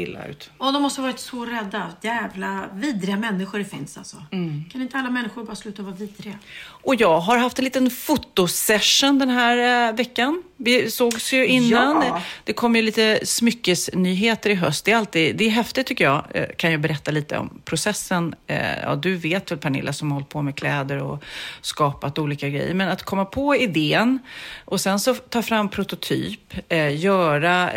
illa 0.00 0.26
ut. 0.26 0.50
Och 0.58 0.72
de 0.72 0.82
måste 0.82 1.00
ha 1.00 1.08
varit 1.08 1.18
så 1.18 1.44
rädda. 1.44 1.92
Jävla 2.00 2.68
vidriga 2.72 3.16
människor 3.16 3.58
det 3.58 3.64
finns 3.64 3.98
alltså. 3.98 4.16
Mm. 4.30 4.64
Kan 4.72 4.82
inte 4.82 4.98
alla 4.98 5.10
människor 5.10 5.44
bara 5.44 5.56
sluta 5.56 5.82
vara 5.82 5.94
vidriga? 5.94 6.38
Och 6.82 6.94
jag 6.94 7.20
har 7.20 7.38
haft 7.38 7.58
en 7.58 7.64
liten 7.64 7.90
fotosession 7.90 9.18
den 9.18 9.28
här 9.28 9.88
eh, 9.88 9.96
veckan. 9.96 10.42
Vi 10.56 10.90
sågs 10.90 11.32
ju 11.32 11.46
innan. 11.46 12.02
Ja. 12.06 12.22
Det 12.44 12.52
kommer 12.52 12.78
ju 12.78 12.86
lite 12.86 13.20
smyckesnyheter 13.26 14.50
i 14.50 14.54
höst. 14.54 14.84
Det 14.84 14.92
är 14.92 14.96
alltid, 14.96 15.36
det 15.36 15.46
är 15.46 15.50
häftigt 15.50 15.86
tycker 15.86 16.04
jag. 16.04 16.24
Eh, 16.34 16.46
kan 16.56 16.72
jag 16.72 16.80
berätta 16.80 17.10
lite 17.10 17.38
om 17.38 17.60
processen. 17.64 18.34
Eh, 18.46 18.78
ja, 18.82 18.96
du 18.96 19.16
vet 19.16 19.50
väl 19.50 19.58
Pernilla 19.58 19.92
som 19.92 20.10
har 20.10 20.14
hållit 20.14 20.28
på 20.28 20.42
med 20.42 20.56
kläder 20.56 21.02
och 21.02 21.24
skapat 21.60 22.18
olika 22.18 22.48
grejer. 22.48 22.74
Men 22.74 22.88
att 22.88 23.02
komma 23.02 23.24
på 23.24 23.56
idén 23.56 24.18
och 24.64 24.80
sen 24.80 25.00
så 25.00 25.14
ta 25.14 25.42
fram 25.42 25.68
prototyp, 25.68 26.54
göra 26.92 27.70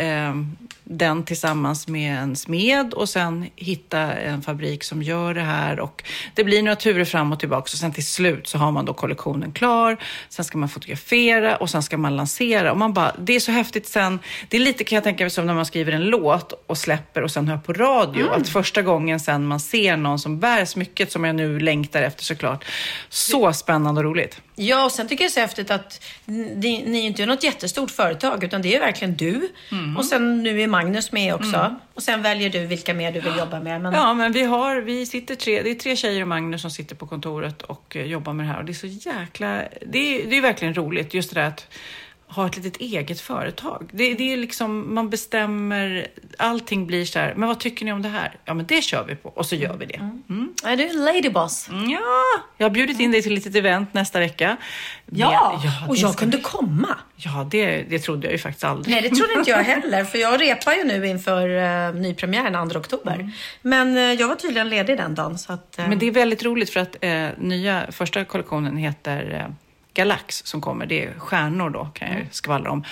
den 0.84 1.24
tillsammans 1.24 1.88
med 1.88 2.18
en 2.18 2.36
smed 2.36 2.94
och 2.94 3.08
sen 3.08 3.46
hitta 3.56 3.98
en 3.98 4.42
fabrik 4.42 4.84
som 4.84 5.02
gör 5.02 5.34
det 5.34 5.40
här 5.40 5.80
och 5.80 6.04
det 6.34 6.44
blir 6.44 6.62
några 6.62 6.76
turer 6.76 7.04
fram 7.04 7.32
och 7.32 7.40
tillbaka 7.40 7.62
och 7.62 7.68
sen 7.68 7.92
till 7.92 8.06
slut 8.06 8.46
så 8.46 8.58
har 8.58 8.72
man 8.72 8.84
då 8.84 8.94
kollektionen 8.94 9.52
klar. 9.52 9.96
Sen 10.28 10.44
ska 10.44 10.58
man 10.58 10.68
fotografera 10.68 11.56
och 11.56 11.70
sen 11.70 11.82
ska 11.82 11.96
man 11.98 12.16
lansera 12.16 12.72
och 12.72 12.78
man 12.78 12.92
bara, 12.92 13.14
det 13.18 13.36
är 13.36 13.40
så 13.40 13.52
häftigt 13.52 13.86
sen. 13.86 14.18
Det 14.48 14.56
är 14.56 14.60
lite 14.60 14.84
kan 14.84 14.96
jag 14.96 15.04
tänka 15.04 15.24
mig 15.24 15.30
som 15.30 15.46
när 15.46 15.54
man 15.54 15.66
skriver 15.66 15.92
en 15.92 16.04
låt 16.04 16.52
och 16.66 16.78
släpper 16.78 17.22
och 17.22 17.30
sen 17.30 17.48
hör 17.48 17.58
på 17.58 17.72
radio. 17.72 18.30
Att 18.30 18.48
första 18.48 18.82
gången 18.82 19.20
sen 19.20 19.46
man 19.46 19.60
ser 19.60 19.96
någon 19.96 20.18
som 20.18 20.40
bär 20.40 20.64
smycket 20.64 21.12
som 21.12 21.24
jag 21.24 21.36
nu 21.36 21.60
längtar 21.60 22.02
efter 22.02 22.24
såklart. 22.24 22.64
Så 23.08 23.52
spännande 23.52 23.98
och 24.00 24.04
roligt. 24.04 24.40
Ja, 24.56 24.84
och 24.84 24.92
sen 24.92 25.08
tycker 25.08 25.24
jag 25.24 25.30
det 25.30 25.32
är 25.32 25.34
så 25.34 25.40
häftigt 25.40 25.70
att 25.70 26.04
ni, 26.24 26.84
ni 26.86 26.98
är 26.98 27.02
inte 27.02 27.26
något 27.26 27.44
jättestort 27.44 27.90
företag, 27.90 28.44
utan 28.44 28.62
det 28.62 28.76
är 28.76 28.80
verkligen 28.80 29.14
du. 29.14 29.50
Mm. 29.72 29.96
Och 29.96 30.04
sen 30.04 30.42
nu 30.42 30.62
är 30.62 30.66
Magnus 30.74 31.12
med 31.12 31.34
också. 31.34 31.74
Och 31.94 32.02
sen 32.02 32.22
väljer 32.22 32.50
du 32.50 32.66
vilka 32.66 32.94
mer 32.94 33.12
du 33.12 33.20
vill 33.20 33.36
jobba 33.38 33.60
med. 33.60 33.80
Men... 33.80 33.92
Ja, 33.92 34.14
men 34.14 34.32
vi 34.32 34.42
har, 34.42 34.76
vi 34.76 35.06
sitter 35.06 35.34
tre, 35.34 35.62
det 35.62 35.70
är 35.70 35.74
tre 35.74 35.96
tjejer 35.96 36.22
och 36.22 36.28
Magnus 36.28 36.62
som 36.62 36.70
sitter 36.70 36.96
på 36.96 37.06
kontoret 37.06 37.62
och 37.62 37.96
eh, 37.96 38.06
jobbar 38.06 38.32
med 38.32 38.46
det 38.46 38.52
här. 38.52 38.58
Och 38.58 38.64
det 38.64 38.72
är 38.72 38.74
så 38.74 38.86
jäkla, 38.86 39.62
det 39.86 39.98
är, 39.98 40.26
det 40.26 40.36
är 40.36 40.42
verkligen 40.42 40.74
roligt 40.74 41.14
just 41.14 41.34
det 41.34 41.40
där 41.40 41.48
att 41.48 41.66
ha 42.34 42.46
ett 42.46 42.56
litet 42.56 42.76
eget 42.76 43.20
företag. 43.20 43.88
Det, 43.92 44.14
det 44.14 44.32
är 44.32 44.36
liksom, 44.36 44.94
man 44.94 45.10
bestämmer, 45.10 46.06
allting 46.38 46.86
blir 46.86 47.04
så 47.04 47.18
här, 47.18 47.34
men 47.36 47.48
vad 47.48 47.60
tycker 47.60 47.84
ni 47.84 47.92
om 47.92 48.02
det 48.02 48.08
här? 48.08 48.36
Ja, 48.44 48.54
men 48.54 48.66
det 48.66 48.82
kör 48.82 49.04
vi 49.04 49.14
på 49.16 49.28
och 49.28 49.46
så 49.46 49.54
gör 49.56 49.76
vi 49.76 49.86
det. 49.86 49.94
Mm. 50.28 50.52
Är 50.64 50.76
du 50.76 50.86
en 50.88 51.04
ladyboss? 51.04 51.68
Ja, 51.70 52.00
jag 52.58 52.64
har 52.64 52.70
bjudit 52.70 53.00
in 53.00 53.12
dig 53.12 53.22
till 53.22 53.32
ett 53.32 53.44
litet 53.44 53.56
event 53.56 53.94
nästa 53.94 54.18
vecka. 54.20 54.56
Ja, 55.10 55.60
Med- 55.64 55.88
och 55.90 55.96
jag 55.96 56.16
kunde 56.16 56.38
komma. 56.38 56.88
Ja, 57.16 57.48
det, 57.50 57.82
det 57.82 57.98
trodde 57.98 58.26
jag 58.26 58.32
ju 58.32 58.38
faktiskt 58.38 58.64
aldrig. 58.64 58.94
Nej, 58.94 59.02
det 59.10 59.16
trodde 59.16 59.32
inte 59.32 59.50
jag 59.50 59.58
heller, 59.64 60.04
för 60.04 60.18
jag 60.18 60.40
repar 60.40 60.72
ju 60.72 60.84
nu 60.84 61.06
inför 61.06 61.48
uh, 61.48 61.94
nypremiären 62.00 62.70
2 62.70 62.78
oktober. 62.78 63.30
Men 63.62 63.96
eh, 63.96 64.02
jag 64.02 64.28
var 64.28 64.34
tydligen 64.34 64.68
ledig 64.68 64.96
den 64.96 65.14
dagen, 65.14 65.38
så 65.38 65.52
att... 65.52 65.78
eh, 65.78 65.88
Men 65.88 65.98
det 65.98 66.06
är 66.06 66.10
väldigt 66.10 66.42
roligt 66.44 66.70
för 66.70 66.80
att 66.80 66.96
eh, 67.00 67.26
nya 67.38 67.86
första 67.92 68.24
kollektionen 68.24 68.76
heter 68.76 69.50
Galax 69.94 70.42
som 70.44 70.60
kommer. 70.60 70.86
Det 70.86 71.04
är 71.04 71.14
stjärnor 71.18 71.70
då 71.70 71.84
kan 71.94 72.08
jag 72.08 72.18
ju 72.18 72.26
skvallra 72.30 72.70
om. 72.70 72.84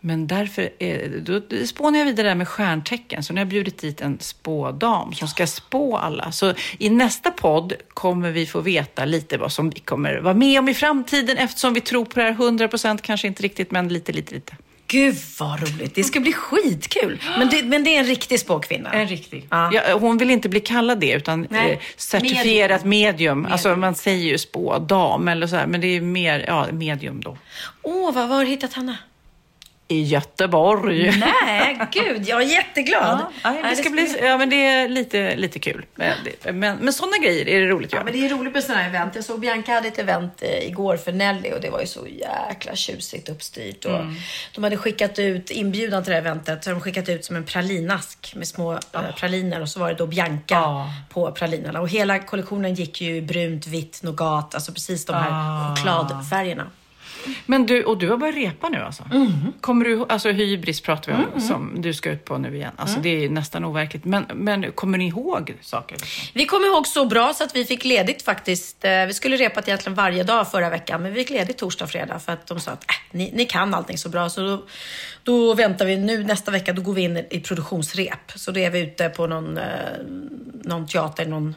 Men 0.00 0.26
därför 0.26 0.70
eh, 0.78 1.10
då, 1.10 1.38
då 1.48 1.66
spånar 1.66 1.98
jag 1.98 2.06
vidare 2.06 2.28
där 2.28 2.34
med 2.34 2.48
stjärntecken. 2.48 3.22
Så 3.22 3.32
nu 3.32 3.40
har 3.40 3.40
jag 3.40 3.48
bjudit 3.48 3.78
dit 3.78 4.00
en 4.00 4.18
spådam 4.20 5.12
som 5.12 5.28
ska 5.28 5.46
spå 5.46 5.96
alla. 5.96 6.32
Så 6.32 6.54
i 6.78 6.90
nästa 6.90 7.30
podd 7.30 7.72
kommer 7.88 8.30
vi 8.30 8.46
få 8.46 8.60
veta 8.60 9.04
lite 9.04 9.38
vad 9.38 9.52
som 9.52 9.70
vi 9.70 9.80
kommer 9.80 10.20
vara 10.20 10.34
med 10.34 10.58
om 10.58 10.68
i 10.68 10.74
framtiden 10.74 11.36
eftersom 11.36 11.74
vi 11.74 11.80
tror 11.80 12.04
på 12.04 12.20
det 12.20 12.24
här 12.26 12.32
100 12.32 12.68
procent, 12.68 13.02
kanske 13.02 13.26
inte 13.26 13.42
riktigt, 13.42 13.70
men 13.70 13.88
lite, 13.88 14.12
lite, 14.12 14.34
lite. 14.34 14.56
Gud 14.86 15.16
vad 15.38 15.60
roligt! 15.60 15.94
Det 15.94 16.04
ska 16.04 16.20
bli 16.20 16.32
skitkul. 16.32 17.22
Men 17.38 17.48
det, 17.48 17.62
men 17.62 17.84
det 17.84 17.96
är 17.96 18.00
en 18.00 18.06
riktig 18.06 18.40
spåkvinna. 18.40 18.92
En 18.92 19.08
riktig. 19.08 19.46
Ja. 19.50 19.70
Ja, 19.72 19.98
hon 19.98 20.18
vill 20.18 20.30
inte 20.30 20.48
bli 20.48 20.60
kallad 20.60 21.00
det, 21.00 21.12
utan 21.12 21.46
Nej. 21.50 21.72
eh, 21.72 21.78
certifierat 21.96 22.84
medium. 22.84 23.46
Alltså 23.46 23.76
man 23.76 23.94
säger 23.94 24.24
ju 24.24 24.38
spådam 24.38 25.28
eller 25.28 25.46
så 25.46 25.56
här, 25.56 25.66
men 25.66 25.80
det 25.80 25.86
är 25.86 26.00
mer 26.00 26.44
ja, 26.48 26.66
medium 26.72 27.20
då. 27.20 27.38
Åh, 27.82 28.14
vad 28.14 28.28
var 28.28 28.36
har 28.36 28.44
du 28.44 28.50
hittat 28.50 28.72
henne? 28.72 28.96
I 29.94 30.02
Göteborg. 30.02 31.12
Nej, 31.44 31.78
gud, 31.92 32.28
jag 32.28 32.42
är 32.42 32.46
jätteglad. 32.46 33.20
Ja, 33.42 33.50
nej, 33.50 33.62
det, 33.70 33.76
ska 33.76 33.90
bli, 33.90 34.16
ja, 34.22 34.38
men 34.38 34.50
det 34.50 34.66
är 34.66 34.88
lite, 34.88 35.36
lite 35.36 35.58
kul. 35.58 35.84
Men, 35.94 36.14
men, 36.58 36.76
men 36.78 36.92
sådana 36.92 37.16
grejer 37.18 37.48
är 37.48 37.60
det 37.60 37.66
roligt 37.66 37.88
att 37.88 37.92
Ja, 37.92 37.96
göra. 37.96 38.04
men 38.04 38.12
det 38.12 38.26
är 38.26 38.28
roligt 38.38 38.54
med 38.54 38.64
sådana 38.64 38.80
här 38.82 38.88
event. 38.88 39.14
Jag 39.14 39.24
såg 39.24 39.40
Bianca 39.40 39.72
hade 39.72 39.88
ett 39.88 39.98
event 39.98 40.42
eh, 40.42 40.66
igår 40.68 40.96
för 40.96 41.12
Nelly 41.12 41.50
och 41.52 41.60
det 41.60 41.70
var 41.70 41.80
ju 41.80 41.86
så 41.86 42.06
jäkla 42.06 42.74
tjusigt 42.76 43.28
uppstyrt. 43.28 43.84
Och 43.84 43.94
Mm. 43.94 44.14
De 44.54 44.64
hade 44.64 44.76
skickat 44.76 45.18
ut 45.18 45.50
inbjudan 45.50 46.02
till 46.04 46.10
det 46.10 46.14
här 46.16 46.22
eventet. 46.22 46.64
Så 46.64 46.70
de 46.70 46.80
skickat 46.80 47.08
ut 47.08 47.24
som 47.24 47.36
en 47.36 47.44
pralinask 47.44 48.32
med 48.36 48.48
små 48.48 48.72
eh, 48.72 48.78
praliner 49.16 49.60
och 49.60 49.68
så 49.68 49.80
var 49.80 49.88
det 49.88 49.94
då 49.94 50.06
Bianca 50.06 50.54
Ja. 50.54 50.90
på 51.10 51.32
pralinerna. 51.32 51.80
Och 51.80 51.88
hela 51.88 52.18
kollektionen 52.18 52.74
gick 52.74 53.00
ju 53.00 53.20
brunt, 53.22 53.66
vitt, 53.66 54.02
nougat, 54.02 54.54
alltså 54.54 54.72
precis 54.72 55.04
de 55.06 55.12
här 55.12 55.28
Ah. 55.30 55.76
chokladfärgerna. 55.76 56.66
Men 57.46 57.66
du, 57.66 57.84
och 57.84 57.98
du 57.98 58.10
har 58.10 58.16
börjat 58.16 58.36
repa 58.36 58.68
nu 58.68 58.78
alltså? 58.78 59.04
Mm. 59.12 59.30
Kommer 59.60 59.84
du, 59.84 60.04
alltså 60.08 60.30
hybris 60.30 60.80
pratar 60.80 61.12
vi 61.12 61.18
om, 61.34 61.40
som 61.40 61.82
du 61.82 61.94
ska 61.94 62.10
ut 62.10 62.24
på 62.24 62.38
nu 62.38 62.56
igen. 62.56 62.72
Alltså 62.76 63.00
det 63.00 63.24
är 63.24 63.28
nästan 63.28 63.64
overkligt. 63.64 64.04
Men, 64.04 64.24
men 64.34 64.72
kommer 64.72 64.98
ni 64.98 65.06
ihåg 65.08 65.54
saker? 65.60 65.98
Vi 66.34 66.46
kom 66.46 66.64
ihåg 66.64 66.86
så 66.86 67.06
bra 67.06 67.32
så 67.34 67.44
att 67.44 67.56
vi 67.56 67.64
fick 67.64 67.84
ledigt 67.84 68.22
faktiskt. 68.22 68.84
Eh, 68.84 69.06
Vi 69.06 69.14
skulle 69.14 69.36
repat 69.36 69.68
egentligen 69.68 69.94
varje 69.94 70.22
dag 70.22 70.50
förra 70.50 70.70
veckan, 70.70 71.02
men 71.02 71.12
vi 71.12 71.20
fick 71.24 71.30
ledigt 71.30 71.58
torsdag 71.58 71.84
och 71.84 71.90
fredag 71.90 72.18
för 72.18 72.32
att 72.32 72.46
de 72.46 72.60
sa 72.60 72.70
att 72.70 72.84
äh, 72.90 72.94
ni, 73.10 73.30
ni 73.34 73.44
kan 73.44 73.74
allting 73.74 73.98
så 73.98 74.08
bra. 74.08 74.28
Så 74.28 74.40
då, 74.40 74.64
då 75.22 75.54
väntar 75.54 75.86
vi 75.86 75.96
nu 75.96 76.24
nästa 76.24 76.50
vecka, 76.50 76.72
då 76.72 76.82
går 76.82 76.92
vi 76.94 77.02
in 77.02 77.16
i 77.30 77.40
produktionsrep. 77.40 78.32
Så 78.34 78.50
då 78.50 78.60
är 78.60 78.70
vi 78.70 78.80
ute 78.80 79.08
på 79.08 79.26
någon, 79.26 79.58
eh, 79.58 79.64
någon 80.64 80.86
teater 80.86 81.26
någon, 81.26 81.54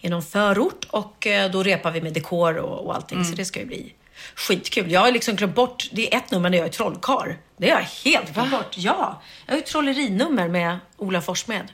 i 0.00 0.08
någon 0.08 0.22
förort 0.22 0.86
och 0.90 1.26
eh, 1.26 1.50
då 1.50 1.62
repar 1.62 1.90
vi 1.90 2.00
med 2.00 2.12
dekor 2.12 2.56
och, 2.56 2.86
och 2.86 2.94
allting. 2.94 3.24
Så 3.24 3.34
det 3.34 3.44
ska 3.44 3.60
ju 3.60 3.66
bli 3.66 3.92
skitkul. 4.34 4.90
Jag 4.92 5.00
har 5.00 5.12
liksom 5.12 5.36
glömt 5.36 5.54
bort, 5.54 5.88
det 5.92 6.14
är 6.14 6.18
ett 6.18 6.30
nummer 6.30 6.50
när 6.50 6.58
jag 6.58 6.66
är 6.66 6.70
trollkarl. 6.72 7.32
Det 7.56 7.70
har 7.70 7.80
jag 7.80 8.10
helt 8.12 8.34
glömt 8.34 8.50
bort. 8.50 8.74
Ja, 8.76 9.22
jag 9.46 9.52
har 9.52 9.58
ju 9.58 9.64
trollerinummer 9.64 10.48
med 10.48 10.78
Ola 10.96 11.22
Forssmed. 11.22 11.72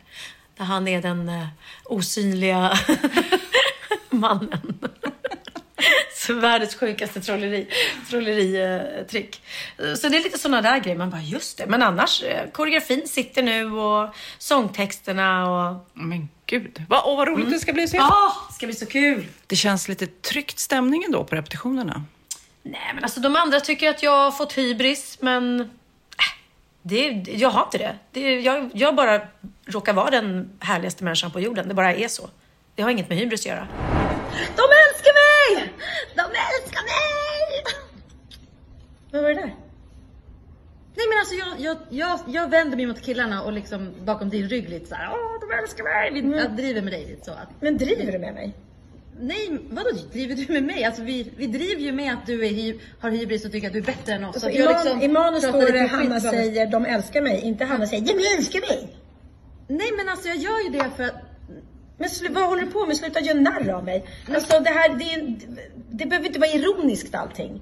Där 0.57 0.65
han 0.65 0.89
är 0.89 1.03
den 1.03 1.29
eh, 1.29 1.47
osynliga 1.85 2.79
mannen. 4.11 4.79
Så 6.17 6.35
världens 6.35 6.75
sjukaste 6.75 7.21
trolleri, 7.21 7.69
trolleritrick. 8.11 9.43
Så 9.97 10.09
det 10.09 10.17
är 10.17 10.23
lite 10.23 10.39
sådana 10.39 10.63
där 10.63 10.79
grejer. 10.79 10.99
Man 10.99 11.11
bara, 11.11 11.21
just 11.21 11.59
det. 11.59 11.67
Men 11.67 11.83
annars, 11.83 12.23
eh, 12.23 12.51
koreografin 12.51 13.09
sitter 13.09 13.43
nu 13.43 13.73
och 13.73 14.15
sångtexterna 14.39 15.51
och... 15.51 15.89
Men 15.93 16.29
gud, 16.47 16.83
vad, 16.89 17.03
åh, 17.05 17.17
vad 17.17 17.29
roligt 17.29 17.51
det 17.51 17.59
ska 17.59 17.73
bli. 17.73 17.89
Så 17.89 17.97
Ja, 17.97 18.33
det 18.49 18.55
ska 18.55 18.67
bli 18.67 18.75
så 18.75 18.87
kul. 18.87 19.27
Det 19.47 19.57
känns 19.57 19.89
lite 19.89 20.07
tryckt 20.07 20.59
stämning 20.59 21.05
ändå 21.05 21.25
på 21.25 21.35
repetitionerna. 21.35 22.05
Nej, 22.67 22.91
men 22.95 23.05
alltså 23.05 23.21
de 23.21 23.37
andra 23.37 23.61
tycker 23.61 23.91
att 23.91 24.03
jag 24.03 24.11
har 24.25 24.31
fått 24.31 24.53
hybris, 24.59 25.19
men... 25.21 25.61
äh, 25.61 25.67
Det, 26.83 27.09
jag 27.27 27.51
har 27.51 27.63
inte 27.63 27.79
det. 27.79 27.95
det 28.13 28.41
jag, 28.41 28.71
jag 28.75 28.95
bara 28.97 29.21
råkar 29.67 29.93
vara 29.93 30.11
den 30.11 30.51
härligaste 30.61 31.05
människan 31.05 31.31
på 31.31 31.41
jorden. 31.41 31.69
Det 31.69 31.75
bara 31.75 31.95
är 31.95 32.09
så. 32.09 32.31
Det 32.75 32.83
har 32.83 32.91
inget 32.91 33.09
med 33.09 33.19
hybris 33.19 33.41
att 33.41 33.47
göra. 33.47 33.69
De 34.31 34.63
älskar 34.63 35.13
mig! 35.25 35.73
De 36.17 36.23
älskar 36.23 36.83
mig! 36.83 37.65
Vad 39.13 39.23
var 39.23 39.29
det 39.29 39.35
där? 39.35 39.55
Nej 40.97 41.07
men 41.09 41.19
alltså 41.19 41.35
jag, 41.35 41.61
jag, 41.61 41.77
jag, 41.91 42.21
jag 42.35 42.51
vänder 42.51 42.77
mig 42.77 42.87
mot 42.87 43.03
killarna 43.03 43.43
och 43.43 43.53
liksom 43.53 43.95
bakom 44.05 44.29
din 44.31 44.49
rygg 44.49 44.69
lite 44.69 44.87
såhär, 44.87 45.09
åh 45.13 45.41
de 45.49 45.55
älskar 45.63 45.85
mig. 45.85 46.13
Vi, 46.13 46.21
Mm. 46.21 46.39
Jag 46.39 46.57
driver 46.57 46.83
med 46.83 46.93
dig 46.93 47.07
lite 47.07 47.25
så. 47.25 47.31
Att, 47.33 47.49
Men 47.61 47.79
driver 47.79 48.13
du 48.13 48.19
med 48.19 48.35
mig? 48.35 48.55
Nej, 49.21 49.59
vadå 49.71 49.91
driver 50.13 50.35
du 50.35 50.53
med 50.53 50.63
mig? 50.63 50.85
Alltså 50.85 51.03
vi, 51.03 51.33
vi 51.37 51.47
driver 51.47 51.83
ju 51.83 51.93
med 51.93 52.13
att 52.13 52.27
du 52.27 52.47
är, 52.47 52.75
har 53.01 53.11
hybris 53.11 53.45
och 53.45 53.53
tycker 53.53 53.67
att 53.67 53.73
du 53.73 53.79
är 53.79 53.83
bättre 53.83 54.13
än 54.13 54.25
oss. 54.25 54.35
Alltså, 54.35 54.51
i, 54.51 54.65
man, 54.65 54.75
liksom 54.75 55.03
I 55.03 55.09
manus 55.09 55.43
står 55.45 55.73
det 55.73 55.87
Hanna 55.87 56.21
säger 56.21 56.67
de 56.67 56.87
älskar 56.87 57.23
mig, 57.23 57.41
inte 57.41 57.65
Hanna 57.65 57.87
säger 57.87 58.03
de 58.07 58.37
älskar 58.37 58.61
mig. 58.61 58.97
Nej 59.69 59.93
men 59.97 60.09
alltså 60.09 60.29
jag 60.29 60.37
gör 60.37 60.65
ju 60.65 60.71
det 60.71 60.91
för 60.97 61.05
att 61.05 61.15
Men 61.99 62.35
vad 62.35 62.45
håller 62.45 62.63
du 62.63 62.71
på 62.71 62.87
med? 62.87 62.97
Sluta 62.97 63.21
göra 63.21 63.41
narr 63.41 63.71
av 63.71 63.85
mig. 63.85 64.05
Alltså 64.35 64.61
det 64.61 64.71
här, 64.71 64.89
det, 64.99 65.05
är, 65.05 65.37
det 65.91 66.07
behöver 66.07 66.27
inte 66.27 66.39
vara 66.39 66.51
ironiskt 66.51 67.15
allting. 67.15 67.61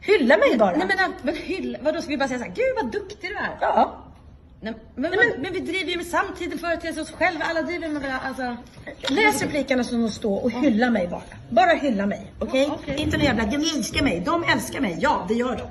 Hylla 0.00 0.36
mig 0.36 0.58
bara. 0.58 0.76
Nej 0.76 0.86
men, 0.86 1.12
men 1.22 1.34
hyll, 1.36 1.78
vadå 1.80 2.00
ska 2.00 2.10
vi 2.10 2.18
bara 2.18 2.28
säga 2.28 2.38
såhär, 2.38 2.54
gud 2.54 2.74
vad 2.82 2.92
duktig 2.92 3.30
du 3.30 3.36
är? 3.36 3.58
Ja. 3.60 4.05
Nej, 4.72 5.10
men, 5.10 5.10
men, 5.10 5.42
men 5.42 5.52
vi 5.52 5.60
driver 5.60 5.90
ju 5.90 5.96
med 5.96 6.06
samtiden 6.06 6.58
företeelse 6.58 7.00
oss 7.00 7.10
själva, 7.10 7.44
alla 7.44 7.62
driver 7.62 7.88
med 7.88 8.02
varandra. 8.02 8.28
Alltså. 8.28 8.56
Läs 9.14 9.42
replikerna 9.42 9.84
som 9.84 10.02
de 10.02 10.10
står 10.10 10.44
och 10.44 10.50
hylla 10.50 10.90
mig 10.90 11.08
bara. 11.08 11.22
Bara 11.50 11.70
hylla 11.70 12.06
mig, 12.06 12.32
okej? 12.38 12.70
Inte 12.96 13.16
någon 13.16 13.26
jävla, 13.26 13.44
de 13.46 13.56
älskar 13.56 14.02
mig, 14.02 14.22
de 14.26 14.44
älskar 14.44 14.80
mig. 14.80 14.98
Ja, 15.00 15.24
det 15.28 15.34
gör 15.34 15.56
de. 15.56 15.66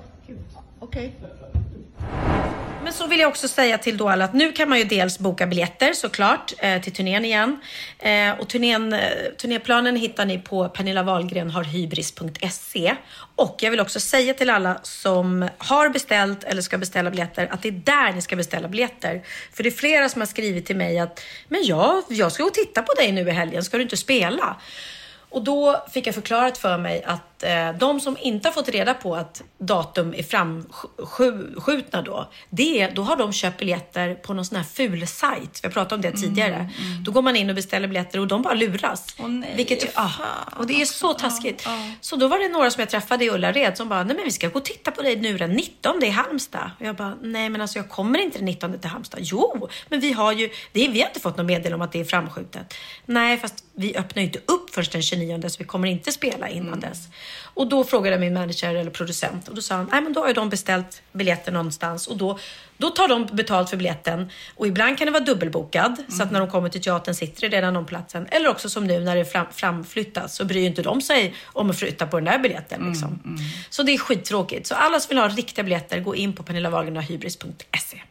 Okej. 0.79 1.15
Men 2.85 2.93
så 2.93 3.07
vill 3.07 3.19
jag 3.19 3.29
också 3.29 3.47
säga 3.47 3.77
till 3.77 3.97
då 3.97 4.09
alla 4.09 4.25
att 4.25 4.33
nu 4.33 4.51
kan 4.51 4.69
man 4.69 4.77
ju 4.77 4.83
dels 4.83 5.19
boka 5.19 5.47
biljetter 5.47 5.93
såklart 5.93 6.53
eh, 6.57 6.81
till 6.81 6.93
turnén 6.93 7.25
igen. 7.25 7.59
Eh, 7.99 8.39
och 8.39 8.47
turnén, 8.47 8.93
eh, 8.93 8.99
turnéplanen 9.37 9.95
hittar 9.95 10.25
ni 10.25 10.39
på 10.39 10.69
pernillawahlgrenharhybris.se. 10.69 12.95
Och 13.35 13.55
jag 13.59 13.71
vill 13.71 13.79
också 13.79 13.99
säga 13.99 14.33
till 14.33 14.49
alla 14.49 14.79
som 14.83 15.49
har 15.57 15.89
beställt 15.89 16.43
eller 16.43 16.61
ska 16.61 16.77
beställa 16.77 17.09
biljetter 17.09 17.47
att 17.51 17.61
det 17.61 17.67
är 17.67 17.81
där 17.85 18.13
ni 18.13 18.21
ska 18.21 18.35
beställa 18.35 18.67
biljetter. 18.67 19.23
För 19.53 19.63
det 19.63 19.69
är 19.69 19.71
flera 19.71 20.09
som 20.09 20.21
har 20.21 20.27
skrivit 20.27 20.65
till 20.65 20.75
mig 20.75 20.99
att 20.99 21.21
men 21.47 21.63
ja, 21.63 22.01
jag 22.09 22.31
ska 22.31 22.43
gå 22.43 22.49
och 22.49 22.55
titta 22.55 22.81
på 22.81 22.93
dig 22.93 23.11
nu 23.11 23.27
i 23.27 23.31
helgen, 23.31 23.63
ska 23.63 23.77
du 23.77 23.83
inte 23.83 23.97
spela? 23.97 24.55
Och 25.29 25.43
då 25.43 25.85
fick 25.93 26.07
jag 26.07 26.15
förklarat 26.15 26.57
för 26.57 26.77
mig 26.77 27.03
att 27.03 27.34
eh, 27.45 27.77
de 27.77 27.99
som 27.99 28.17
inte 28.21 28.47
har 28.47 28.53
fått 28.53 28.69
reda 28.69 28.93
på 28.93 29.15
att 29.15 29.43
datum 29.57 30.13
är 30.13 30.23
framskjutna 30.23 32.01
då, 32.01 32.29
det 32.49 32.87
då 32.87 33.01
har 33.01 33.15
de 33.15 33.33
köpt 33.33 33.59
biljetter 33.59 34.15
på 34.15 34.33
någon 34.33 34.45
sån 34.45 34.57
här 34.57 34.63
ful 34.63 35.07
sajt. 35.07 35.59
Vi 35.63 35.67
har 35.67 35.73
pratat 35.73 35.91
om 35.91 36.01
det 36.01 36.11
tidigare. 36.11 36.69
Då 37.05 37.11
går 37.11 37.21
man 37.21 37.35
in 37.35 37.49
och 37.49 37.55
beställer 37.55 37.87
biljetter 37.87 38.19
och 38.19 38.27
de 38.27 38.41
bara 38.41 38.53
luras. 38.53 39.15
Vilket 39.55 39.83
ju, 39.83 39.87
ah, 39.93 40.09
och 40.57 40.67
det 40.67 40.81
är 40.81 40.85
så 40.85 41.13
taskigt. 41.13 41.67
Så 42.01 42.15
då 42.15 42.27
var 42.27 42.39
det 42.39 42.49
några 42.49 42.71
som 42.71 42.79
jag 42.79 42.89
träffade 42.89 43.25
i 43.25 43.29
Ullared 43.29 43.77
som 43.77 43.89
bara, 43.89 44.03
nej 44.03 44.15
men 44.15 44.25
vi 44.25 44.31
ska 44.31 44.49
gå 44.49 44.59
och 44.59 44.65
titta 44.65 44.91
på 44.91 45.01
dig 45.01 45.15
nu 45.15 45.37
den 45.37 45.51
19 45.51 46.03
i 46.03 46.09
Halmstad. 46.09 46.71
Och 46.79 46.85
jag 46.85 46.95
bara, 46.95 47.15
nej 47.21 47.49
men 47.49 47.61
alltså 47.61 47.79
jag 47.79 47.89
kommer 47.89 48.19
inte 48.19 48.37
den 48.37 48.45
19 48.45 48.79
till 48.79 48.89
Halmstad. 48.89 49.19
Jo, 49.23 49.69
men 49.89 49.99
vi 49.99 50.13
har 50.13 50.31
ju, 50.31 50.49
det 50.71 50.87
vi 50.87 51.01
har 51.01 51.07
inte 51.07 51.19
fått 51.19 51.37
något 51.37 51.45
meddelande 51.45 51.75
om 51.75 51.81
att 51.81 51.91
det 51.91 51.99
är 51.99 52.05
framskjutet. 52.05 52.73
Nej, 53.05 53.37
fast 53.37 53.63
vi 53.73 53.97
öppnar 53.97 54.21
ju 54.21 54.27
inte 54.27 54.39
upp 54.45 54.69
först 54.69 54.91
den 54.91 55.01
29 55.01 55.49
så 55.49 55.55
vi 55.59 55.65
kommer 55.65 55.87
inte 55.87 56.11
spela 56.11 56.49
innan 56.49 56.79
dess. 56.79 56.99
Och 57.43 57.67
då 57.67 57.83
frågade 57.83 58.19
min 58.19 58.33
manager 58.33 58.75
eller 58.75 58.91
producent 58.91 59.47
och 59.47 59.55
då 59.55 59.61
sa 59.61 59.75
han, 59.75 59.89
nej 59.91 60.01
men 60.01 60.13
då 60.13 60.19
har 60.21 60.27
ju 60.27 60.33
de 60.33 60.49
beställt 60.49 61.01
biljetter 61.11 61.51
någonstans 61.51 62.07
och 62.07 62.17
då, 62.17 62.39
då 62.77 62.89
tar 62.89 63.07
de 63.07 63.25
betalt 63.25 63.69
för 63.69 63.77
biljetten 63.77 64.29
och 64.55 64.67
ibland 64.67 64.97
kan 64.97 65.05
det 65.05 65.11
vara 65.11 65.23
dubbelbokad 65.23 65.95
så 66.09 66.23
att 66.23 66.31
när 66.31 66.39
de 66.39 66.49
kommer 66.49 66.69
till 66.69 66.81
teatern 66.81 67.15
sitter 67.15 67.49
det 67.49 67.57
redan 67.57 67.73
någon 67.73 67.85
platsen. 67.85 68.27
Eller 68.31 68.49
också 68.49 68.69
som 68.69 68.87
nu 68.87 68.99
när 68.99 69.15
det 69.15 69.25
fram, 69.25 69.45
framflyttas 69.51 70.35
så 70.35 70.45
bryr 70.45 70.59
ju 70.59 70.65
inte 70.65 70.81
de 70.81 71.01
sig 71.01 71.35
om 71.45 71.69
att 71.69 71.79
flytta 71.79 72.07
på 72.07 72.17
den 72.17 72.25
där 72.25 72.39
biljetten. 72.39 72.89
Liksom. 72.89 73.37
Så 73.69 73.83
det 73.83 73.93
är 73.93 73.97
skittråkigt. 73.97 74.67
Så 74.67 74.75
alla 74.75 74.99
som 74.99 75.09
vill 75.09 75.17
ha 75.17 75.27
riktiga 75.27 75.63
biljetter, 75.63 75.99
gå 75.99 76.15
in 76.15 76.33
på 76.33 76.43
pernillawahlgrenahybris.se. 76.43 78.01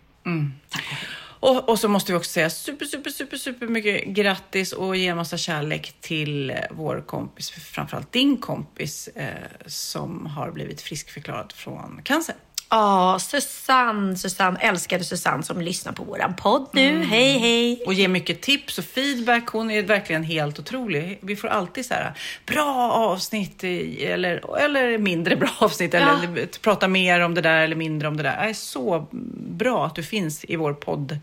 Och, 1.44 1.68
och 1.68 1.78
så 1.78 1.88
måste 1.88 2.12
vi 2.12 2.18
också 2.18 2.30
säga 2.30 2.50
super, 2.50 2.86
super, 2.86 3.10
super, 3.10 3.36
super 3.36 3.66
mycket 3.66 4.04
grattis 4.04 4.72
och 4.72 4.96
ge 4.96 5.06
en 5.06 5.16
massa 5.16 5.36
kärlek 5.36 5.96
till 6.00 6.50
eh, 6.50 6.56
vår 6.70 7.04
kompis, 7.06 7.50
framförallt 7.50 8.12
din 8.12 8.36
kompis, 8.36 9.08
eh, 9.08 9.28
som 9.66 10.26
har 10.26 10.50
blivit 10.50 10.80
friskförklarad 10.80 11.52
från 11.52 12.00
cancer. 12.04 12.34
Ja, 12.70 13.18
Susanne, 13.18 14.16
Susanne, 14.16 14.58
älskade 14.60 15.04
Susanne 15.04 15.42
som 15.42 15.60
lyssnar 15.60 15.92
på 15.92 16.04
våran 16.04 16.36
podd 16.36 16.68
nu. 16.72 16.88
Mm. 16.88 17.08
Hej, 17.08 17.38
hej! 17.38 17.82
Och 17.86 17.94
ger 17.94 18.08
mycket 18.08 18.40
tips 18.42 18.78
och 18.78 18.84
feedback. 18.84 19.48
Hon 19.48 19.70
är 19.70 19.82
verkligen 19.82 20.22
helt 20.24 20.58
otrolig. 20.58 21.18
Vi 21.22 21.36
får 21.36 21.48
alltid 21.48 21.86
så 21.86 21.94
här 21.94 22.12
bra 22.46 22.92
avsnitt 22.92 23.64
eller, 23.64 24.58
eller 24.60 24.98
mindre 24.98 25.36
bra 25.36 25.50
avsnitt. 25.58 25.94
Eller 25.94 26.46
prata 26.60 26.88
mer 26.88 27.20
om 27.20 27.34
det 27.34 27.40
där 27.40 27.62
eller 27.62 27.76
mindre 27.76 28.08
om 28.08 28.16
det 28.16 28.22
där. 28.22 28.36
Det 28.42 28.50
är 28.50 28.54
så 28.54 29.06
bra 29.48 29.86
att 29.86 29.94
du 29.94 30.02
finns 30.02 30.44
i 30.44 30.56
vår 30.56 30.72
podd, 30.74 31.18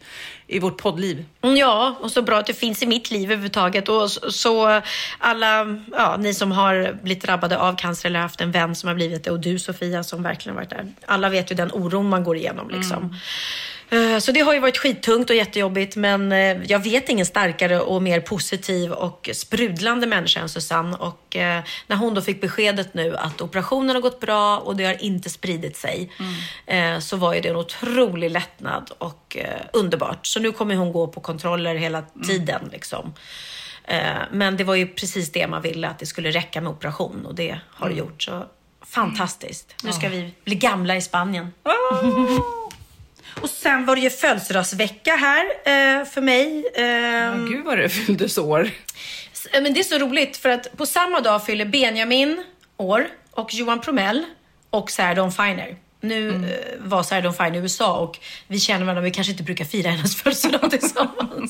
i 0.48 0.60
vårt 0.60 0.78
poddliv. 0.78 1.26
Mm, 1.42 1.56
Ja, 1.58 1.96
och 2.02 2.12
så 2.12 2.22
bra 2.22 2.38
att 2.40 2.46
det 2.46 2.54
finns 2.54 2.84
i 2.84 2.86
mitt 2.86 3.12
liv 3.12 3.24
överhuvudtaget. 3.32 3.90
Och 3.90 4.12
så, 4.12 4.32
så 4.32 4.82
alla, 5.18 5.78
ja, 5.92 6.16
ni 6.20 6.34
som 6.34 6.52
har 6.52 6.98
blivit 7.04 7.24
drabbade 7.24 7.58
av 7.58 7.76
cancer 7.76 8.10
eller 8.10 8.20
haft 8.20 8.42
en 8.42 8.52
vän 8.52 8.76
som 8.76 8.88
har 8.88 8.96
blivit 8.96 9.24
det 9.24 9.32
och 9.32 9.40
du 9.40 9.60
Sofia 9.60 10.04
som 10.04 10.24
verkligen 10.24 10.56
har 10.56 10.64
varit 10.64 10.70
där. 10.70 10.86
Alla 11.06 11.30
vet 11.32 11.52
ju 11.52 11.56
den 11.56 11.72
oron 11.72 12.10
man 12.10 12.24
går 12.24 12.38
igenom 12.38 12.70
liksom. 12.70 13.16
Eh, 13.90 14.18
Så 14.20 14.32
det 14.32 14.40
har 14.40 14.54
ju 14.54 14.60
varit 14.60 14.78
skittungt 14.78 15.30
och 15.30 15.36
jättejobbigt 15.36 15.96
men 15.96 16.32
eh, 16.32 16.58
jag 16.64 16.80
vet 16.84 17.10
ingen 17.10 17.26
starkare 17.26 17.80
och 17.80 18.02
mer 18.02 18.20
positiv 18.22 18.92
och 18.92 19.30
sprudlande 19.34 20.08
människa 20.08 20.40
än 20.40 20.50
Susanne. 20.50 20.98
Och 20.98 21.36
eh, 21.36 21.64
när 21.88 21.96
hon 21.96 22.14
då 22.14 22.22
fick 22.22 22.42
beskedet 22.42 22.94
nu 22.94 23.18
att 23.18 23.42
operationen 23.42 23.96
har 23.96 24.02
gått 24.02 24.20
bra 24.20 24.58
och 24.58 24.76
det 24.76 24.86
har 24.86 25.04
inte 25.04 25.30
spridit 25.30 25.78
sig 25.78 26.12
eh, 26.66 27.00
så 27.00 27.18
var 27.18 27.34
ju 27.34 27.42
det 27.42 27.50
en 27.50 27.56
otrolig 27.56 28.32
lättnad 28.32 28.92
och 28.98 29.38
underbart. 29.74 30.26
Så 30.28 30.40
nu 30.40 30.52
kommer 30.52 30.76
hon 30.76 30.92
gå 30.92 31.08
på 31.08 31.22
kontroller 31.22 31.76
hela 31.76 32.04
tiden 32.28 32.70
liksom. 32.72 33.14
Eh, 33.84 34.00
Men 34.32 34.58
det 34.58 34.64
var 34.64 34.76
ju 34.76 34.88
precis 34.88 35.32
det 35.32 35.48
man 35.48 35.62
ville, 35.62 35.88
att 35.88 36.00
det 36.00 36.06
skulle 36.06 36.32
räcka 36.32 36.62
med 36.62 36.72
operation 36.72 37.26
och 37.26 37.36
det 37.36 37.60
har 37.70 37.90
det 37.90 37.96
gjort. 37.96 38.24
Så 38.24 38.46
fantastiskt. 38.90 39.76
Nu 39.84 39.94
ska 39.94 40.10
vi 40.10 40.34
bli 40.46 40.56
gamla 40.56 40.96
i 40.96 41.02
Spanien. 41.02 41.48
Och 43.42 43.50
sen 43.50 43.86
var 43.86 43.96
det 43.96 44.02
ju 44.02 44.10
födelsedagsvecka 44.10 45.16
här 45.16 45.46
eh, 45.46 46.06
för 46.06 46.22
mig. 46.22 46.66
Eh, 46.76 47.36
Gud 47.50 47.66
vad 47.66 47.78
det 47.78 47.90
fylldes 47.90 48.38
år. 48.38 48.70
Eh, 49.54 49.62
Men 49.62 49.74
det 49.74 49.80
är 49.80 49.84
så 49.84 49.98
roligt 49.98 50.38
för 50.38 50.50
att 50.50 50.78
på 50.78 50.86
samma 50.86 51.20
dag 51.20 51.46
fyller 51.46 51.66
Benjamin 51.66 52.44
år 52.78 53.08
och 53.32 53.54
Johan 53.54 53.82
Promell 53.82 54.26
och 54.70 54.92
Sarah 54.92 55.16
Dawn 55.16 55.32
Finer. 55.32 55.76
Nu 56.02 56.30
Mm. 56.30 56.44
eh, 56.44 56.50
var 56.80 57.04
Sarah 57.04 57.24
Dawn 57.24 57.34
Finer 57.34 57.56
i 57.56 57.58
USA 57.58 57.98
och 57.98 58.20
vi 58.48 58.60
känner 58.60 58.86
varandra, 58.86 59.02
vi 59.02 59.12
kanske 59.12 59.32
inte 59.32 59.44
brukar 59.44 59.66
fira 59.66 59.90
hennes 59.90 60.16
födelsedag 60.22 60.72
tillsammans. 60.72 61.41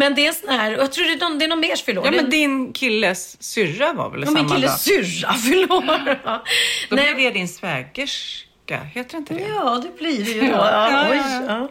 Men 0.00 0.14
det 0.14 0.26
är 0.26 0.32
sån 0.32 0.48
här, 0.48 0.76
och 0.76 0.82
jag 0.82 0.92
tror 0.92 1.04
det 1.04 1.12
är 1.12 1.18
någon, 1.28 1.38
det 1.38 1.44
är 1.44 1.48
någon 1.48 1.60
mer 1.60 1.76
fyller. 1.76 2.02
Ja, 2.04 2.10
men 2.10 2.30
din 2.30 2.72
killes 2.72 3.42
syrra 3.42 3.92
var 3.92 4.10
väl 4.10 4.20
Ja, 4.20 4.26
samma 4.26 4.38
min 4.42 4.48
killes 4.48 4.70
dag? 4.70 4.80
syrra 4.80 5.32
fyller 5.48 5.72
år. 5.72 6.20
Ja. 6.24 6.44
Då 6.90 6.96
blir 6.96 7.24
det 7.24 7.30
din 7.30 7.48
svägerska, 7.48 8.76
heter 8.94 9.16
inte 9.18 9.34
det? 9.34 9.40
Ja, 9.48 9.82
det 9.84 9.98
blir 9.98 10.24
det 10.24 10.30
ju 10.30 10.40
då. 10.40 10.46
Ja, 10.46 10.90
Ja, 10.90 11.14
ja, 11.14 11.42
ja, 11.48 11.68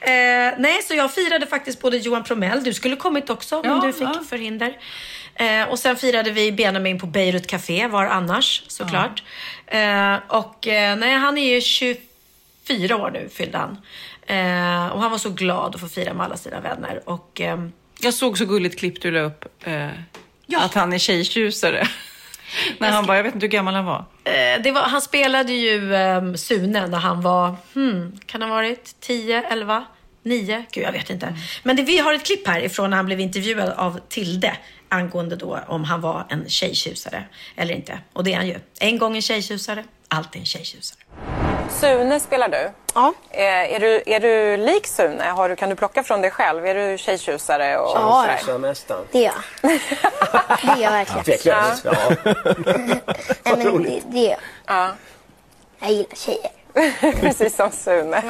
ja. 0.00 0.06
Eh, 0.12 0.54
nej, 0.58 0.82
så 0.82 0.94
jag 0.94 1.14
firade 1.14 1.46
faktiskt 1.46 1.80
både 1.80 1.96
Johan 1.96 2.24
Promell, 2.24 2.64
du 2.64 2.74
skulle 2.74 2.96
kommit 2.96 3.30
också, 3.30 3.62
men 3.64 3.70
Ja, 3.70 3.80
du 3.86 3.92
fick 3.92 4.02
ja. 4.02 4.22
förhinder. 4.28 4.76
Eh, 5.34 5.68
och 5.68 5.78
sen 5.78 5.96
firade 5.96 6.30
vi 6.30 6.52
Benjamin 6.52 6.98
på 6.98 7.06
Beirut 7.06 7.46
Café, 7.46 7.86
var 7.86 8.04
annars 8.04 8.62
såklart. 8.68 9.22
Eh, 9.66 10.14
och 10.28 10.66
eh, 10.68 10.96
nej, 10.96 11.14
han 11.14 11.38
är 11.38 11.54
ju 11.54 11.60
24 11.60 12.96
år 12.96 13.10
nu, 13.10 13.28
fyllde 13.34 13.58
han. 13.58 13.76
Eh, 14.26 14.86
och 14.86 15.00
han 15.00 15.10
var 15.10 15.18
så 15.18 15.30
glad 15.30 15.74
att 15.74 15.80
få 15.80 15.88
fira 15.88 16.14
med 16.14 16.26
alla 16.26 16.36
sina 16.36 16.60
vänner. 16.60 17.00
Och, 17.04 17.40
ehm, 17.40 17.72
Jag 18.00 18.14
såg 18.14 18.38
så 18.38 18.44
gulligt 18.44 18.78
klipp 18.78 19.02
du 19.02 19.10
la 19.10 19.20
upp, 19.20 19.44
eh, 19.66 19.88
att 20.56 20.74
han 20.74 20.92
är 20.92 20.98
tjejtjusare. 20.98 21.88
när 22.78 22.90
han 22.90 23.06
var, 23.06 23.14
jag 23.14 23.22
vet 23.22 23.34
inte 23.34 23.46
hur 23.46 23.50
gammal 23.50 23.74
han 23.74 23.84
var. 23.84 24.04
Eh, 24.24 24.72
var, 24.72 24.80
han 24.80 25.00
spelade 25.00 25.52
ju 25.52 25.92
um, 25.92 26.36
Sune 26.36 26.86
när 26.86 26.98
han 26.98 27.20
var, 27.20 27.56
hmm, 27.74 28.18
kan 28.26 28.42
ha 28.42 28.48
varit 28.48 29.00
10, 29.00 29.42
11, 29.42 29.84
9? 30.22 30.64
Gud, 30.72 30.84
jag 30.84 30.92
vet 30.92 31.10
inte. 31.10 31.38
Men 31.62 31.76
det, 31.76 31.82
vi 31.82 31.98
har 31.98 32.14
ett 32.14 32.26
klipp 32.26 32.46
här 32.46 32.60
ifrån 32.60 32.90
när 32.90 32.96
han 32.96 33.06
blev 33.06 33.20
intervjuad 33.20 33.70
av 33.70 34.00
Tilde 34.08 34.56
angående 34.88 35.36
då 35.36 35.58
om 35.66 35.84
han 35.84 36.00
var 36.00 36.26
en 36.28 36.48
tjejtjusare 36.48 37.24
eller 37.56 37.74
inte. 37.74 37.98
Och 38.12 38.24
det 38.24 38.32
är 38.32 38.36
han 38.36 38.48
ju. 38.48 38.56
En 38.80 38.98
gång 38.98 39.16
en 39.16 39.22
tjejtjusare, 39.22 39.84
alltid 40.08 40.40
en 40.40 40.46
tjejtjusare. 40.46 40.98
Sune 41.82 42.20
spelar 42.20 42.48
du. 42.48 42.70
Ja. 42.94 43.12
Är, 43.30 43.64
är, 43.64 43.80
du, 43.80 44.02
är 44.06 44.20
du 44.20 44.56
lik 44.56 44.86
Sune? 44.86 45.24
Har 45.24 45.48
du, 45.48 45.56
kan 45.56 45.68
du 45.70 45.76
plocka 45.76 46.02
från 46.02 46.20
dig 46.20 46.30
själv? 46.30 46.66
Är 46.66 46.74
du 46.74 46.98
tjejtjusare? 46.98 47.78
Och 47.78 47.92
Ja, 47.94 48.22
sådär? 48.22 48.52
ja. 48.52 48.58
nästan. 48.58 49.04
Det 49.12 49.18
är 49.26 49.32
jag. 49.62 49.70
Det 50.62 50.68
är 50.68 50.82
jag 50.82 50.90
verkligen. 50.90 51.24
Tveklöst. 51.24 51.84
Ja. 51.84 51.92
Nej, 53.44 53.56
men 53.56 53.82
det, 53.82 54.00
det 54.06 54.26
är 54.26 54.30
jag. 54.30 54.38
Ja. 54.66 54.88
Jag 55.80 55.90
gillar 55.90 56.16
tjejer. 56.16 56.50
Precis 57.20 57.56
som 57.56 57.70
Sune. 57.70 58.22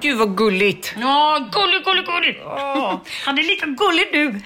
Gud 0.00 0.18
vad 0.18 0.36
gulligt. 0.36 0.94
Ja, 1.00 1.38
gullig, 1.52 1.84
gullig, 1.84 2.06
gullig. 2.06 2.42
Han 3.24 3.38
är 3.38 3.42
lika 3.42 3.66
gullig 3.66 4.08
nu. 4.12 4.40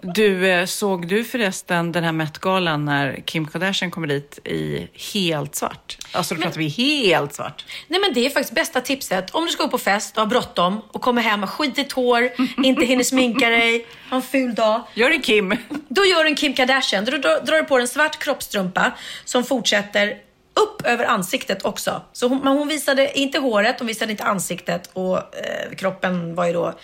Du, 0.00 0.50
eh, 0.50 0.66
såg 0.66 1.08
du 1.08 1.24
förresten 1.24 1.92
den 1.92 2.04
här 2.04 2.12
Met-galan 2.12 2.84
när 2.84 3.20
Kim 3.24 3.46
Kardashian 3.46 3.90
kommer 3.90 4.06
dit 4.06 4.38
i 4.44 4.88
helt 5.14 5.54
svart? 5.54 5.98
Alltså 6.12 6.34
då 6.34 6.42
pratar 6.42 6.58
vi 6.58 6.68
helt 6.68 7.34
svart. 7.34 7.64
Nej 7.88 8.00
men 8.00 8.14
det 8.14 8.26
är 8.26 8.30
faktiskt 8.30 8.54
bästa 8.54 8.80
tipset. 8.80 9.30
Om 9.30 9.44
du 9.44 9.50
ska 9.50 9.62
gå 9.62 9.68
på 9.68 9.78
fest 9.78 10.16
och 10.16 10.22
har 10.22 10.26
bråttom 10.26 10.82
och 10.92 11.00
kommer 11.00 11.22
hem 11.22 11.40
med 11.40 11.48
skitigt 11.48 11.92
hår, 11.92 12.30
inte 12.64 12.84
hinner 12.84 13.04
sminka 13.04 13.48
dig, 13.48 13.86
har 14.08 14.16
en 14.16 14.22
ful 14.22 14.54
dag. 14.54 14.82
Gör 14.94 15.10
en 15.10 15.22
Kim. 15.22 15.56
Då 15.88 16.04
gör 16.04 16.24
du 16.24 16.30
en 16.30 16.36
Kim 16.36 16.54
Kardashian. 16.54 17.04
Då 17.04 17.10
drar, 17.10 17.44
drar 17.44 17.56
du 17.56 17.64
på 17.64 17.76
dig 17.76 17.82
en 17.82 17.88
svart 17.88 18.18
kroppstrumpa 18.18 18.92
som 19.24 19.44
fortsätter 19.44 20.25
upp 20.56 20.86
över 20.86 21.04
ansiktet 21.04 21.64
också. 21.64 22.02
Så 22.12 22.28
hon, 22.28 22.38
men 22.38 22.56
hon 22.58 22.68
visade 22.68 23.18
inte 23.18 23.38
håret, 23.38 23.74
hon 23.78 23.86
visade 23.86 24.10
inte 24.12 24.24
ansiktet 24.24 24.90
och 24.92 25.16
eh, 25.16 25.76
kroppen 25.76 26.34
var 26.34 26.46
ju 26.46 26.52
då 26.52 26.74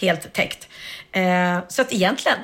helt 0.00 0.32
täckt. 0.32 0.68
Eh, 1.12 1.58
så 1.68 1.82
att 1.82 1.92
egentligen 1.92 2.38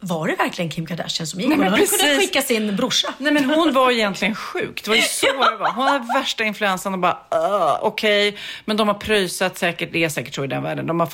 var 0.00 0.28
det 0.28 0.34
verkligen 0.34 0.70
Kim 0.70 0.86
Kardashian 0.86 1.26
som 1.26 1.40
gick? 1.40 1.48
Nej, 1.48 1.58
hon 1.58 1.66
hade 1.68 1.86
kunnat 1.86 2.18
skicka 2.18 2.42
sin 2.42 2.76
brorsa. 2.76 3.14
Nej 3.18 3.32
men 3.32 3.44
hon 3.50 3.72
var 3.72 3.90
egentligen 3.90 4.34
sjuk. 4.34 4.84
Det 4.84 4.90
var 4.90 4.96
ju 4.96 5.02
så 5.02 5.26
det 5.26 5.56
var. 5.56 5.72
Hon 5.72 5.88
hade 5.88 6.04
värsta 6.20 6.44
influensan 6.44 6.92
och 6.92 6.98
bara 6.98 7.18
"Ugh, 7.30 7.78
okej. 7.82 8.36
Men 8.64 8.76
de 8.76 8.88
har 8.88 8.94
pröjsat 8.94 9.58
säkert, 9.58 9.92
det 9.92 10.04
är 10.04 10.08
säkert 10.08 10.34
så 10.34 10.44
i 10.44 10.46
den 10.46 10.62
världen. 10.62 10.86
De 10.86 11.00
har 11.00 11.08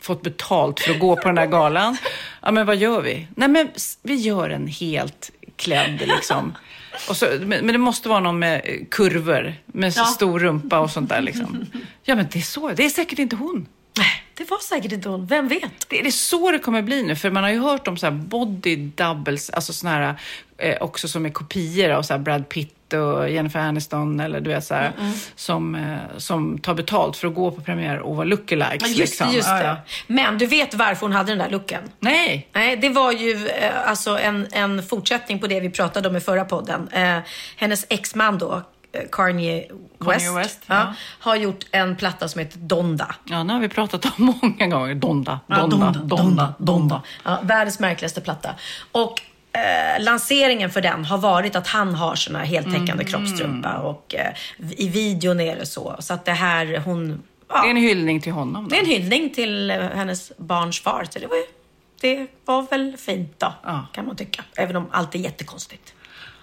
fått 0.00 0.22
betalt 0.22 0.80
för 0.80 0.90
att 0.92 0.98
gå 0.98 1.16
på 1.16 1.22
den 1.28 1.34
där 1.34 1.46
galan. 1.46 1.96
Ja 2.42 2.50
men 2.50 2.66
vad 2.66 2.76
gör 2.76 3.00
vi? 3.00 3.26
Nej 3.36 3.48
men 3.48 3.68
vi 4.02 4.14
gör 4.14 4.50
en 4.50 4.66
helt 4.66 5.30
klädd 5.56 6.00
liksom. 6.06 6.56
Och 7.08 7.16
så, 7.16 7.26
men, 7.40 7.48
men 7.48 7.66
det 7.66 7.78
måste 7.78 8.08
vara 8.08 8.20
någon 8.20 8.38
med 8.38 8.86
kurvor, 8.90 9.54
med 9.66 9.92
Ja. 9.96 10.04
stor 10.04 10.38
rumpa 10.38 10.78
och 10.78 10.90
sånt 10.90 11.08
där 11.08 11.20
liksom. 11.22 11.66
Ja 12.02 12.14
men 12.14 12.26
det 12.32 12.38
är 12.38 12.42
så, 12.42 12.68
det 12.68 12.84
är 12.84 12.88
säkert 12.90 13.18
inte 13.18 13.36
hon. 13.36 13.66
Det 14.34 14.50
var 14.50 14.58
säkert 14.58 14.92
inte 14.92 15.08
hon, 15.08 15.26
vem 15.26 15.48
vet? 15.48 15.88
Det 15.88 15.98
är 16.00 16.04
det 16.04 16.12
så 16.12 16.50
det 16.50 16.58
kommer 16.58 16.82
bli 16.82 17.02
nu, 17.02 17.16
för 17.16 17.30
man 17.30 17.42
har 17.42 17.50
ju 17.50 17.58
hört 17.58 17.88
om 17.88 17.96
så 17.96 18.06
här 18.06 18.12
body 18.12 18.76
doubles, 18.76 19.50
alltså 19.50 19.72
såna 19.72 19.90
här 19.92 20.14
eh, 20.58 20.76
också 20.82 21.08
som 21.08 21.26
är 21.26 21.30
kopior 21.30 21.90
av 21.90 22.02
så 22.02 22.18
Brad 22.18 22.48
Pitt 22.48 22.74
och 22.92 23.30
Jennifer 23.30 23.60
Aniston 23.60 24.20
eller 24.20 24.40
du 24.40 24.50
vet 24.50 24.64
så 24.64 24.74
här, 24.74 24.92
Mm, 25.00 25.12
som, 25.34 25.74
eh, 25.74 25.96
som 26.16 26.58
tar 26.58 26.74
betalt 26.74 27.16
för 27.16 27.28
att 27.28 27.34
gå 27.34 27.50
på 27.50 27.60
premiär 27.62 27.98
och 27.98 28.16
vara 28.16 28.24
lookalikes. 28.26 28.82
Ja, 28.82 28.88
just, 28.88 28.98
liksom. 28.98 29.30
just 29.32 29.48
Ja, 29.48 29.54
det. 29.54 29.64
ja. 29.64 29.76
Men 30.06 30.38
du 30.38 30.46
vet 30.46 30.74
varför 30.74 31.06
hon 31.06 31.12
hade 31.12 31.32
den 31.32 31.38
där 31.38 31.50
looken? 31.50 31.82
Nej. 32.00 32.48
Nej, 32.52 32.76
det 32.76 32.88
var 32.88 33.12
ju 33.12 33.48
eh, 33.48 33.88
alltså 33.88 34.18
en, 34.18 34.46
en 34.52 34.82
fortsättning 34.82 35.38
på 35.38 35.46
det 35.46 35.60
vi 35.60 35.70
pratade 35.70 36.08
om 36.08 36.16
i 36.16 36.20
förra 36.20 36.44
podden. 36.44 36.88
Eh, 36.92 37.18
hennes 37.56 37.86
exman 37.88 38.38
då, 38.38 38.62
Kanye 39.12 39.66
West, 39.98 40.24
Kanye 40.26 40.38
West, 40.38 40.58
ja, 40.66 40.74
ja. 40.74 40.94
har 41.20 41.36
gjort 41.36 41.66
en 41.70 41.96
platta 41.96 42.28
som 42.28 42.38
heter 42.38 42.58
Donda. 42.58 43.14
Ja, 43.24 43.42
nu 43.42 43.52
har 43.52 43.60
vi 43.60 43.68
pratat 43.68 44.04
om 44.04 44.12
många 44.42 44.66
gånger. 44.66 44.94
Donda, 44.94 45.40
Ja, 45.46 45.56
Donda, 45.56 45.90
Donda, 46.04 46.54
Donda. 46.58 47.02
Ja, 47.24 47.38
världens 47.42 47.78
märkligaste 47.78 48.20
platta. 48.20 48.54
Och 48.92 49.22
eh, 49.52 50.02
lanseringen 50.02 50.70
för 50.70 50.80
den 50.80 51.04
har 51.04 51.18
varit 51.18 51.56
att 51.56 51.66
han 51.66 51.94
har 51.94 52.14
sån 52.14 52.36
här 52.36 52.44
heltäckande 52.44 52.92
Mm. 52.92 53.04
kroppstrumpa 53.06 53.74
och 53.78 54.14
eh, 54.14 54.32
i 54.76 54.88
videon 54.88 55.40
är 55.40 55.56
det 55.56 55.66
så. 55.66 55.96
Så 55.98 56.14
att 56.14 56.24
det 56.24 56.32
här, 56.32 56.78
hon... 56.84 57.22
Det 57.48 57.54
är 57.54 57.70
en 57.70 57.76
hyllning 57.76 58.20
till 58.20 58.32
honom. 58.32 58.64
Då. 58.64 58.70
Det 58.70 58.76
är 58.76 58.80
en 58.80 58.86
hyllning 58.86 59.30
till 59.30 59.70
eh, 59.70 59.76
hennes 59.76 60.32
barns 60.36 60.80
far. 60.80 61.06
Så 61.10 61.18
det 61.18 61.26
var, 61.26 61.36
ju, 61.36 61.44
det 62.00 62.26
var 62.44 62.62
väl 62.70 62.96
fint 62.96 63.34
då, 63.38 63.52
kan 63.92 64.06
man 64.06 64.16
tycka. 64.16 64.44
Även 64.56 64.76
om 64.76 64.86
allt 64.90 65.14
är 65.14 65.18
jättekonstigt. 65.18 65.94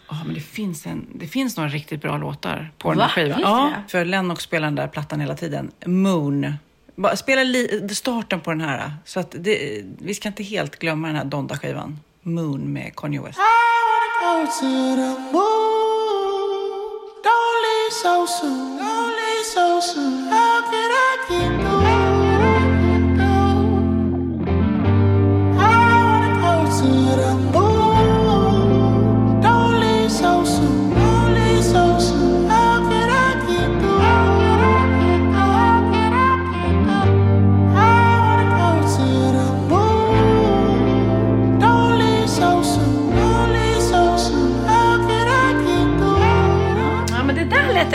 Ja, 0.09 0.15
men 0.25 0.33
det 0.33 0.41
finns, 0.41 0.85
en, 0.85 1.05
det 1.15 1.27
finns 1.27 1.57
några 1.57 1.69
riktigt 1.69 2.01
bra 2.01 2.17
låtar 2.17 2.71
på 2.77 2.89
den 2.89 2.97
Va? 2.97 3.03
här 3.05 3.09
skivan. 3.11 3.39
Ja, 3.41 3.71
för 3.87 4.05
Lennox 4.05 4.43
spelar 4.43 4.67
den 4.67 4.75
där 4.75 4.87
plattan 4.87 5.19
hela 5.19 5.35
tiden. 5.35 5.71
Moon. 5.85 6.53
Bara 6.95 7.15
Spela 7.15 7.43
li, 7.43 7.87
starten 7.91 8.39
på 8.39 8.51
den 8.51 8.61
här. 8.61 8.91
Så 9.05 9.19
att 9.19 9.35
det, 9.39 9.81
vi 9.99 10.13
ska 10.13 10.27
inte 10.27 10.43
helt 10.43 10.79
glömma 10.79 11.07
den 11.07 11.15
här 11.15 11.25
Donda-skivan. 11.25 11.99
Moon 12.27 12.73
med 12.73 12.91
Kanye 12.95 13.19
West. 13.19 13.39
Go 14.21 14.45
to 14.59 14.95
the 14.95 15.17
moon. 15.31 16.89
Don't 17.23 17.57
leave 17.63 17.93
so 17.93 18.25
soon. 18.25 18.77
Don't 18.79 19.15
leave 19.15 19.45
so 19.45 19.79
soon. 19.79 20.27
How 20.27 20.61
can 20.69 20.91
I 20.91 21.17
keep 21.27 21.63
going? 21.63 21.96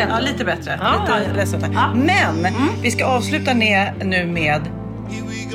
Ändå... 0.02 0.14
Ja, 0.14 0.20
lite 0.20 0.44
bättre. 0.44 0.78
Ja, 0.82 1.00
lite 1.00 1.28
ja. 1.28 1.36
ledsen. 1.36 1.60
Men 2.42 2.54
vi 2.82 2.90
ska 2.90 3.04
avsluta 3.04 3.54
ner 3.54 3.94
nu 4.04 4.26
med 4.26 4.62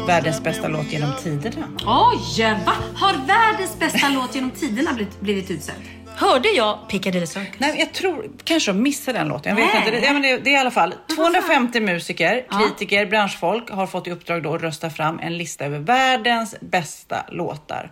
världens 0.08 0.44
bästa 0.44 0.68
låt 0.68 0.92
genom 0.92 1.12
tiderna. 1.24 1.68
Oj, 1.86 2.56
va? 2.66 2.74
Har 2.96 3.28
världens 3.28 3.80
bästa 3.80 4.10
låt 4.14 4.36
genom 4.36 4.52
tiderna 4.52 4.94
blivit, 4.94 5.22
blivit 5.22 5.52
utsedd? 5.52 5.76
Hörde 6.16 6.50
jag 6.50 6.90
Piccadilly 6.90 7.28
Circus? 7.28 7.56
Nej, 7.58 7.76
jag 7.80 7.94
tror 7.94 8.30
kanske 8.44 8.72
de 8.72 8.82
missade 8.82 9.18
den 9.20 9.28
låten. 9.28 9.58
Jag 9.58 9.66
vet 9.66 9.76
inte. 9.76 9.92
Det, 9.92 10.06
ja, 10.06 10.14
men 10.14 10.22
det, 10.22 10.38
det 10.38 10.50
är 10.50 10.54
i 10.54 10.58
alla 10.58 10.72
fall 10.72 10.94
250 11.16 11.80
musiker, 11.80 12.46
kritiker, 12.52 13.06
branschfolk 13.06 13.70
har 13.70 13.88
fått 13.88 14.08
i 14.08 14.12
uppdrag 14.12 14.44
då 14.44 14.56
att 14.56 14.62
rösta 14.62 14.90
fram 14.90 15.20
en 15.20 15.38
lista 15.38 15.66
över 15.66 15.80
världens 15.80 16.56
bästa 16.60 17.26
låtar. 17.32 17.92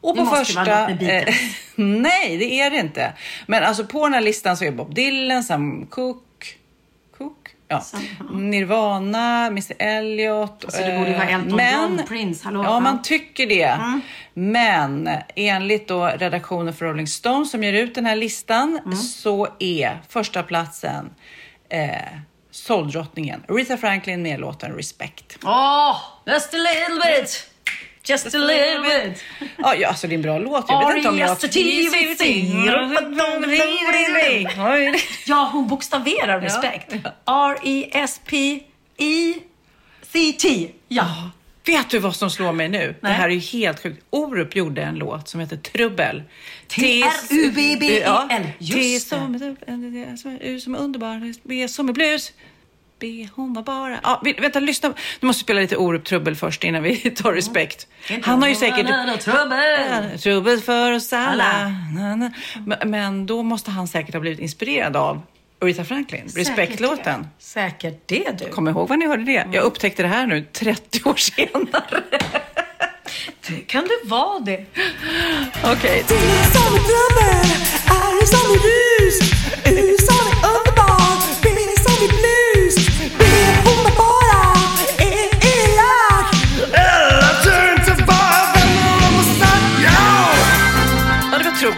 Och 0.00 0.14
Det 0.14 0.20
på 0.20 0.24
måste 0.24 0.44
första... 0.44 0.64
vara 0.64 0.80
något 0.80 0.88
med 0.88 0.98
Beatles. 0.98 1.36
nej, 1.76 2.36
det 2.36 2.60
är 2.60 2.70
det 2.70 2.76
inte. 2.76 3.12
Men 3.46 3.64
alltså 3.64 3.84
på 3.86 4.04
den 4.04 4.14
här 4.14 4.20
listan 4.20 4.56
så 4.56 4.64
är 4.64 4.70
Bob 4.70 4.94
Dylan, 4.94 5.42
Sam 5.44 5.86
Cooke, 5.86 6.46
Cooke? 7.18 7.50
Ja. 7.68 7.82
Nirvana, 8.32 9.50
Missy 9.50 9.74
Elliott. 9.78 10.64
Alltså, 10.64 10.82
det 10.82 10.98
borde 10.98 11.12
vara 11.12 11.28
eh, 11.28 11.34
Elton 11.34 11.56
men, 11.56 11.90
John, 11.96 12.06
Prince, 12.08 12.44
hallå? 12.44 12.64
Ja, 12.64 12.80
man 12.80 13.02
tycker 13.02 13.46
det. 13.46 13.78
Men 14.34 15.10
enligt 15.36 15.88
då 15.88 16.06
redaktionen 16.06 16.74
för 16.74 16.86
Rolling 16.86 17.06
Stone 17.06 17.46
som 17.46 17.64
ger 17.64 17.72
ut 17.72 17.94
den 17.94 18.06
här 18.06 18.16
listan 18.16 18.80
Mm. 18.84 18.96
så 18.96 19.48
är 19.58 20.02
första 20.08 20.42
platsen 20.42 21.10
eh, 21.68 21.90
soldrottningen 22.50 23.42
Aretha 23.48 23.76
Franklin 23.76 24.22
med 24.22 24.40
låten 24.40 24.72
Respect. 24.72 25.38
Åh, 25.44 25.96
just 26.26 26.54
a 26.54 26.56
little 26.56 27.20
bit. 27.20 27.50
Just 28.08 28.34
a 28.34 28.38
little 28.38 28.80
bit. 28.82 29.24
Ja, 29.58 29.74
ja, 29.74 29.88
alltså 29.88 30.06
det 30.06 30.14
är 30.14 30.16
en 30.16 30.22
bra 30.22 30.38
låt. 30.38 30.64
Jag 30.68 30.88
vet 30.88 30.96
inte 30.96 31.08
om 31.08 31.18
jag... 31.18 31.38
Ja, 35.26 35.50
hon 35.52 35.68
bokstaverar 35.68 36.40
respekt. 36.40 36.92
R-E-S-P-E-C-T. 37.24 38.68
Ja. 40.88 41.30
Vet 41.66 41.90
du 41.90 41.98
vad 41.98 42.16
som 42.16 42.30
slår 42.30 42.52
mig 42.52 42.68
nu? 42.68 42.94
Det 43.00 43.06
här 43.06 43.28
är 43.28 43.32
ju 43.32 43.60
helt 43.60 43.82
sjukt. 43.82 44.04
Orup 44.10 44.56
gjorde 44.56 44.82
en 44.82 44.94
låt 44.94 45.28
som 45.28 45.40
heter 45.40 45.56
Trubbel. 45.56 46.22
T-R-U-B-B-E-L. 46.68 48.42
T 48.42 48.52
Just 48.58 49.12
är 49.12 49.18
U 50.40 50.60
som 50.60 50.74
är 50.74 50.78
underbar, 50.78 51.34
B 51.42 51.68
som 51.68 51.88
är 51.88 51.92
blues. 51.92 52.32
B 53.00 53.28
hon 53.34 53.54
var 53.54 53.62
bara... 53.62 53.98
Ja, 54.02 54.20
vi- 54.24 54.32
vänta, 54.32 54.60
lyssna. 54.60 54.88
Nu 55.20 55.26
måste 55.26 55.42
spela 55.42 55.60
lite 55.60 55.76
Orup 55.76 56.04
Trubbel 56.04 56.36
först 56.36 56.64
innan 56.64 56.82
vi 56.82 56.96
tar 57.16 57.32
respekt. 57.32 57.86
Han 58.22 58.42
har 58.42 58.48
ju 58.48 58.54
säkert... 58.54 58.86
Trubbel. 59.20 60.18
Trubbel 60.18 60.60
för 60.60 60.92
oss 60.92 61.12
alla. 61.12 61.68
Na. 61.94 62.30
Men, 62.66 62.90
men 62.90 63.26
då 63.26 63.42
måste 63.42 63.70
han 63.70 63.88
säkert 63.88 64.14
ha 64.14 64.20
blivit 64.20 64.38
inspirerad 64.40 64.96
av 64.96 65.22
Aretha 65.60 65.84
Franklin, 65.84 66.28
Respect-låten. 66.36 67.26
Säkert 67.38 68.02
det 68.08 68.38
du. 68.38 68.48
Kom 68.48 68.68
ihåg 68.68 68.88
vad 68.88 68.98
ni 68.98 69.06
hörde 69.06 69.24
det. 69.24 69.46
Jag 69.52 69.64
upptäckte 69.64 70.02
det 70.02 70.08
här 70.08 70.26
nu 70.26 70.42
30 70.52 71.00
år 71.08 71.14
senare. 71.14 72.02
Kan 73.66 73.84
det 73.84 74.08
vara 74.08 74.38
det? 74.38 74.64
Okej. 75.64 76.04
Som 76.52 76.78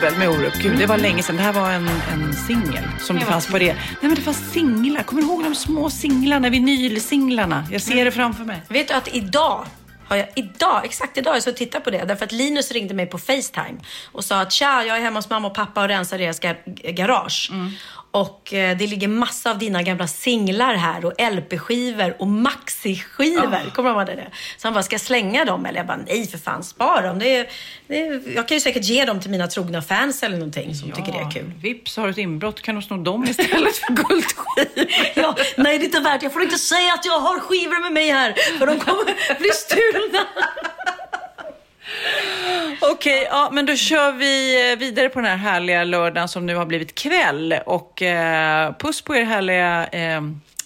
Trubbel 0.09 0.29
med 0.29 0.39
Orup. 0.39 0.55
Gud, 0.55 0.79
det 0.79 0.87
var 0.87 0.99
länge 0.99 1.23
sedan. 1.23 1.37
Det 1.37 1.43
här 1.43 1.53
var 1.53 1.71
en, 1.71 1.89
en 2.13 2.35
singel 2.35 2.85
som 3.01 3.17
det 3.19 3.25
fanns 3.25 3.47
på 3.47 3.59
det. 3.59 3.73
Nej, 3.75 3.79
men 4.01 4.15
det 4.15 4.21
fanns 4.21 4.53
singlar. 4.53 5.03
Kommer 5.03 5.23
du 5.23 5.29
ihåg 5.29 5.45
de 5.45 5.55
små 5.55 5.91
singlarna, 5.91 6.49
vinylsinglarna? 6.51 7.65
Jag 7.71 7.83
ser 7.83 8.05
det 8.05 8.11
framför 8.11 8.45
mig. 8.45 8.63
Vet 8.69 8.89
du 8.89 8.95
att 8.95 9.15
idag 9.15 9.67
har 10.09 10.17
jag, 10.17 10.27
idag, 10.37 10.85
exakt 10.85 11.19
idag, 11.19 11.37
jag 11.37 11.43
så 11.43 11.53
tittar 11.53 11.81
på 11.81 11.91
det. 11.91 12.05
Därför 12.05 12.25
att 12.25 12.33
Linus 12.33 12.73
ringde 12.73 12.95
mig 12.95 13.07
på 13.07 13.19
Facetime 13.19 13.75
och 14.13 14.25
sa 14.25 14.41
att 14.41 14.53
tja, 14.53 14.85
jag 14.87 14.97
är 14.97 15.01
hemma 15.01 15.19
hos 15.19 15.31
mamma 15.31 15.49
och 15.49 15.55
pappa 15.55 15.83
och 15.83 15.89
rensar 15.89 16.19
deras 16.19 16.41
gar- 16.41 16.93
garage. 16.93 17.51
Och 18.11 18.55
eh, 18.55 18.77
det 18.77 18.87
ligger 18.87 19.09
massa 19.09 19.51
av 19.51 19.59
dina 19.59 19.83
gamla 19.83 20.07
singlar 20.07 20.75
här 20.75 21.05
och 21.05 21.13
LP-skivor 21.33 22.17
och 22.19 22.27
maxi-skivor. 22.27 23.55
Ah. 23.55 23.71
Kommer 23.71 23.91
du 23.91 23.97
ihåg 23.97 24.07
det? 24.07 24.27
Så 24.57 24.67
han 24.67 24.75
bara, 24.75 24.83
ska 24.83 24.95
jag 24.95 25.01
slänga 25.01 25.45
dem? 25.45 25.67
Eller 25.67 25.79
jag 25.79 25.87
bara, 25.87 26.01
nej 26.07 26.27
för 26.27 26.39
fan, 26.39 26.65
spara 26.65 27.07
dem. 27.07 27.19
Det 27.19 27.37
är, 27.37 27.47
det 27.87 28.07
är, 28.07 28.23
jag 28.35 28.49
kan 28.49 28.57
ju 28.57 28.61
säkert 28.61 28.85
ge 28.85 29.05
dem 29.05 29.21
till 29.21 29.31
mina 29.31 29.47
trogna 29.47 29.83
fans 29.83 30.23
eller 30.23 30.37
någonting 30.37 30.75
som 30.75 30.91
tycker 30.93 31.13
det 31.13 31.19
är 31.19 31.31
kul. 31.31 31.53
Vips, 31.63 31.97
har 31.97 32.05
du 32.05 32.11
ett 32.11 32.19
inbrott 32.19 32.63
kan 32.63 32.75
du 32.75 32.83
sno 32.83 32.97
dem 32.97 33.25
istället 33.25 33.77
för 33.77 33.93
guldskivor. 33.93 34.87
ja, 35.15 35.37
nej, 35.57 35.79
det 35.79 35.85
är 35.85 35.87
inte 35.87 36.01
värt. 36.01 36.23
Jag 36.23 36.33
får 36.33 36.43
inte 36.43 36.59
säga 36.59 36.95
att 36.95 37.05
jag 37.05 37.21
har 37.21 37.41
skivor 37.41 37.83
med 37.83 37.93
mig 37.93 38.11
här, 38.11 38.35
för 38.59 38.67
de 38.67 38.79
kommer 38.79 39.39
bli 39.39 39.51
stulna. 39.51 40.27
Okej, 42.81 43.27
ja, 43.31 43.51
men 43.53 43.67
då 43.67 43.77
kör 43.77 44.13
vi 44.13 44.71
eh, 44.73 44.79
vidare 44.79 45.09
på 45.09 45.21
den 45.21 45.31
här 45.31 45.37
härliga 45.37 45.85
lördagen 45.85 46.29
som 46.29 46.47
nu 46.47 46.55
har 46.55 46.67
blivit 46.67 46.95
kväll. 46.95 47.55
Och 47.67 48.03
eh, 48.03 48.75
puss 48.79 49.03
på 49.03 49.17
er 49.17 49.25
härliga 49.25 49.87
eh, 49.87 50.23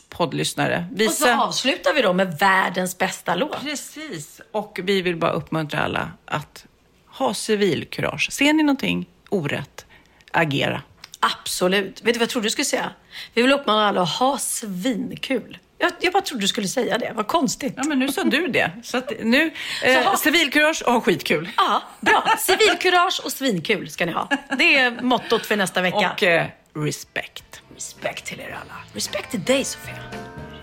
poddlyssnare. 0.08 0.86
Och 1.06 1.12
så 1.12 1.34
avslutar 1.34 1.94
vi 1.94 2.02
då 2.02 2.12
med 2.12 2.38
världens 2.38 2.98
bästa 2.98 3.34
låt. 3.34 3.60
Precis. 3.60 4.40
Och 4.52 4.80
vi 4.82 5.02
vill 5.02 5.16
bara 5.16 5.32
uppmuntra 5.32 5.80
alla 5.80 6.10
att 6.24 6.66
ha 7.06 7.34
civilkurage. 7.34 8.32
Ser 8.32 8.52
ni 8.52 8.62
någonting 8.62 9.08
orätt, 9.28 9.86
agera. 10.30 10.82
Absolut. 11.20 12.02
Vet 12.02 12.14
du 12.14 12.18
vad 12.18 12.22
jag 12.22 12.30
trodde 12.30 12.46
du 12.46 12.50
skulle 12.50 12.64
säga? 12.64 12.90
Vi 13.34 13.42
vill 13.42 13.52
uppmana 13.52 13.88
alla 13.88 14.02
att 14.02 14.08
ha 14.08 14.38
svinkul. 14.38 15.58
Jag, 15.82 15.92
jag 16.00 16.12
bara 16.12 16.22
trodde 16.22 16.42
du 16.44 16.48
skulle 16.48 16.68
säga 16.68 16.98
det. 16.98 17.12
Vad 17.14 17.26
konstigt. 17.26 17.74
Ja, 17.76 17.82
men 17.86 17.98
nu 17.98 18.08
sa 18.12 18.24
du 18.24 18.46
det. 18.48 18.70
Så 18.82 18.96
att 18.98 19.12
nu, 19.22 19.50
eh, 19.82 20.02
ha- 20.02 20.16
civilkurage 20.16 20.82
och 20.86 20.92
ha 20.92 21.00
skitkul. 21.00 21.50
Ja, 21.56 21.82
bra. 22.00 22.24
Civilkurage 22.38 23.20
och 23.24 23.32
svinkul 23.32 23.90
ska 23.90 24.06
ni 24.06 24.12
ha. 24.12 24.28
Det 24.58 24.78
är 24.78 24.90
mottot 25.02 25.46
för 25.46 25.56
nästa 25.56 25.80
vecka. 25.80 26.10
Och 26.14 26.22
eh, 26.22 26.46
respect. 26.76 27.44
Respekt 27.74 28.24
till 28.24 28.40
er 28.40 28.58
alla. 28.62 28.74
Respekt 28.94 29.30
till 29.30 29.42
dig 29.44 29.64
Sofia. 29.64 29.94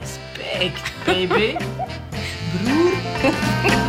Respect 0.02 0.94
baby. 1.06 1.54
What 3.24 3.89